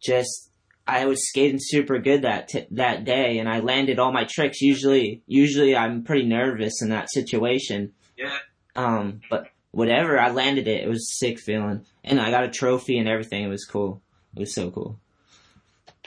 just 0.02 0.49
I 0.90 1.06
was 1.06 1.28
skating 1.30 1.60
super 1.60 2.00
good 2.00 2.24
that 2.24 2.50
t- 2.50 2.68
that 2.72 3.06
day 3.06 3.38
and 3.40 3.48
I 3.48 3.60
landed 3.60 4.00
all 4.00 4.12
my 4.12 4.26
tricks. 4.26 4.62
Usually 4.62 5.22
usually 5.28 5.76
I'm 5.76 6.04
pretty 6.04 6.26
nervous 6.26 6.82
in 6.82 6.90
that 6.90 7.12
situation. 7.12 7.94
Yeah. 8.18 8.38
Um 8.76 9.22
but 9.30 9.48
whatever, 9.72 10.20
I 10.20 10.32
landed 10.32 10.68
it. 10.68 10.84
It 10.84 10.90
was 10.90 11.00
a 11.00 11.16
sick 11.26 11.40
feeling. 11.40 11.86
And 12.04 12.20
I 12.20 12.32
got 12.32 12.44
a 12.44 12.50
trophy 12.50 12.98
and 12.98 13.08
everything. 13.08 13.44
It 13.44 13.50
was 13.50 13.66
cool. 13.66 14.02
It 14.36 14.40
was 14.40 14.54
so 14.54 14.72
cool. 14.72 15.00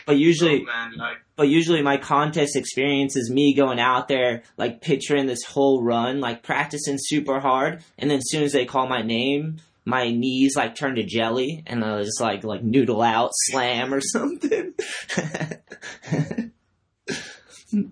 But 0.07 0.19
usually 0.19 0.63
Oh, 0.63 0.65
man, 0.65 0.97
like 0.97 1.19
but 1.37 1.49
usually 1.49 1.83
my 1.83 1.97
contest 1.97 2.57
experience 2.57 3.17
is 3.17 3.31
me 3.31 3.55
going 3.55 3.81
out 3.81 4.09
there, 4.09 4.43
like 4.57 4.81
picturing 4.81 5.27
this 5.27 5.45
whole 5.45 5.83
run, 5.83 6.21
like 6.21 6.43
practicing 6.43 6.97
super 6.99 7.41
hard, 7.41 7.83
and 7.99 8.11
then 8.11 8.19
as 8.19 8.31
soon 8.31 8.43
as 8.43 8.53
they 8.53 8.65
call 8.65 8.87
my 8.87 9.03
name, 9.03 9.59
my 9.85 10.11
knees 10.11 10.55
like 10.57 10.75
turn 10.75 10.95
to 10.97 11.03
jelly, 11.05 11.63
and 11.67 11.85
I 11.85 12.03
just 12.03 12.21
like 12.21 12.45
like 12.45 12.63
noodle 12.63 13.03
out, 13.03 13.31
slam 13.35 13.93
or 13.93 14.01
something. 14.01 14.75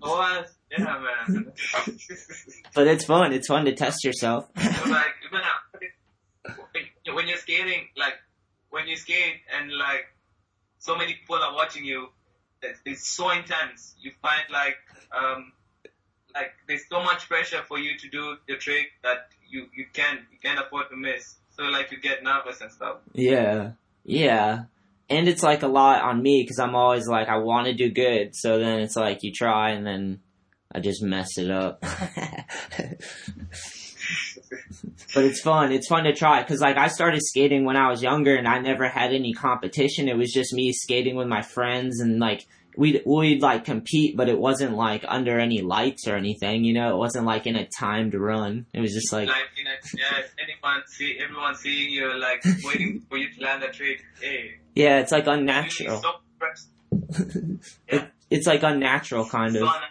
oh 0.03 0.43
yeah, 0.71 0.99
man. 1.27 1.51
but 2.75 2.87
it's 2.87 3.05
fun. 3.05 3.33
It's 3.33 3.47
fun 3.47 3.65
to 3.65 3.73
test 3.73 4.03
yourself. 4.03 4.47
Like 4.55 5.13
even 5.25 5.41
uh, 5.41 6.53
when- 7.13 7.27
you're 7.27 7.37
skating, 7.37 7.87
like 7.97 8.15
when 8.69 8.87
you 8.87 8.95
skate 8.95 9.41
and 9.57 9.71
like 9.71 10.05
so 10.79 10.95
many 10.95 11.13
people 11.13 11.35
are 11.35 11.53
watching 11.53 11.83
you, 11.85 12.07
it's, 12.61 12.79
it's 12.85 13.09
so 13.15 13.29
intense. 13.31 13.95
You 13.99 14.11
find 14.21 14.43
like 14.51 14.77
um 15.17 15.51
like 16.33 16.53
there's 16.67 16.87
so 16.87 17.03
much 17.03 17.27
pressure 17.27 17.61
for 17.67 17.77
you 17.77 17.97
to 17.97 18.09
do 18.09 18.37
the 18.47 18.55
trick 18.55 18.87
that 19.03 19.27
you 19.49 19.67
you 19.75 19.85
can't 19.93 20.21
you 20.31 20.39
can't 20.41 20.59
afford 20.59 20.89
to 20.89 20.95
miss. 20.95 21.35
So 21.61 21.67
like 21.67 21.91
you 21.91 21.99
get 21.99 22.23
nervous 22.23 22.59
and 22.59 22.71
stuff. 22.71 22.97
yeah, 23.13 23.73
yeah. 24.03 24.63
And 25.09 25.27
it's 25.27 25.43
like 25.43 25.61
a 25.61 25.67
lot 25.67 26.01
on 26.01 26.23
me 26.23 26.41
because 26.41 26.57
I'm 26.57 26.73
always 26.73 27.07
like 27.07 27.27
I 27.27 27.37
want 27.37 27.67
to 27.67 27.73
do 27.73 27.91
good, 27.91 28.35
so 28.35 28.57
then 28.57 28.79
it's 28.79 28.95
like 28.95 29.21
you 29.21 29.31
try 29.31 29.71
and 29.71 29.85
then 29.85 30.21
I 30.73 30.79
just 30.79 31.03
mess 31.03 31.37
it 31.37 31.51
up. 31.51 31.81
but 35.13 35.23
it's 35.23 35.41
fun. 35.41 35.71
It's 35.71 35.87
fun 35.87 36.05
to 36.05 36.15
try 36.15 36.41
because 36.41 36.61
like 36.61 36.77
I 36.77 36.87
started 36.87 37.21
skating 37.21 37.63
when 37.63 37.77
I 37.77 37.91
was 37.91 38.01
younger 38.01 38.35
and 38.35 38.47
I 38.47 38.57
never 38.59 38.89
had 38.89 39.13
any 39.13 39.33
competition. 39.33 40.09
It 40.09 40.17
was 40.17 40.31
just 40.31 40.51
me 40.51 40.73
skating 40.73 41.15
with 41.15 41.27
my 41.27 41.43
friends 41.43 41.99
and 41.99 42.19
like 42.19 42.47
we'd 42.75 43.01
we'd 43.05 43.41
like 43.41 43.65
compete, 43.65 44.15
but 44.17 44.29
it 44.29 44.37
wasn't 44.39 44.75
like 44.75 45.03
under 45.07 45.39
any 45.39 45.61
lights 45.61 46.07
or 46.07 46.15
anything. 46.15 46.63
You 46.63 46.73
know, 46.73 46.93
it 46.95 46.97
wasn't 46.97 47.25
like 47.25 47.47
in 47.47 47.55
a 47.55 47.67
timed 47.79 48.15
run. 48.15 48.65
It 48.73 48.79
was 48.79 48.93
just 48.93 49.11
like 49.11 49.27
Like 49.27 49.37
know, 49.65 49.71
yeah, 49.95 50.23
see 50.91 51.17
everyone 51.23 51.55
seeing 51.55 51.91
you 51.91 52.17
like 52.19 52.43
waiting 52.63 53.01
for 53.09 53.17
you 53.17 53.33
to 53.33 53.41
land 53.43 53.63
the 53.63 53.67
trick. 53.67 54.03
Hey, 54.21 54.55
yeah, 54.75 54.99
it's 54.99 55.11
like 55.11 55.27
unnatural. 55.27 56.01
so 56.01 56.11
it, 57.87 58.09
it's 58.29 58.47
like 58.47 58.63
unnatural 58.63 59.25
kind 59.27 59.55
of, 59.55 59.63
un- 59.63 59.81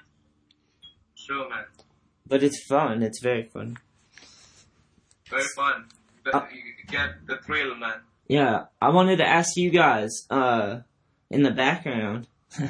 True, 1.27 1.49
man. 1.49 1.65
but 2.27 2.43
it's 2.43 2.63
fun. 2.65 3.03
It's 3.03 3.21
very 3.23 3.45
fun. 3.45 3.77
Very 5.29 5.45
fun. 5.57 5.87
The, 6.25 6.37
Uh, 6.37 6.47
you 6.53 6.63
get 6.89 7.27
the 7.27 7.37
thrill, 7.39 7.75
man. 7.77 8.01
Yeah, 8.29 8.65
I 8.81 8.91
wanted 8.91 9.17
to 9.19 9.27
ask 9.27 9.57
you 9.57 9.71
guys 9.71 10.11
uh 10.31 10.81
in 11.31 11.43
the 11.43 11.51
background. 11.51 12.27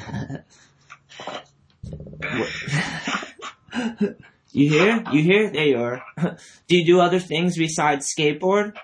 you 4.51 4.69
hear? 4.69 5.03
You 5.11 5.21
hear? 5.23 5.49
There 5.49 5.65
you 5.65 5.77
are. 5.81 6.03
do 6.67 6.77
you 6.77 6.85
do 6.85 6.99
other 6.99 7.19
things 7.19 7.57
besides 7.57 8.13
skateboard? 8.13 8.75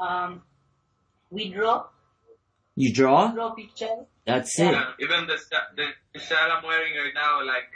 Um, 0.00 0.42
we 1.30 1.52
draw, 1.52 1.86
You 2.74 2.92
draw? 2.92 3.32
draw 3.32 3.50
pictures. 3.50 4.06
That's 4.26 4.58
it. 4.58 4.72
Yeah, 4.72 4.92
even 5.00 5.26
the 5.26 5.38
the, 5.76 5.86
the 6.14 6.20
shirt 6.20 6.38
I'm 6.50 6.64
wearing 6.64 6.94
right 6.94 7.12
now, 7.14 7.44
like 7.44 7.68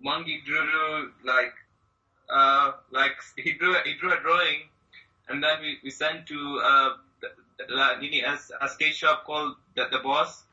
Monkey 0.00 0.40
drew 0.46 1.12
like 1.24 1.52
uh 2.30 2.72
like 2.92 3.16
he 3.36 3.52
drew 3.54 3.74
he 3.84 3.94
drew 3.94 4.12
a 4.12 4.20
drawing, 4.20 4.68
and 5.28 5.42
then 5.42 5.60
we, 5.60 5.78
we 5.82 5.90
sent 5.90 6.26
to 6.28 6.60
uh 6.64 6.90
the, 7.20 7.28
the, 7.66 7.96
Nini 8.00 8.20
a, 8.20 8.38
a 8.64 8.68
skate 8.68 8.94
shop 8.94 9.24
called 9.24 9.56
the, 9.74 9.86
the 9.90 9.98
Boss, 9.98 10.44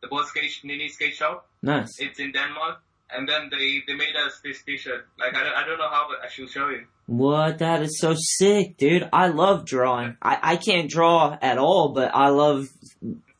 the 0.00 0.08
Boss 0.08 0.28
skate 0.28 0.64
Nini 0.64 0.88
skate 0.88 1.14
shop. 1.14 1.46
Nice. 1.62 2.00
It's 2.00 2.18
in 2.18 2.32
Denmark, 2.32 2.78
and 3.14 3.28
then 3.28 3.48
they 3.50 3.82
they 3.86 3.94
made 3.94 4.16
us 4.16 4.40
this 4.42 4.62
T-shirt. 4.62 5.06
Like 5.18 5.34
I 5.34 5.44
don't, 5.44 5.54
I 5.54 5.66
don't 5.66 5.78
know 5.78 5.88
how, 5.88 6.06
but 6.08 6.24
I 6.24 6.28
should 6.28 6.48
show 6.50 6.68
you. 6.68 6.86
What? 7.06 7.58
That 7.58 7.82
is 7.82 7.98
so 8.00 8.14
sick, 8.16 8.76
dude. 8.76 9.08
I 9.12 9.28
love 9.28 9.66
drawing. 9.66 10.16
I, 10.22 10.38
I 10.42 10.56
can't 10.56 10.88
draw 10.90 11.36
at 11.40 11.58
all, 11.58 11.90
but 11.90 12.14
I 12.14 12.28
love 12.28 12.68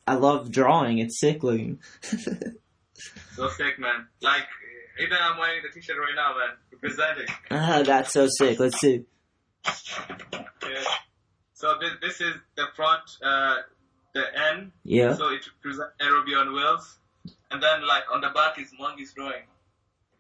I 0.06 0.14
love 0.14 0.50
drawing. 0.50 0.98
It's 0.98 1.18
sick 1.20 1.42
looking. 1.42 1.80
So 3.34 3.48
sick, 3.48 3.78
man. 3.80 4.06
Like 4.22 4.44
even 5.00 5.16
I'm 5.20 5.38
wearing 5.38 5.62
the 5.62 5.68
T-shirt 5.68 5.96
right 5.98 6.14
now, 6.14 6.34
man. 6.38 6.56
Representing. 6.72 7.26
ah, 7.50 7.82
that's 7.84 8.12
so 8.12 8.28
sick. 8.38 8.60
Let's 8.60 8.78
see. 8.78 9.04
Yeah. 10.62 10.82
So 11.54 11.74
this 11.80 11.90
this 12.00 12.20
is 12.20 12.34
the 12.56 12.66
front, 12.76 13.02
uh, 13.22 13.56
the 14.14 14.22
N. 14.52 14.72
Yeah. 14.84 15.14
So 15.14 15.28
it 15.30 15.44
represents 15.64 15.92
Nairobi 16.00 16.34
on 16.34 16.52
wheels, 16.52 16.98
and 17.50 17.60
then 17.62 17.86
like 17.86 18.04
on 18.12 18.20
the 18.20 18.28
back 18.28 18.58
is 18.58 18.70
Mwangi's 18.80 19.12
drawing. 19.14 19.32
Can 19.32 19.34
you 19.34 19.34
see 19.34 19.40
it? 19.40 20.13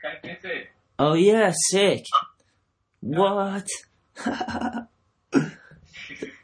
Oh 0.98 1.14
yeah, 1.14 1.52
sick. 1.70 2.04
What? 3.00 3.68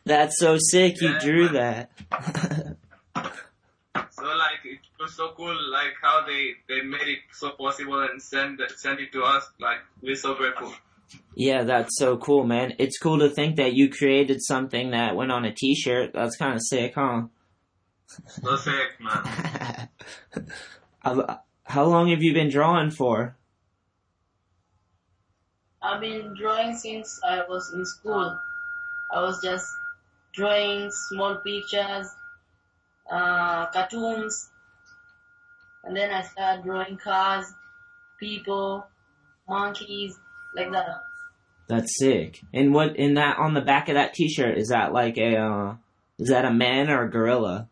That's 0.04 0.38
so 0.38 0.56
sick. 0.58 1.00
You 1.00 1.18
drew 1.18 1.48
that. 1.48 1.90
So 4.12 4.26
like 4.26 4.60
it 4.64 4.78
was 5.00 5.16
so 5.16 5.32
cool, 5.34 5.56
like 5.72 5.94
how 6.02 6.26
they 6.26 6.50
they 6.68 6.82
made 6.82 7.08
it 7.08 7.20
so 7.32 7.50
possible 7.50 8.02
and 8.02 8.20
send 8.20 8.60
send 8.76 9.00
it 9.00 9.12
to 9.12 9.22
us. 9.22 9.48
Like 9.58 9.78
we're 10.02 10.14
so 10.14 10.34
grateful. 10.34 10.74
yeah, 11.34 11.64
that's 11.64 11.98
so 11.98 12.18
cool, 12.18 12.44
man. 12.44 12.74
It's 12.78 12.98
cool 12.98 13.18
to 13.20 13.30
think 13.30 13.56
that 13.56 13.72
you 13.72 13.88
created 13.88 14.42
something 14.42 14.90
that 14.90 15.16
went 15.16 15.32
on 15.32 15.46
a 15.46 15.52
T-shirt. 15.52 16.12
That's 16.12 16.36
kind 16.36 16.54
of 16.54 16.60
sick, 16.62 16.92
huh? 16.94 17.22
So 18.06 18.56
sick, 18.56 19.00
man. 19.00 19.88
How 21.64 21.84
long 21.84 22.10
have 22.10 22.22
you 22.22 22.34
been 22.34 22.50
drawing 22.50 22.90
for? 22.90 23.36
I've 25.82 26.00
been 26.00 26.34
drawing 26.34 26.76
since 26.76 27.20
I 27.24 27.42
was 27.48 27.72
in 27.72 27.84
school. 27.84 28.38
I 29.12 29.20
was 29.22 29.40
just 29.42 29.66
drawing 30.34 30.90
small 30.90 31.36
pictures, 31.36 32.06
uh, 33.10 33.66
cartoons, 33.66 34.50
and 35.84 35.96
then 35.96 36.10
I 36.10 36.22
started 36.22 36.64
drawing 36.64 36.98
cars, 36.98 37.46
people, 38.18 38.86
monkeys, 39.48 40.18
like 40.54 40.70
that. 40.72 41.02
That's 41.66 41.98
sick. 41.98 42.40
And 42.52 42.74
what 42.74 42.96
in 42.96 43.14
that 43.14 43.38
on 43.38 43.54
the 43.54 43.60
back 43.60 43.88
of 43.88 43.94
that 43.94 44.12
T-shirt 44.12 44.58
is 44.58 44.68
that 44.68 44.92
like 44.92 45.16
a 45.18 45.36
uh, 45.36 45.74
is 46.18 46.28
that 46.28 46.44
a 46.44 46.52
man 46.52 46.90
or 46.90 47.04
a 47.04 47.10
gorilla? 47.10 47.68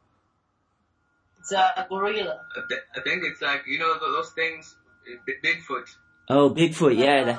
It's 1.40 1.52
a 1.52 1.86
gorilla. 1.88 2.40
I, 2.56 2.60
th- 2.68 2.80
I 2.96 3.00
think 3.00 3.24
it's 3.24 3.42
like 3.42 3.64
you 3.66 3.78
know 3.78 3.98
those 3.98 4.30
things, 4.30 4.76
Bi- 5.26 5.32
Bigfoot. 5.44 5.88
Oh, 6.30 6.50
Bigfoot. 6.50 6.96
Yeah. 6.96 7.38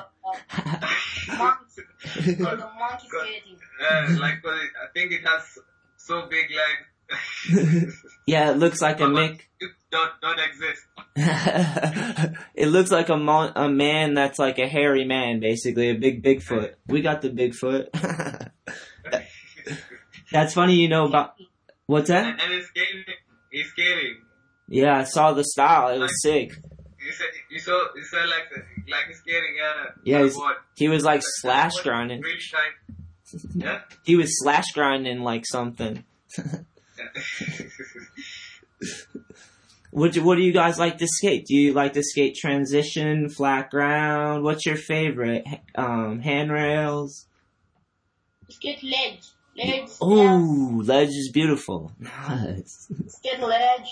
monkey, 1.38 1.82
the 2.34 2.70
monkey 2.78 3.08
skating. 3.08 3.58
Uh, 3.80 4.16
like 4.20 4.42
but 4.42 4.52
I 4.52 4.88
think 4.94 5.12
it 5.12 5.26
has 5.26 5.58
so 5.96 6.28
big 6.28 6.46
legs. 6.50 7.94
yeah, 8.26 8.50
it 8.50 8.58
looks 8.58 8.80
like 8.80 9.00
a 9.00 9.04
Mick. 9.04 9.40
it 9.58 9.70
don't 9.90 10.12
don't 10.22 10.38
exist. 10.38 10.82
it 12.54 12.68
looks 12.68 12.90
like 12.90 13.08
a 13.08 13.16
mon- 13.16 13.52
a 13.56 13.68
man 13.68 14.14
that's 14.14 14.38
like 14.38 14.58
a 14.58 14.68
hairy 14.68 15.04
man, 15.04 15.40
basically 15.40 15.90
a 15.90 15.94
big 15.94 16.22
Bigfoot. 16.22 16.74
We 16.86 17.02
got 17.02 17.22
the 17.22 17.30
Bigfoot. 17.30 17.88
that's 20.30 20.54
funny, 20.54 20.76
you 20.76 20.88
know 20.88 21.06
about 21.06 21.34
What's 21.90 22.06
that? 22.06 22.24
And, 22.24 22.40
and 22.40 22.52
he's 22.52 22.66
skating. 22.66 23.04
He's 23.50 23.66
skating. 23.70 24.22
Yeah, 24.68 24.98
I 24.98 25.02
saw 25.02 25.32
the 25.32 25.42
style. 25.42 25.88
It 25.88 25.98
was 25.98 26.22
sick. 26.22 26.52
You 27.04 27.10
said 27.10 27.26
you 27.50 27.58
saw 27.58 27.88
you 27.96 28.04
saw 28.04 28.18
like 28.18 28.79
like 28.90 29.06
he's 29.08 29.18
skating. 29.18 29.56
Yeah. 29.58 29.84
Yeah, 30.04 30.16
On 30.18 30.22
he's- 30.24 30.34
board. 30.36 30.56
He 30.76 30.88
was 30.88 31.04
like 31.04 31.20
That's 31.20 31.40
slash 31.40 31.72
grinding. 31.82 32.22
Yeah. 33.54 33.80
He 34.04 34.16
was 34.16 34.30
slash 34.42 34.66
grinding 34.74 35.20
like 35.20 35.44
something. 35.46 36.04
What 39.92 40.12
do, 40.12 40.22
what 40.22 40.36
do 40.36 40.42
you 40.42 40.52
guys 40.52 40.78
like 40.78 40.98
to 40.98 41.06
skate? 41.08 41.46
Do 41.46 41.54
you 41.56 41.72
like 41.72 41.94
to 41.94 42.02
skate 42.04 42.36
transition, 42.36 43.28
flat 43.28 43.70
ground? 43.70 44.44
What's 44.44 44.64
your 44.64 44.76
favorite? 44.76 45.44
Um, 45.74 46.20
handrails? 46.20 47.26
Skate 48.48 48.84
ledge. 48.84 49.26
Ledge. 49.56 49.88
stairs, 49.88 49.98
Oh, 50.00 50.80
ledge 50.84 51.08
is 51.08 51.30
beautiful. 51.34 51.90
Nice. 51.98 52.86
Skate 53.08 53.40
ledge. 53.40 53.88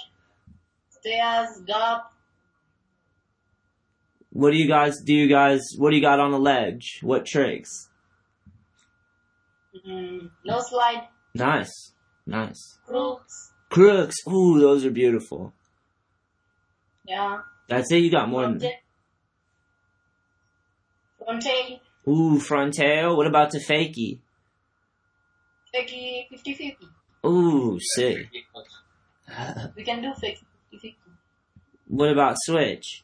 Stairs, 0.91 1.49
gap. 1.67 2.13
What 4.31 4.51
do 4.51 4.57
you 4.57 4.69
guys 4.69 5.01
do? 5.01 5.15
You 5.15 5.29
guys, 5.29 5.63
what 5.77 5.91
do 5.91 5.97
you 5.97 6.03
got 6.03 6.21
on 6.21 6.31
the 6.31 6.39
ledge? 6.39 7.01
What 7.03 7.27
tricks? 7.27 7.89
Mm, 9.87 10.31
no 10.45 10.61
slide. 10.61 11.09
Nice, 11.35 11.93
nice. 12.27 12.79
Crooks. 12.87 13.53
Crooks. 13.71 14.17
Ooh, 14.29 14.59
those 14.59 14.85
are 14.85 14.91
beautiful. 14.91 15.53
Yeah. 17.07 17.41
That's 17.69 17.91
it. 17.93 17.99
You 17.99 18.11
got 18.11 18.29
more 18.29 18.43
than. 18.43 18.71
Frontail. 21.19 21.81
Ooh, 22.07 22.39
frontail. 22.39 23.17
What 23.17 23.27
about 23.27 23.51
the 23.51 23.59
fakie? 23.59 24.21
Fakey 25.75 26.27
50-50. 26.33 26.77
Ooh, 27.27 27.79
sick. 27.95 28.29
We 29.77 29.85
can 29.85 30.01
do 30.01 30.13
fakey 30.13 30.45
50-50. 30.73 30.95
What 31.89 32.11
about 32.11 32.37
switch? 32.39 33.03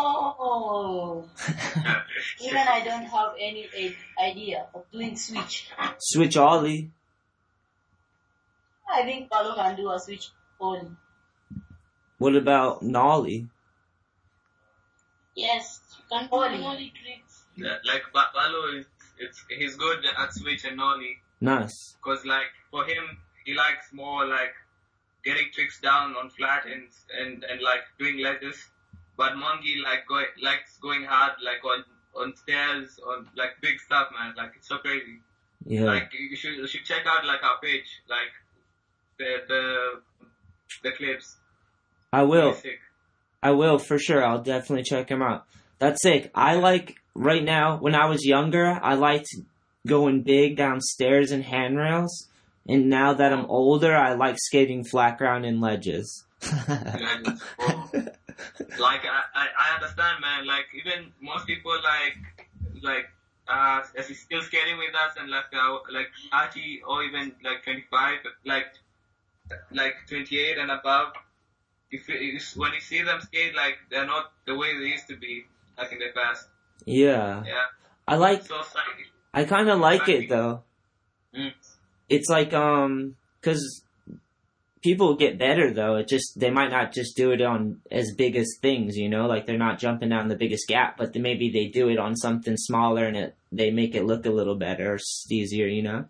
Oh. 0.00 1.28
Even 2.40 2.56
I 2.76 2.82
don't 2.84 3.04
have 3.04 3.32
any 3.40 3.68
i- 3.76 4.24
idea 4.30 4.66
of 4.74 4.84
doing 4.92 5.16
switch. 5.16 5.68
Switch 5.98 6.36
ollie. 6.36 6.90
I 8.90 9.02
think 9.02 9.30
Palo 9.30 9.54
can 9.54 9.76
do 9.76 9.90
a 9.90 9.98
switch 9.98 10.28
ollie. 10.60 10.90
What 12.18 12.34
about 12.36 12.82
nollie? 12.82 13.48
Yes, 15.34 15.80
can 16.10 16.26
do 16.28 16.36
only 16.36 16.92
tricks. 17.00 17.44
Yeah, 17.56 17.76
like 17.84 18.02
Ba- 18.12 18.30
Balo 18.34 18.78
is 18.78 18.86
it's 19.18 19.44
he's 19.56 19.76
good 19.76 20.04
at 20.04 20.32
switch 20.34 20.64
and 20.64 20.76
nollie 20.76 21.18
Nice. 21.40 21.96
because 22.02 22.24
like 22.24 22.50
for 22.70 22.84
him 22.84 23.04
he 23.44 23.54
likes 23.54 23.92
more 23.92 24.26
like 24.26 24.54
getting 25.24 25.48
tricks 25.52 25.80
down 25.80 26.14
on 26.16 26.30
flat 26.30 26.66
and 26.66 26.88
and 27.20 27.44
and 27.44 27.60
like 27.62 27.82
doing 27.98 28.18
ledges. 28.18 28.56
But 29.18 29.32
Mwangi 29.32 29.82
like 29.82 30.06
go, 30.08 30.22
likes 30.40 30.78
going 30.78 31.04
hard 31.04 31.32
like 31.44 31.62
on 31.64 31.84
on 32.14 32.36
stairs 32.36 33.00
on 33.04 33.28
like 33.36 33.60
big 33.60 33.80
stuff 33.80 34.08
man 34.16 34.32
like 34.36 34.52
it's 34.56 34.68
so 34.68 34.78
crazy. 34.78 35.18
Yeah. 35.66 35.86
Like 35.86 36.12
you 36.14 36.36
should 36.36 36.54
you 36.54 36.68
should 36.68 36.84
check 36.84 37.02
out 37.04 37.26
like 37.26 37.42
our 37.42 37.58
page 37.60 38.00
like 38.08 38.32
the 39.18 39.30
the 39.48 40.00
the 40.84 40.92
clips. 40.92 41.36
I 42.12 42.22
will. 42.22 42.56
I 43.42 43.50
will 43.50 43.78
for 43.78 43.98
sure. 43.98 44.24
I'll 44.24 44.42
definitely 44.42 44.84
check 44.84 45.08
him 45.10 45.20
out. 45.20 45.46
That's 45.80 46.00
sick. 46.00 46.30
I 46.34 46.54
like 46.54 46.94
right 47.14 47.42
now. 47.42 47.78
When 47.78 47.96
I 47.96 48.06
was 48.06 48.24
younger, 48.24 48.66
I 48.66 48.94
liked 48.94 49.28
going 49.86 50.22
big 50.22 50.56
downstairs 50.56 51.32
and 51.32 51.42
handrails. 51.42 52.28
And 52.68 52.88
now 52.88 53.14
that 53.14 53.32
I'm 53.32 53.46
older, 53.46 53.96
I 53.96 54.14
like 54.14 54.36
skating 54.38 54.84
flat 54.84 55.18
ground 55.18 55.44
and 55.44 55.60
ledges. 55.60 56.24
Like 58.78 59.02
I, 59.04 59.46
I, 59.58 59.74
understand 59.74 60.20
man 60.20 60.46
like 60.46 60.66
even 60.74 61.12
most 61.20 61.46
people 61.46 61.72
like 61.72 62.18
like 62.82 63.06
uh 63.48 63.82
as 63.96 64.08
he's 64.08 64.20
still 64.20 64.42
skating 64.42 64.78
with 64.78 64.94
us 64.94 65.16
and 65.18 65.30
like 65.30 65.50
uh, 65.52 65.78
like 65.92 66.08
Archie 66.32 66.80
or 66.86 67.02
even 67.02 67.32
like 67.42 67.64
25 67.64 68.18
like 68.44 68.66
like 69.72 69.94
28 70.08 70.58
and 70.58 70.70
above 70.70 71.14
if, 71.90 72.08
you, 72.08 72.38
when 72.56 72.72
you 72.74 72.80
see 72.80 73.02
them 73.02 73.20
skate 73.20 73.54
like 73.56 73.78
they're 73.90 74.06
not 74.06 74.32
the 74.46 74.54
way 74.54 74.78
they 74.78 74.86
used 74.86 75.08
to 75.08 75.16
be 75.16 75.44
like 75.76 75.90
in 75.90 75.98
the 75.98 76.10
past 76.14 76.46
yeah. 76.84 77.42
yeah 77.44 77.64
I 78.08 78.16
like. 78.16 78.46
so 78.46 78.62
I 79.34 79.44
kind 79.44 79.68
of 79.68 79.78
like 79.78 80.08
it 80.08 80.28
though. 80.30 80.62
Mm. 81.36 81.52
It's 82.08 82.28
like 82.30 82.54
um, 82.54 83.16
cause 83.42 83.82
people 84.88 85.16
get 85.16 85.38
better 85.38 85.70
though. 85.70 85.96
It 85.96 86.08
just 86.08 86.40
they 86.40 86.50
might 86.50 86.70
not 86.70 86.94
just 86.94 87.14
do 87.14 87.30
it 87.32 87.42
on 87.42 87.82
as 87.90 88.14
big 88.16 88.36
as 88.36 88.56
things, 88.62 88.96
you 88.96 89.10
know, 89.10 89.26
like 89.26 89.44
they're 89.44 89.58
not 89.58 89.78
jumping 89.78 90.08
down 90.08 90.28
the 90.28 90.36
biggest 90.36 90.66
gap, 90.66 90.96
but 90.96 91.12
then 91.12 91.20
maybe 91.20 91.50
they 91.50 91.66
do 91.66 91.90
it 91.90 91.98
on 91.98 92.16
something 92.16 92.56
smaller 92.56 93.04
and 93.04 93.16
it 93.16 93.36
they 93.52 93.70
make 93.70 93.94
it 93.94 94.06
look 94.06 94.24
a 94.24 94.30
little 94.30 94.54
better 94.54 94.94
or 94.94 94.98
easier, 95.30 95.66
you 95.66 95.82
know. 95.82 96.06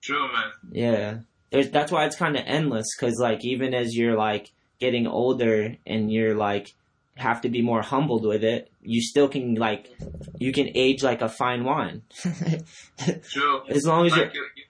true 0.00 0.32
man 0.32 0.50
Yeah, 0.72 1.18
there's 1.50 1.68
that's 1.70 1.92
why 1.92 2.06
it's 2.06 2.16
kind 2.16 2.36
of 2.36 2.42
endless 2.46 2.86
because 2.96 3.18
like 3.18 3.44
even 3.44 3.74
as 3.74 3.94
you're 3.94 4.16
like 4.16 4.50
getting 4.80 5.06
older 5.06 5.76
and 5.86 6.10
you're 6.10 6.34
like 6.34 6.72
have 7.16 7.42
to 7.42 7.50
be 7.50 7.60
more 7.60 7.82
humbled 7.82 8.24
with 8.24 8.42
it, 8.42 8.72
you 8.80 9.02
still 9.02 9.28
can 9.28 9.56
like 9.56 9.94
you 10.38 10.52
can 10.52 10.70
age 10.74 11.02
like 11.02 11.20
a 11.20 11.28
fine 11.28 11.64
wine. 11.64 12.00
true 13.30 13.60
as 13.68 13.84
long 13.84 14.06
as 14.06 14.16
you're 14.16 14.24
your, 14.24 14.32
your, 14.32 14.68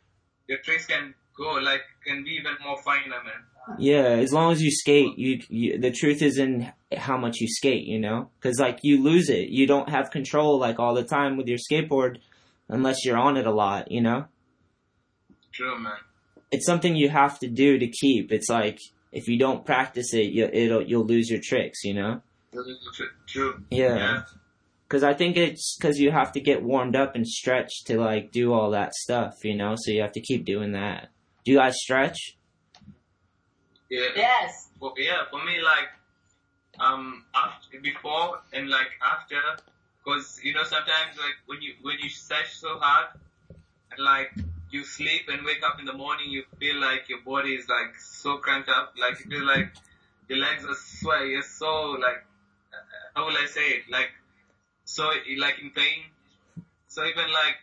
your 0.49 0.59
tricks 0.59 0.87
can 0.87 1.15
go 1.37 1.55
like 1.55 1.83
can 2.07 2.25
be 2.25 2.31
even 2.31 2.53
more 2.65 2.81
finer 2.83 3.23
man 3.25 3.79
Yeah, 3.79 4.21
as 4.25 4.33
long 4.33 4.53
as 4.53 4.61
you 4.63 4.71
skate, 4.71 5.19
you, 5.19 5.41
you 5.49 5.79
the 5.79 5.91
truth 5.91 6.23
is 6.23 6.39
in 6.39 6.73
how 6.97 7.17
much 7.17 7.41
you 7.41 7.49
skate, 7.49 7.87
you 7.87 7.99
know? 7.99 8.31
Cuz 8.41 8.59
like 8.61 8.81
you 8.83 9.03
lose 9.03 9.31
it. 9.31 9.49
You 9.49 9.67
don't 9.67 9.89
have 9.89 10.11
control 10.11 10.59
like 10.59 10.79
all 10.79 10.95
the 10.95 11.05
time 11.05 11.37
with 11.37 11.49
your 11.49 11.59
skateboard 11.59 12.19
unless 12.69 13.05
you're 13.05 13.17
on 13.17 13.37
it 13.37 13.47
a 13.47 13.53
lot, 13.53 13.91
you 13.91 14.01
know? 14.01 14.27
true 15.53 15.79
man 15.79 15.99
It's 16.51 16.67
something 16.67 16.97
you 16.97 17.09
have 17.09 17.39
to 17.39 17.49
do 17.49 17.79
to 17.79 17.87
keep. 17.87 18.33
It's 18.33 18.51
like 18.51 18.79
if 19.13 19.29
you 19.29 19.39
don't 19.39 19.65
practice 19.65 20.13
it, 20.13 20.33
you 20.33 20.45
it'll 20.53 20.83
you'll 20.83 21.07
lose 21.07 21.31
your 21.31 21.41
tricks, 21.43 21.85
you 21.85 21.95
know? 21.95 22.21
true, 22.53 23.09
true. 23.27 23.65
Yeah. 23.71 23.97
yeah. 23.97 24.23
Cuz 24.89 25.03
I 25.03 25.15
think 25.15 25.37
it's 25.37 25.77
cuz 25.81 25.99
you 25.99 26.11
have 26.11 26.33
to 26.33 26.41
get 26.41 26.63
warmed 26.63 26.97
up 26.97 27.15
and 27.15 27.27
stretched 27.27 27.87
to 27.87 27.99
like 27.99 28.31
do 28.31 28.53
all 28.53 28.71
that 28.73 28.95
stuff, 28.95 29.43
you 29.43 29.57
know? 29.57 29.75
So 29.77 29.91
you 29.91 30.03
have 30.03 30.13
to 30.13 30.21
keep 30.21 30.45
doing 30.45 30.73
that. 30.73 31.09
Do 31.45 31.53
you 31.53 31.59
guys 31.59 31.77
stretch? 31.79 32.37
yeah. 33.91 34.09
Yes. 34.17 34.69
for, 34.79 34.93
yeah, 34.97 35.25
for 35.31 35.45
me, 35.45 35.61
like, 35.61 35.89
um, 36.81 37.25
after, 37.35 37.81
before 37.81 38.41
and 38.53 38.69
like 38.69 38.89
after, 39.05 39.41
cause, 40.05 40.41
you 40.43 40.55
know, 40.55 40.65
sometimes 40.65 41.17
like 41.19 41.37
when 41.47 41.61
you, 41.63 41.75
when 41.83 41.99
you 42.03 42.09
stretch 42.09 42.55
so 42.57 42.79
hard 42.79 43.09
and 43.93 44.05
like 44.05 44.33
you 44.71 44.85
sleep 44.85 45.29
and 45.29 45.45
wake 45.45 45.63
up 45.63 45.79
in 45.79 45.85
the 45.85 45.93
morning, 45.93 46.31
you 46.31 46.45
feel 46.59 46.81
like 46.81 47.09
your 47.09 47.21
body 47.21 47.55
is 47.55 47.69
like 47.69 47.95
so 48.01 48.39
cramped 48.39 48.69
up, 48.69 48.95
like 48.99 49.19
you 49.21 49.31
feel 49.31 49.47
like 49.47 49.69
your 50.29 50.39
legs 50.39 50.65
are 50.65 50.75
sweaty, 50.75 51.31
you're 51.31 51.43
so 51.43 51.93
like, 51.93 52.25
uh, 52.73 52.77
how 53.15 53.27
will 53.27 53.37
I 53.37 53.47
say 53.47 53.69
it? 53.69 53.83
Like, 53.91 54.11
so 54.85 55.11
like 55.39 55.61
in 55.61 55.71
pain. 55.71 56.11
So 56.89 57.05
even 57.05 57.31
like 57.33 57.57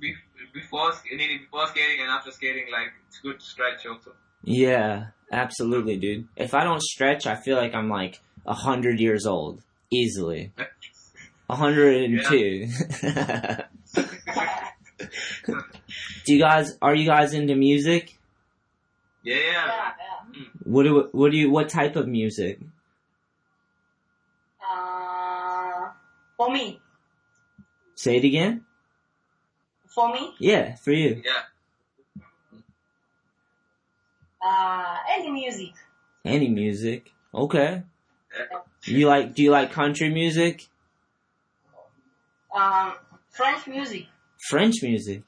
be, 0.00 0.14
before, 0.52 0.92
sk- 0.92 1.04
before 1.10 1.66
skating 1.68 2.00
and 2.00 2.10
after 2.10 2.30
skating, 2.30 2.66
like 2.72 2.92
it's 3.08 3.18
good 3.18 3.38
to 3.40 3.44
stretch 3.44 3.86
also. 3.86 4.12
Yeah, 4.42 5.08
absolutely, 5.30 5.96
dude. 5.96 6.28
If 6.36 6.54
I 6.54 6.64
don't 6.64 6.82
stretch, 6.82 7.26
I 7.26 7.34
feel 7.36 7.56
like 7.56 7.74
I'm 7.74 7.88
like 7.90 8.20
a 8.46 8.54
hundred 8.54 9.00
years 9.00 9.26
old 9.26 9.62
easily. 9.90 10.52
A 11.48 11.56
hundred 11.56 12.04
and 12.04 12.22
two. 12.26 12.68
Do 16.24 16.34
you 16.34 16.38
guys 16.38 16.76
are 16.80 16.94
you 16.94 17.06
guys 17.06 17.32
into 17.34 17.54
music? 17.56 18.16
Yeah, 19.22 19.36
yeah. 19.36 19.42
Yeah, 19.42 19.92
yeah. 20.34 20.44
What 20.64 20.84
do 20.84 21.08
what 21.12 21.32
do 21.32 21.38
you 21.38 21.50
what 21.50 21.68
type 21.68 21.96
of 21.96 22.06
music? 22.06 22.60
Uh, 24.62 25.88
for 26.36 26.50
me, 26.50 26.80
Say 27.96 28.16
it 28.16 28.24
again. 28.24 28.64
For 29.94 30.12
me, 30.12 30.34
Yeah, 30.38 30.76
for 30.76 30.92
you. 30.92 31.22
Yeah. 31.24 31.42
uh, 34.42 34.96
any 35.10 35.30
music. 35.30 35.72
Any 36.24 36.48
music. 36.48 37.12
Okay. 37.34 37.82
Yeah. 38.38 38.58
You 38.84 39.06
like 39.08 39.34
do 39.34 39.42
you 39.42 39.50
like 39.50 39.72
country 39.72 40.08
music? 40.10 40.66
Um, 42.54 42.94
French 43.30 43.66
music. 43.66 44.06
French 44.38 44.82
music. 44.82 45.22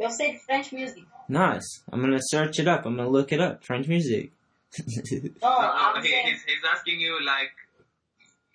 You 0.00 0.10
said 0.10 0.38
French 0.46 0.72
music. 0.72 1.04
Nice. 1.28 1.82
I'm 1.90 2.00
gonna 2.00 2.18
search 2.20 2.58
it 2.58 2.68
up. 2.68 2.86
I'm 2.86 2.96
gonna 2.96 3.08
look 3.08 3.32
it 3.32 3.40
up. 3.40 3.64
French 3.64 3.88
music. 3.88 4.32
No, 4.78 5.30
No, 5.42 5.48
I'm 5.48 5.96
no, 5.96 6.00
he, 6.02 6.08
saying 6.08 6.26
he's, 6.28 6.42
he's 6.44 6.64
asking 6.74 6.98
you 7.00 7.18
like, 7.24 7.50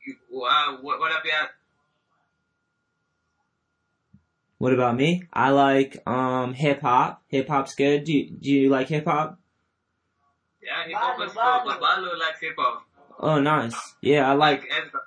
you, 0.05 0.15
uh, 0.43 0.77
what, 0.81 0.99
what 0.99 1.11
have 1.11 1.21
you 1.25 1.31
had? 1.31 1.49
What 4.57 4.73
about 4.73 4.95
me? 4.95 5.23
I 5.31 5.51
like 5.51 6.01
um 6.07 6.53
hip 6.53 6.81
hop. 6.81 7.21
Hip 7.27 7.47
hop's 7.47 7.75
good. 7.75 8.05
Do 8.05 8.13
you, 8.13 8.29
do 8.31 8.51
you 8.51 8.69
like 8.69 8.87
hip 8.87 9.05
hop? 9.05 9.39
Yeah, 10.61 10.85
hip 10.85 10.95
hop 10.95 11.21
is 11.25 11.31
cool, 11.33 11.41
Balu, 11.41 11.65
but 11.65 11.79
Balu 11.79 12.19
likes 12.19 12.39
hip 12.41 12.55
hop. 12.57 12.83
Oh, 13.19 13.39
nice. 13.39 13.75
Yeah, 14.01 14.29
I 14.29 14.33
like. 14.33 14.61
Like 14.61 14.71
Ezra. 14.71 15.01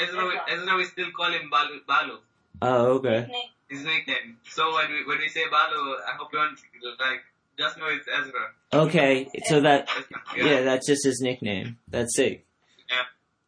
Ezra, 0.00 0.26
we- 0.26 0.54
Ezra, 0.54 0.76
we 0.76 0.84
still 0.84 1.10
call 1.16 1.32
him 1.32 1.50
Balu. 1.50 1.80
Balu. 1.88 2.18
Oh, 2.60 2.86
okay. 2.98 3.28
His 3.68 3.84
nickname. 3.84 4.36
So 4.50 4.74
when 4.74 4.90
we 4.90 5.04
when 5.06 5.18
we 5.18 5.28
say 5.28 5.44
Balu, 5.50 5.96
I 6.06 6.16
hope 6.18 6.28
you 6.32 6.38
don't 6.38 6.58
like 7.00 7.22
just 7.58 7.78
know 7.78 7.86
it's 7.88 8.06
Ezra. 8.08 8.50
Okay, 8.74 9.28
so 9.46 9.60
that 9.60 9.88
Ezra. 9.88 10.46
yeah, 10.50 10.60
that's 10.62 10.86
just 10.86 11.04
his 11.04 11.20
nickname. 11.20 11.78
That's 11.88 12.14
sick. 12.14 12.44
Yeah. 12.90 12.96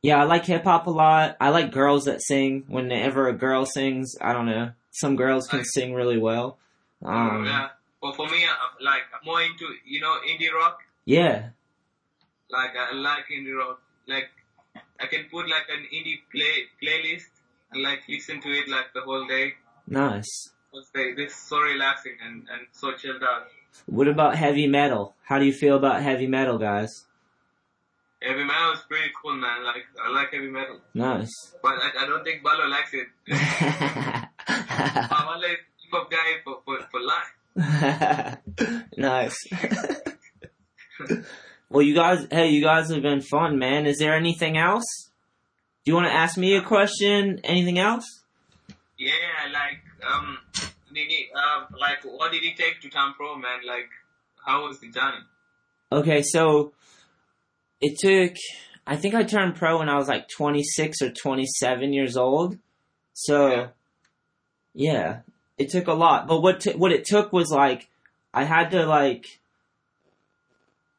Yeah, 0.03 0.21
I 0.23 0.25
like 0.25 0.45
hip 0.47 0.65
hop 0.65 0.87
a 0.87 0.91
lot. 0.91 1.37
I 1.41 1.51
like 1.51 1.73
girls 1.73 2.05
that 2.07 2.23
sing. 2.23 2.65
Whenever 2.69 3.29
a 3.29 3.33
girl 3.35 3.65
sings, 3.67 4.15
I 4.21 4.33
don't 4.33 4.47
know. 4.47 4.73
Some 5.03 5.17
girls 5.17 5.47
can 5.49 5.59
Right. 5.61 5.67
sing 5.75 5.93
really 5.95 6.19
well. 6.19 6.59
Um, 7.05 7.45
yeah. 7.45 7.69
But 8.01 8.17
for 8.17 8.27
me, 8.29 8.41
I'm 8.45 8.85
like 8.85 9.03
I'm 9.15 9.25
more 9.27 9.43
into 9.43 9.67
you 9.85 10.01
know 10.01 10.15
indie 10.31 10.53
rock. 10.53 10.79
yeah, 11.05 11.51
Like 12.51 12.73
I 12.77 12.93
like 12.95 13.27
indie 13.37 13.57
rock. 13.59 13.81
Like 14.07 14.31
I 15.01 15.07
can 15.07 15.25
put 15.31 15.49
like 15.49 15.67
an 15.77 15.83
indie 15.93 16.21
play 16.33 16.55
playlist 16.81 17.31
and 17.73 17.83
like 17.83 18.03
listen 18.09 18.41
to 18.43 18.49
it 18.51 18.69
like 18.69 18.93
the 18.95 19.01
whole 19.03 19.27
day. 19.27 19.55
nice. 19.87 20.31
It's 20.77 20.91
they 20.95 21.07
it's 21.23 21.37
so 21.37 21.59
relaxing 21.61 22.17
and 22.25 22.37
and 22.53 22.63
so 22.73 22.93
chilled 23.01 23.23
out. 23.23 23.47
What 23.87 24.09
about 24.09 24.37
heavy 24.37 24.67
metal? 24.69 25.15
How 25.25 25.39
do 25.41 25.45
you 25.45 25.53
feel 25.53 25.77
about 25.77 26.03
heavy 26.03 26.27
metal, 26.27 26.59
guys? 26.59 26.93
Heavy 28.23 28.45
metal 28.45 28.73
is 28.73 28.81
pretty 28.89 29.11
cool, 29.21 29.35
man. 29.37 29.65
Like 29.65 29.85
I 30.05 30.11
like 30.11 30.31
heavy 30.33 30.51
metal, 30.51 30.81
Nice. 30.95 31.31
but 31.63 31.75
I, 31.85 32.05
I 32.05 32.07
don't 32.07 32.25
think 32.25 32.43
Balo 32.43 32.69
likes 32.71 32.93
it. 32.95 33.09
I'm 34.79 35.29
only 35.35 35.47
a 35.47 35.51
hip 35.51 35.59
hop 35.93 36.11
guy 36.11 36.41
for 36.45 36.61
for, 36.65 36.79
for 36.91 37.01
life. 37.01 38.39
nice. 38.97 39.37
well, 41.69 41.83
you 41.83 41.95
guys, 41.95 42.27
hey, 42.31 42.49
you 42.51 42.63
guys 42.63 42.91
have 42.91 43.03
been 43.03 43.21
fun, 43.21 43.59
man. 43.59 43.87
Is 43.87 43.99
there 43.99 44.15
anything 44.15 44.57
else? 44.57 45.11
Do 45.85 45.91
you 45.91 45.95
want 45.95 46.09
to 46.09 46.13
ask 46.13 46.37
me 46.37 46.57
a 46.57 46.63
question? 46.63 47.41
Anything 47.45 47.79
else? 47.79 48.05
Yeah, 48.99 49.13
like 49.53 49.81
um, 50.07 50.39
he, 50.93 51.29
um, 51.35 51.67
like 51.79 51.99
what 52.05 52.33
did 52.33 52.43
it 52.43 52.57
take 52.57 52.81
to 52.83 52.89
turn 52.89 53.13
pro, 53.17 53.37
man? 53.37 53.61
Like 53.67 53.91
how 54.45 54.67
was 54.67 54.81
the 54.81 54.91
journey? 54.91 55.19
Okay, 55.93 56.23
so 56.23 56.73
it 57.81 57.99
took. 57.99 58.37
I 58.87 58.97
think 58.97 59.15
I 59.15 59.23
turned 59.23 59.57
pro 59.57 59.79
when 59.79 59.89
I 59.89 59.97
was 59.97 60.09
like 60.09 60.29
26 60.29 61.01
or 61.03 61.11
27 61.11 61.93
years 61.93 62.17
old. 62.17 62.59
So, 63.15 63.49
Yeah. 63.49 63.67
Yeah, 64.75 65.21
it 65.59 65.71
took 65.71 65.87
a 65.87 65.93
lot. 65.95 66.27
But 66.27 66.41
what 66.43 66.61
t- 66.61 66.73
what 66.75 66.93
it 66.93 67.05
took 67.05 67.33
was 67.33 67.51
like 67.51 67.89
I 68.33 68.45
had 68.45 68.71
to 68.73 68.85
like 68.87 69.27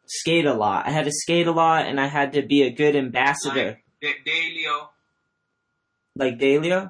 skate 0.07 0.45
a 0.45 0.53
lot. 0.53 0.87
I 0.87 0.91
had 0.91 1.05
to 1.05 1.11
skate 1.11 1.47
a 1.47 1.51
lot, 1.51 1.85
and 1.87 1.99
I 1.99 2.07
had 2.07 2.33
to 2.33 2.41
be 2.41 2.63
a 2.63 2.69
good 2.71 2.95
ambassador, 2.95 3.79
Da- 4.01 4.13
Dailyo, 4.25 4.87
like 6.15 6.37
Dalio. 6.37 6.85
uh, 6.87 6.89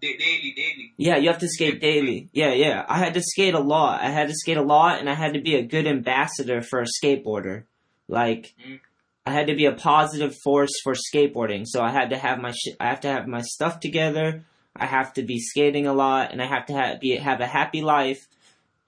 da- 0.00 0.16
daily, 0.18 0.52
daily. 0.54 0.92
Yeah, 0.98 1.16
you 1.16 1.28
have 1.30 1.38
to 1.40 1.48
skate 1.48 1.80
daily. 1.80 2.28
Yeah, 2.32 2.52
yeah. 2.52 2.84
I 2.88 2.98
had 2.98 3.14
to 3.14 3.22
skate 3.22 3.54
a 3.54 3.58
lot. 3.60 4.02
I 4.02 4.10
had 4.10 4.28
to 4.28 4.34
skate 4.34 4.58
a 4.58 4.62
lot, 4.62 5.00
and 5.00 5.08
I 5.08 5.14
had 5.14 5.34
to 5.34 5.40
be 5.40 5.54
a 5.56 5.62
good 5.62 5.86
ambassador 5.86 6.60
for 6.60 6.80
a 6.82 6.86
skateboarder. 6.86 7.64
Like, 8.08 8.54
Mm. 8.66 8.80
I 9.24 9.30
had 9.30 9.46
to 9.46 9.54
be 9.54 9.64
a 9.66 9.72
positive 9.72 10.34
force 10.42 10.72
for 10.82 10.94
skateboarding. 10.94 11.64
So 11.66 11.80
I 11.80 11.90
had 11.90 12.10
to 12.10 12.18
have 12.18 12.40
my 12.40 12.50
sh- 12.50 12.76
I 12.80 12.86
have 12.88 13.00
to 13.02 13.08
have 13.08 13.26
my 13.28 13.40
stuff 13.40 13.78
together. 13.80 14.44
I 14.74 14.86
have 14.86 15.12
to 15.14 15.22
be 15.22 15.38
skating 15.38 15.86
a 15.86 15.92
lot, 15.92 16.32
and 16.32 16.42
I 16.42 16.46
have 16.46 16.66
to 16.66 16.98
be 17.00 17.16
have 17.16 17.40
a 17.40 17.46
happy 17.46 17.82
life, 17.82 18.26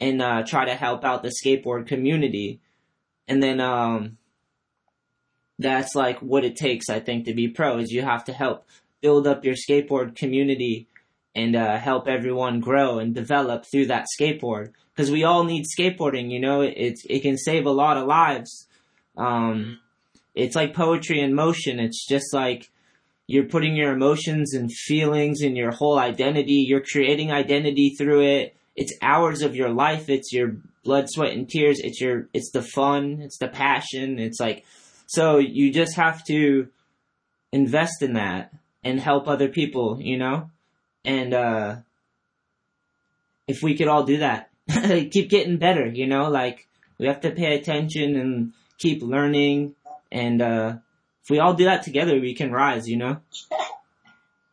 and 0.01 0.22
uh, 0.22 0.43
try 0.45 0.64
to 0.64 0.74
help 0.74 1.05
out 1.05 1.22
the 1.22 1.32
skateboard 1.43 1.87
community. 1.87 2.61
And 3.28 3.43
then, 3.43 3.61
um, 3.61 4.18
that's 5.59 5.95
like 5.95 6.18
what 6.20 6.45
it 6.45 6.57
takes, 6.57 6.89
I 6.89 7.01
think, 7.01 7.26
to 7.26 7.35
be 7.35 7.49
pro. 7.49 7.78
Is 7.78 7.93
you 7.93 8.03
have 8.03 8.24
to 8.24 8.32
help 8.32 8.66
build 9.01 9.26
up 9.26 9.45
your 9.45 9.55
skateboard 9.55 10.16
community 10.16 10.89
and 11.35 11.57
uh, 11.57 11.76
help 11.78 12.09
everyone 12.09 12.61
grow 12.61 12.99
and 12.99 13.14
develop 13.14 13.64
through 13.66 13.87
that 13.87 14.07
skateboard 14.18 14.72
because 14.95 15.11
we 15.11 15.24
all 15.24 15.45
need 15.45 15.64
skateboarding 15.66 16.30
you 16.30 16.41
know 16.41 16.61
it, 16.62 16.99
it 17.09 17.20
can 17.20 17.37
save 17.37 17.66
a 17.66 17.70
lot 17.70 17.97
of 17.97 18.07
lives 18.07 18.66
um, 19.16 19.78
it's 20.35 20.57
like 20.57 20.74
poetry 20.74 21.20
in 21.20 21.35
motion 21.35 21.78
it's 21.78 22.07
just 22.07 22.32
like 22.32 22.70
you're 23.26 23.44
putting 23.44 23.74
your 23.74 23.92
emotions 23.92 24.54
and 24.54 24.70
feelings 24.70 25.40
and 25.40 25.56
your 25.56 25.70
whole 25.70 25.98
identity. 25.98 26.64
You're 26.66 26.82
creating 26.82 27.32
identity 27.32 27.90
through 27.90 28.22
it. 28.22 28.56
It's 28.76 28.92
hours 29.00 29.42
of 29.42 29.56
your 29.56 29.70
life. 29.70 30.08
It's 30.08 30.32
your 30.32 30.56
blood 30.84 31.06
sweat 31.08 31.32
and 31.32 31.48
tears. 31.48 31.80
It's 31.80 32.00
your 32.00 32.28
it's 32.34 32.50
the 32.50 32.62
fun. 32.62 33.20
It's 33.22 33.38
the 33.38 33.48
passion. 33.48 34.18
It's 34.18 34.40
like 34.40 34.64
so 35.06 35.38
you 35.38 35.72
just 35.72 35.96
have 35.96 36.24
to 36.24 36.68
invest 37.52 38.02
in 38.02 38.14
that 38.14 38.52
and 38.82 39.00
help 39.00 39.26
other 39.26 39.48
people 39.48 39.98
you 40.00 40.18
know? 40.18 40.50
And 41.04 41.32
uh 41.32 41.76
if 43.46 43.62
we 43.62 43.76
could 43.76 43.88
all 43.88 44.04
do 44.04 44.18
that 44.18 44.50
keep 45.10 45.30
getting 45.30 45.56
better 45.56 45.86
you 45.86 46.06
know? 46.06 46.28
Like 46.28 46.68
we 46.98 47.06
have 47.06 47.22
to 47.22 47.30
pay 47.30 47.56
attention 47.56 48.16
and 48.16 48.52
keep 48.76 49.02
learning 49.02 49.76
and 50.12 50.42
uh 50.42 50.76
if 51.24 51.30
we 51.30 51.38
all 51.40 51.54
do 51.54 51.64
that 51.64 51.82
together 51.82 52.20
we 52.20 52.34
can 52.34 52.52
rise 52.52 52.88
you 52.88 52.96
know 52.96 53.16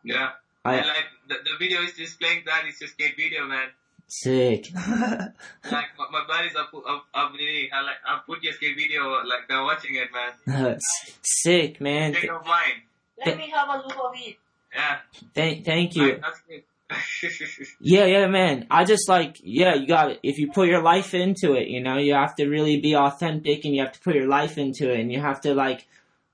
Yeah. 0.04 0.30
I- 0.66 0.76
and 0.78 0.88
like 0.88 1.06
the, 1.28 1.36
the 1.44 1.58
video 1.60 1.82
is 1.82 1.94
just 1.94 2.20
playing 2.20 2.44
that. 2.46 2.64
It's 2.68 2.80
just 2.80 2.94
skate 2.94 3.16
video, 3.16 3.46
man. 3.46 3.70
sick 4.08 4.72
Like 4.76 5.90
my, 5.98 6.06
my 6.12 6.24
buddies 6.28 6.56
are 6.56 6.68
put 6.72 6.84
up, 6.88 7.06
up 7.14 7.32
really, 7.34 7.70
I 7.72 7.82
like 7.82 7.96
I 8.06 8.20
put 8.26 8.44
your 8.44 8.54
skate 8.54 8.76
video. 8.76 9.10
Like 9.24 9.48
they're 9.48 9.64
watching 9.64 9.96
it, 9.96 10.10
man. 10.12 10.80
sick 11.22 11.80
man 11.82 12.14
Take 12.14 12.30
of 12.32 12.46
mine. 12.46 12.82
Let 13.26 13.38
me 13.38 13.52
have 13.56 13.70
a 13.70 13.88
look 13.88 13.98
of 13.98 14.12
it. 14.16 14.38
Yeah. 14.74 14.98
thank 15.36 15.66
thank 15.66 15.96
you 15.96 16.14
Like, 16.14 16.22
that's 16.22 16.42
good. 16.48 16.64
Yeah, 17.80 18.06
yeah, 18.06 18.28
man. 18.28 18.68
I 18.70 18.84
just 18.84 19.08
like, 19.08 19.38
yeah, 19.44 19.76
you 19.76 19.88
got 19.88 20.12
it. 20.12 20.20
If 20.24 20.38
you 20.40 20.52
put 20.52 20.68
your 20.68 20.82
life 20.82 21.14
into 21.14 21.54
it, 21.54 21.68
you 21.70 21.82
know, 21.82 21.98
you 21.98 22.14
have 22.14 22.36
to 22.36 22.48
really 22.48 22.82
be 22.82 22.96
authentic 22.96 23.64
and 23.64 23.74
you 23.74 23.82
have 23.82 23.94
to 23.94 24.00
put 24.02 24.16
your 24.16 24.28
life 24.28 24.58
into 24.58 24.92
it 24.92 25.00
and 25.00 25.12
you 25.12 25.22
have 25.22 25.40
to 25.42 25.54
like 25.54 25.88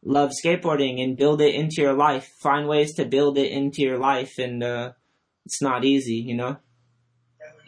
love 0.07 0.31
skateboarding 0.31 1.03
and 1.03 1.17
build 1.17 1.41
it 1.41 1.53
into 1.53 1.81
your 1.81 1.93
life. 1.93 2.27
Find 2.39 2.67
ways 2.67 2.93
to 2.95 3.05
build 3.05 3.37
it 3.37 3.51
into 3.51 3.81
your 3.81 3.97
life 3.97 4.37
and, 4.37 4.63
uh, 4.63 4.93
it's 5.45 5.61
not 5.61 5.85
easy, 5.85 6.15
you 6.15 6.35
know, 6.35 6.57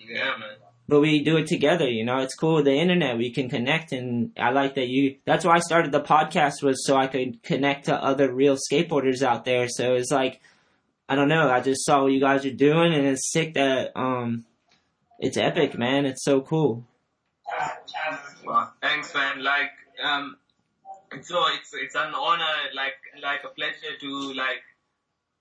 yeah, 0.09 0.37
man. 0.37 0.57
but 0.87 0.99
we 0.99 1.23
do 1.23 1.37
it 1.37 1.47
together, 1.47 1.89
you 1.89 2.03
know, 2.03 2.17
it's 2.19 2.35
cool 2.35 2.55
with 2.55 2.65
the 2.65 2.73
internet. 2.73 3.17
We 3.17 3.31
can 3.31 3.49
connect 3.49 3.91
and 3.91 4.31
I 4.37 4.51
like 4.51 4.75
that 4.75 4.87
you, 4.87 5.17
that's 5.25 5.45
why 5.45 5.55
I 5.55 5.59
started 5.59 5.91
the 5.91 6.01
podcast 6.01 6.63
was 6.63 6.85
so 6.85 6.95
I 6.95 7.07
could 7.07 7.41
connect 7.43 7.85
to 7.85 7.95
other 7.95 8.33
real 8.33 8.57
skateboarders 8.57 9.21
out 9.21 9.45
there. 9.45 9.67
So 9.69 9.93
it's 9.95 10.11
like, 10.11 10.41
I 11.09 11.15
don't 11.15 11.27
know. 11.27 11.49
I 11.49 11.59
just 11.59 11.85
saw 11.85 12.03
what 12.03 12.11
you 12.11 12.19
guys 12.19 12.45
are 12.45 12.51
doing, 12.51 12.93
and 12.93 13.07
it's 13.07 13.31
sick 13.31 13.55
that 13.55 13.91
um, 13.95 14.45
it's 15.17 15.37
epic, 15.37 15.75
man. 15.75 16.05
It's 16.05 16.23
so 16.23 16.39
cool. 16.39 16.85
Well, 18.45 18.71
thanks, 18.79 19.11
man. 19.15 19.43
Like, 19.43 19.71
um, 20.03 20.37
so 21.21 21.43
it's 21.55 21.71
it's 21.73 21.95
an 21.95 22.13
honor, 22.13 22.55
like 22.75 22.95
like 23.21 23.41
a 23.43 23.49
pleasure 23.49 23.97
to 23.99 24.33
like 24.33 24.63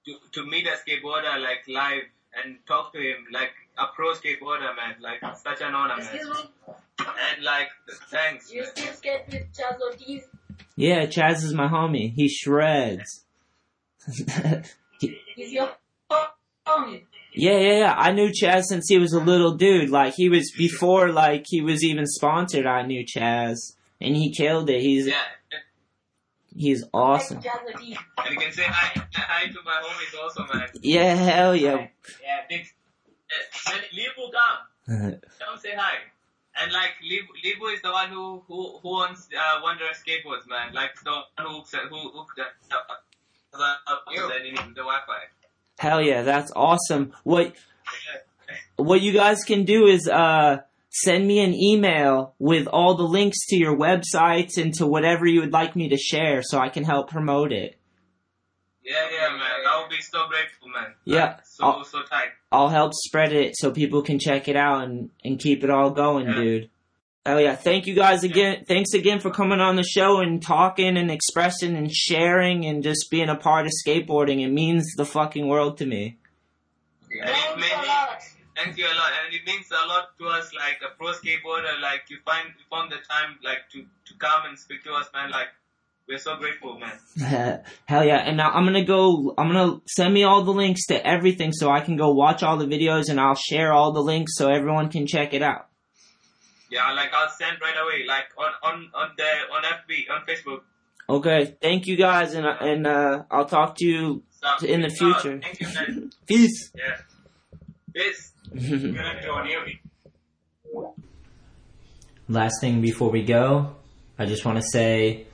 to 0.06 0.14
to 0.32 0.46
meet 0.46 0.66
a 0.66 0.76
skateboarder 0.82 1.40
like 1.42 1.64
live 1.68 2.02
and 2.34 2.58
talk 2.66 2.92
to 2.92 2.98
him 3.00 3.26
like 3.32 3.52
a 3.78 3.86
pro 3.94 4.12
skateboarder, 4.12 4.74
man. 4.76 4.96
Like 5.00 5.20
such 5.36 5.60
an 5.62 5.74
honor, 5.74 5.96
man. 5.98 6.14
Me, 6.14 6.74
And 6.98 7.44
like, 7.44 7.68
thanks. 8.10 8.52
you 8.52 8.62
man. 8.62 8.70
still 8.74 8.92
skate 8.92 9.20
with 9.30 9.46
Charles 9.56 9.80
Ortiz? 9.82 10.22
Yeah, 10.76 11.06
Chaz 11.06 11.42
is 11.44 11.54
my 11.54 11.68
homie. 11.68 12.12
He 12.14 12.28
shreds. 12.28 13.24
He's 15.00 15.52
your 15.52 15.70
homie. 16.66 17.02
yeah, 17.34 17.58
yeah, 17.58 17.78
yeah. 17.78 17.94
I 17.96 18.12
knew 18.12 18.30
Chaz 18.30 18.64
since 18.64 18.86
he 18.88 18.98
was 18.98 19.12
a 19.12 19.20
little 19.20 19.54
dude. 19.54 19.90
Like 19.90 20.14
he 20.14 20.28
was 20.28 20.50
before, 20.56 21.10
like 21.12 21.44
he 21.48 21.60
was 21.60 21.84
even 21.84 22.06
sponsored. 22.06 22.66
I 22.66 22.82
knew 22.82 23.04
Chaz, 23.04 23.74
and 24.00 24.16
he 24.16 24.30
killed 24.30 24.70
it. 24.70 24.80
He's 24.80 25.06
Yeah, 25.06 25.22
he's 26.54 26.84
awesome. 26.92 27.38
And 27.38 27.44
you 27.84 28.38
can 28.38 28.52
say 28.52 28.64
hi 28.64 29.02
hi 29.12 29.46
to 29.48 29.58
my 29.64 29.82
homies 29.84 30.22
also, 30.22 30.46
man. 30.52 30.68
Yeah, 30.80 31.14
hell 31.14 31.56
yeah. 31.56 31.88
Yeah, 32.22 32.40
big. 32.48 32.66
Uh, 33.66 33.72
Libu, 33.92 34.32
come. 34.32 35.20
Come 35.38 35.58
say 35.58 35.74
hi. 35.76 35.98
And 36.60 36.72
like 36.72 36.92
Libu, 37.04 37.28
Libu 37.44 37.74
is 37.74 37.82
the 37.82 37.92
one 37.92 38.10
who 38.10 38.42
who 38.48 38.78
who 38.78 39.02
owns 39.02 39.28
uh, 39.36 39.60
Wanderer 39.62 39.92
Skateboards, 39.92 40.48
man. 40.48 40.72
Like 40.72 40.94
the 41.04 41.10
one 41.10 41.24
who 41.38 41.62
who 41.90 42.10
who 42.10 42.24
the 42.36 42.44
uh, 42.74 42.78
uh, 43.54 43.98
the 44.08 44.74
Wi-Fi. 44.74 45.20
Hell 45.78 46.02
yeah, 46.02 46.22
that's 46.22 46.50
awesome. 46.56 47.12
What 47.22 47.54
what 48.76 49.00
you 49.00 49.12
guys 49.12 49.44
can 49.44 49.64
do 49.64 49.86
is 49.86 50.08
uh 50.08 50.62
send 51.02 51.26
me 51.26 51.40
an 51.40 51.54
email 51.54 52.34
with 52.38 52.66
all 52.66 52.94
the 52.96 53.02
links 53.04 53.46
to 53.48 53.56
your 53.56 53.76
websites 53.76 54.56
and 54.56 54.72
to 54.74 54.86
whatever 54.86 55.26
you 55.26 55.40
would 55.40 55.52
like 55.52 55.74
me 55.76 55.88
to 55.90 55.96
share 55.96 56.42
so 56.42 56.58
I 56.58 56.68
can 56.68 56.84
help 56.84 57.10
promote 57.10 57.52
it. 57.52 57.78
Yeah, 58.82 59.06
yeah, 59.12 59.28
man. 59.30 59.40
I 59.68 59.80
would 59.82 59.90
be 59.90 60.00
so 60.00 60.26
grateful, 60.28 60.68
man. 60.68 60.94
Yeah. 61.04 61.24
Like, 61.26 61.40
so 61.44 61.64
I'll- 61.64 61.84
so 61.84 62.02
tight. 62.02 62.28
I'll 62.50 62.68
help 62.70 62.92
spread 62.94 63.32
it 63.34 63.54
so 63.56 63.70
people 63.70 64.00
can 64.02 64.18
check 64.18 64.48
it 64.48 64.56
out 64.56 64.84
and, 64.84 65.10
and 65.22 65.38
keep 65.38 65.62
it 65.62 65.68
all 65.70 65.90
going, 65.90 66.26
Yeah. 66.26 66.34
dude. 66.34 66.70
Oh 67.26 67.36
yeah, 67.36 67.56
thank 67.56 67.86
you 67.86 67.94
guys 67.94 68.24
again. 68.24 68.64
Thanks 68.66 68.94
again 68.94 69.20
for 69.20 69.30
coming 69.30 69.60
on 69.60 69.76
the 69.76 69.82
show 69.82 70.20
and 70.20 70.40
talking 70.40 70.96
and 70.96 71.10
expressing 71.10 71.76
and 71.76 71.92
sharing 71.94 72.64
and 72.64 72.82
just 72.82 73.08
being 73.10 73.28
a 73.28 73.36
part 73.36 73.66
of 73.66 73.72
skateboarding. 73.86 74.42
It 74.42 74.48
means 74.50 74.94
the 74.96 75.04
fucking 75.04 75.46
world 75.46 75.76
to 75.78 75.84
me. 75.86 76.16
And 77.10 77.30
it 78.58 78.64
Thanks 78.64 78.76
made 78.76 78.84
a 78.84 78.88
me, 78.88 78.94
lot. 78.94 79.06
thank 79.12 79.18
you 79.18 79.24
a 79.24 79.24
lot, 79.24 79.24
and 79.24 79.34
it 79.34 79.46
means 79.46 79.66
a 79.70 79.88
lot 79.88 80.18
to 80.18 80.26
us, 80.26 80.52
like 80.54 80.78
a 80.82 80.96
pro 80.96 81.12
skateboarder. 81.12 81.80
Like 81.80 82.02
you 82.10 82.18
find 82.24 82.48
you 82.48 82.64
found 82.70 82.90
the 82.90 82.96
time, 83.08 83.38
like 83.44 83.68
to 83.72 83.82
to 83.82 84.14
come 84.18 84.42
and 84.48 84.58
speak 84.58 84.82
to 84.84 84.92
us, 84.92 85.06
man. 85.14 85.30
Like 85.30 85.48
we're 86.08 86.18
so 86.18 86.36
grateful, 86.36 86.78
man. 86.78 87.62
Hell 87.86 88.04
yeah. 88.04 88.18
And 88.18 88.36
now 88.38 88.50
I'm 88.50 88.64
gonna 88.64 88.84
go, 88.84 89.34
I'm 89.38 89.48
gonna 89.52 89.80
send 89.86 90.12
me 90.14 90.24
all 90.24 90.42
the 90.42 90.52
links 90.52 90.86
to 90.86 91.06
everything 91.06 91.52
so 91.52 91.70
I 91.70 91.80
can 91.80 91.96
go 91.96 92.12
watch 92.12 92.42
all 92.42 92.56
the 92.56 92.66
videos 92.66 93.08
and 93.10 93.20
I'll 93.20 93.34
share 93.34 93.72
all 93.72 93.92
the 93.92 94.02
links 94.02 94.32
so 94.36 94.48
everyone 94.48 94.88
can 94.90 95.06
check 95.06 95.34
it 95.34 95.42
out. 95.42 95.66
Yeah, 96.70 96.92
like 96.92 97.12
I'll 97.14 97.30
send 97.30 97.58
right 97.60 97.74
away, 97.82 98.04
like 98.06 98.26
on 98.36 98.52
on 98.62 98.90
on 98.94 99.10
the 99.16 99.24
on 99.54 99.62
FB 99.64 100.10
on 100.10 100.26
Facebook. 100.26 100.60
Okay. 101.10 101.56
Thank 101.62 101.86
you 101.86 101.96
guys 101.96 102.34
and, 102.34 102.44
and, 102.46 102.86
uh, 102.86 103.22
I'll 103.30 103.46
talk 103.46 103.76
to 103.78 103.86
you 103.86 104.22
So, 104.58 104.66
in 104.66 104.82
the 104.82 104.90
future. 104.90 105.40
Thank 105.40 105.58
you, 105.60 105.66
man. 105.68 106.10
Peace. 106.26 106.70
Yeah. 106.76 106.98
Peace. 107.94 108.32
Good 108.52 108.92
to 108.92 109.30
on 109.30 109.48
you. 109.48 110.88
Last 112.28 112.60
thing 112.60 112.80
before 112.80 113.10
we 113.10 113.22
go, 113.22 113.74
I 114.18 114.26
just 114.26 114.44
want 114.44 114.58
to 114.58 114.62
say 114.62 115.26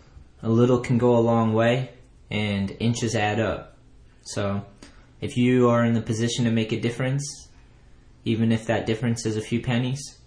a 0.43 0.49
little 0.49 0.81
can 0.81 0.99
go 0.99 1.17
a 1.17 1.21
long 1.21 1.53
way 1.53 1.91
and 2.31 2.71
inches 2.79 3.15
add 3.17 3.41
up. 3.41 3.77
So 4.23 4.65
if 5.21 5.37
you 5.37 5.69
are 5.69 5.85
in 5.85 5.95
the 5.95 6.01
position 6.01 6.45
to 6.45 6.51
make 6.51 6.73
a 6.73 6.81
difference, 6.81 7.49
even 8.25 8.53
if 8.53 8.67
that 8.67 8.87
difference 8.87 9.27
is 9.27 9.37
a 9.37 9.41
few 9.41 9.61
pennies, 9.61 10.19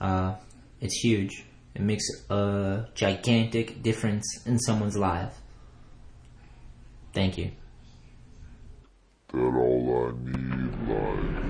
uh, 0.00 0.34
it's 0.80 0.94
huge. 0.96 1.44
It 1.74 1.82
makes 1.82 2.04
a 2.28 2.86
gigantic 2.94 3.82
difference 3.82 4.26
in 4.46 4.58
someone's 4.58 4.96
life. 4.96 5.34
Thank 7.14 7.38
you. 7.38 7.52
That 9.30 9.38
all 9.40 10.08
I 10.08 10.12
need, 10.24 10.88
like. 10.88 11.47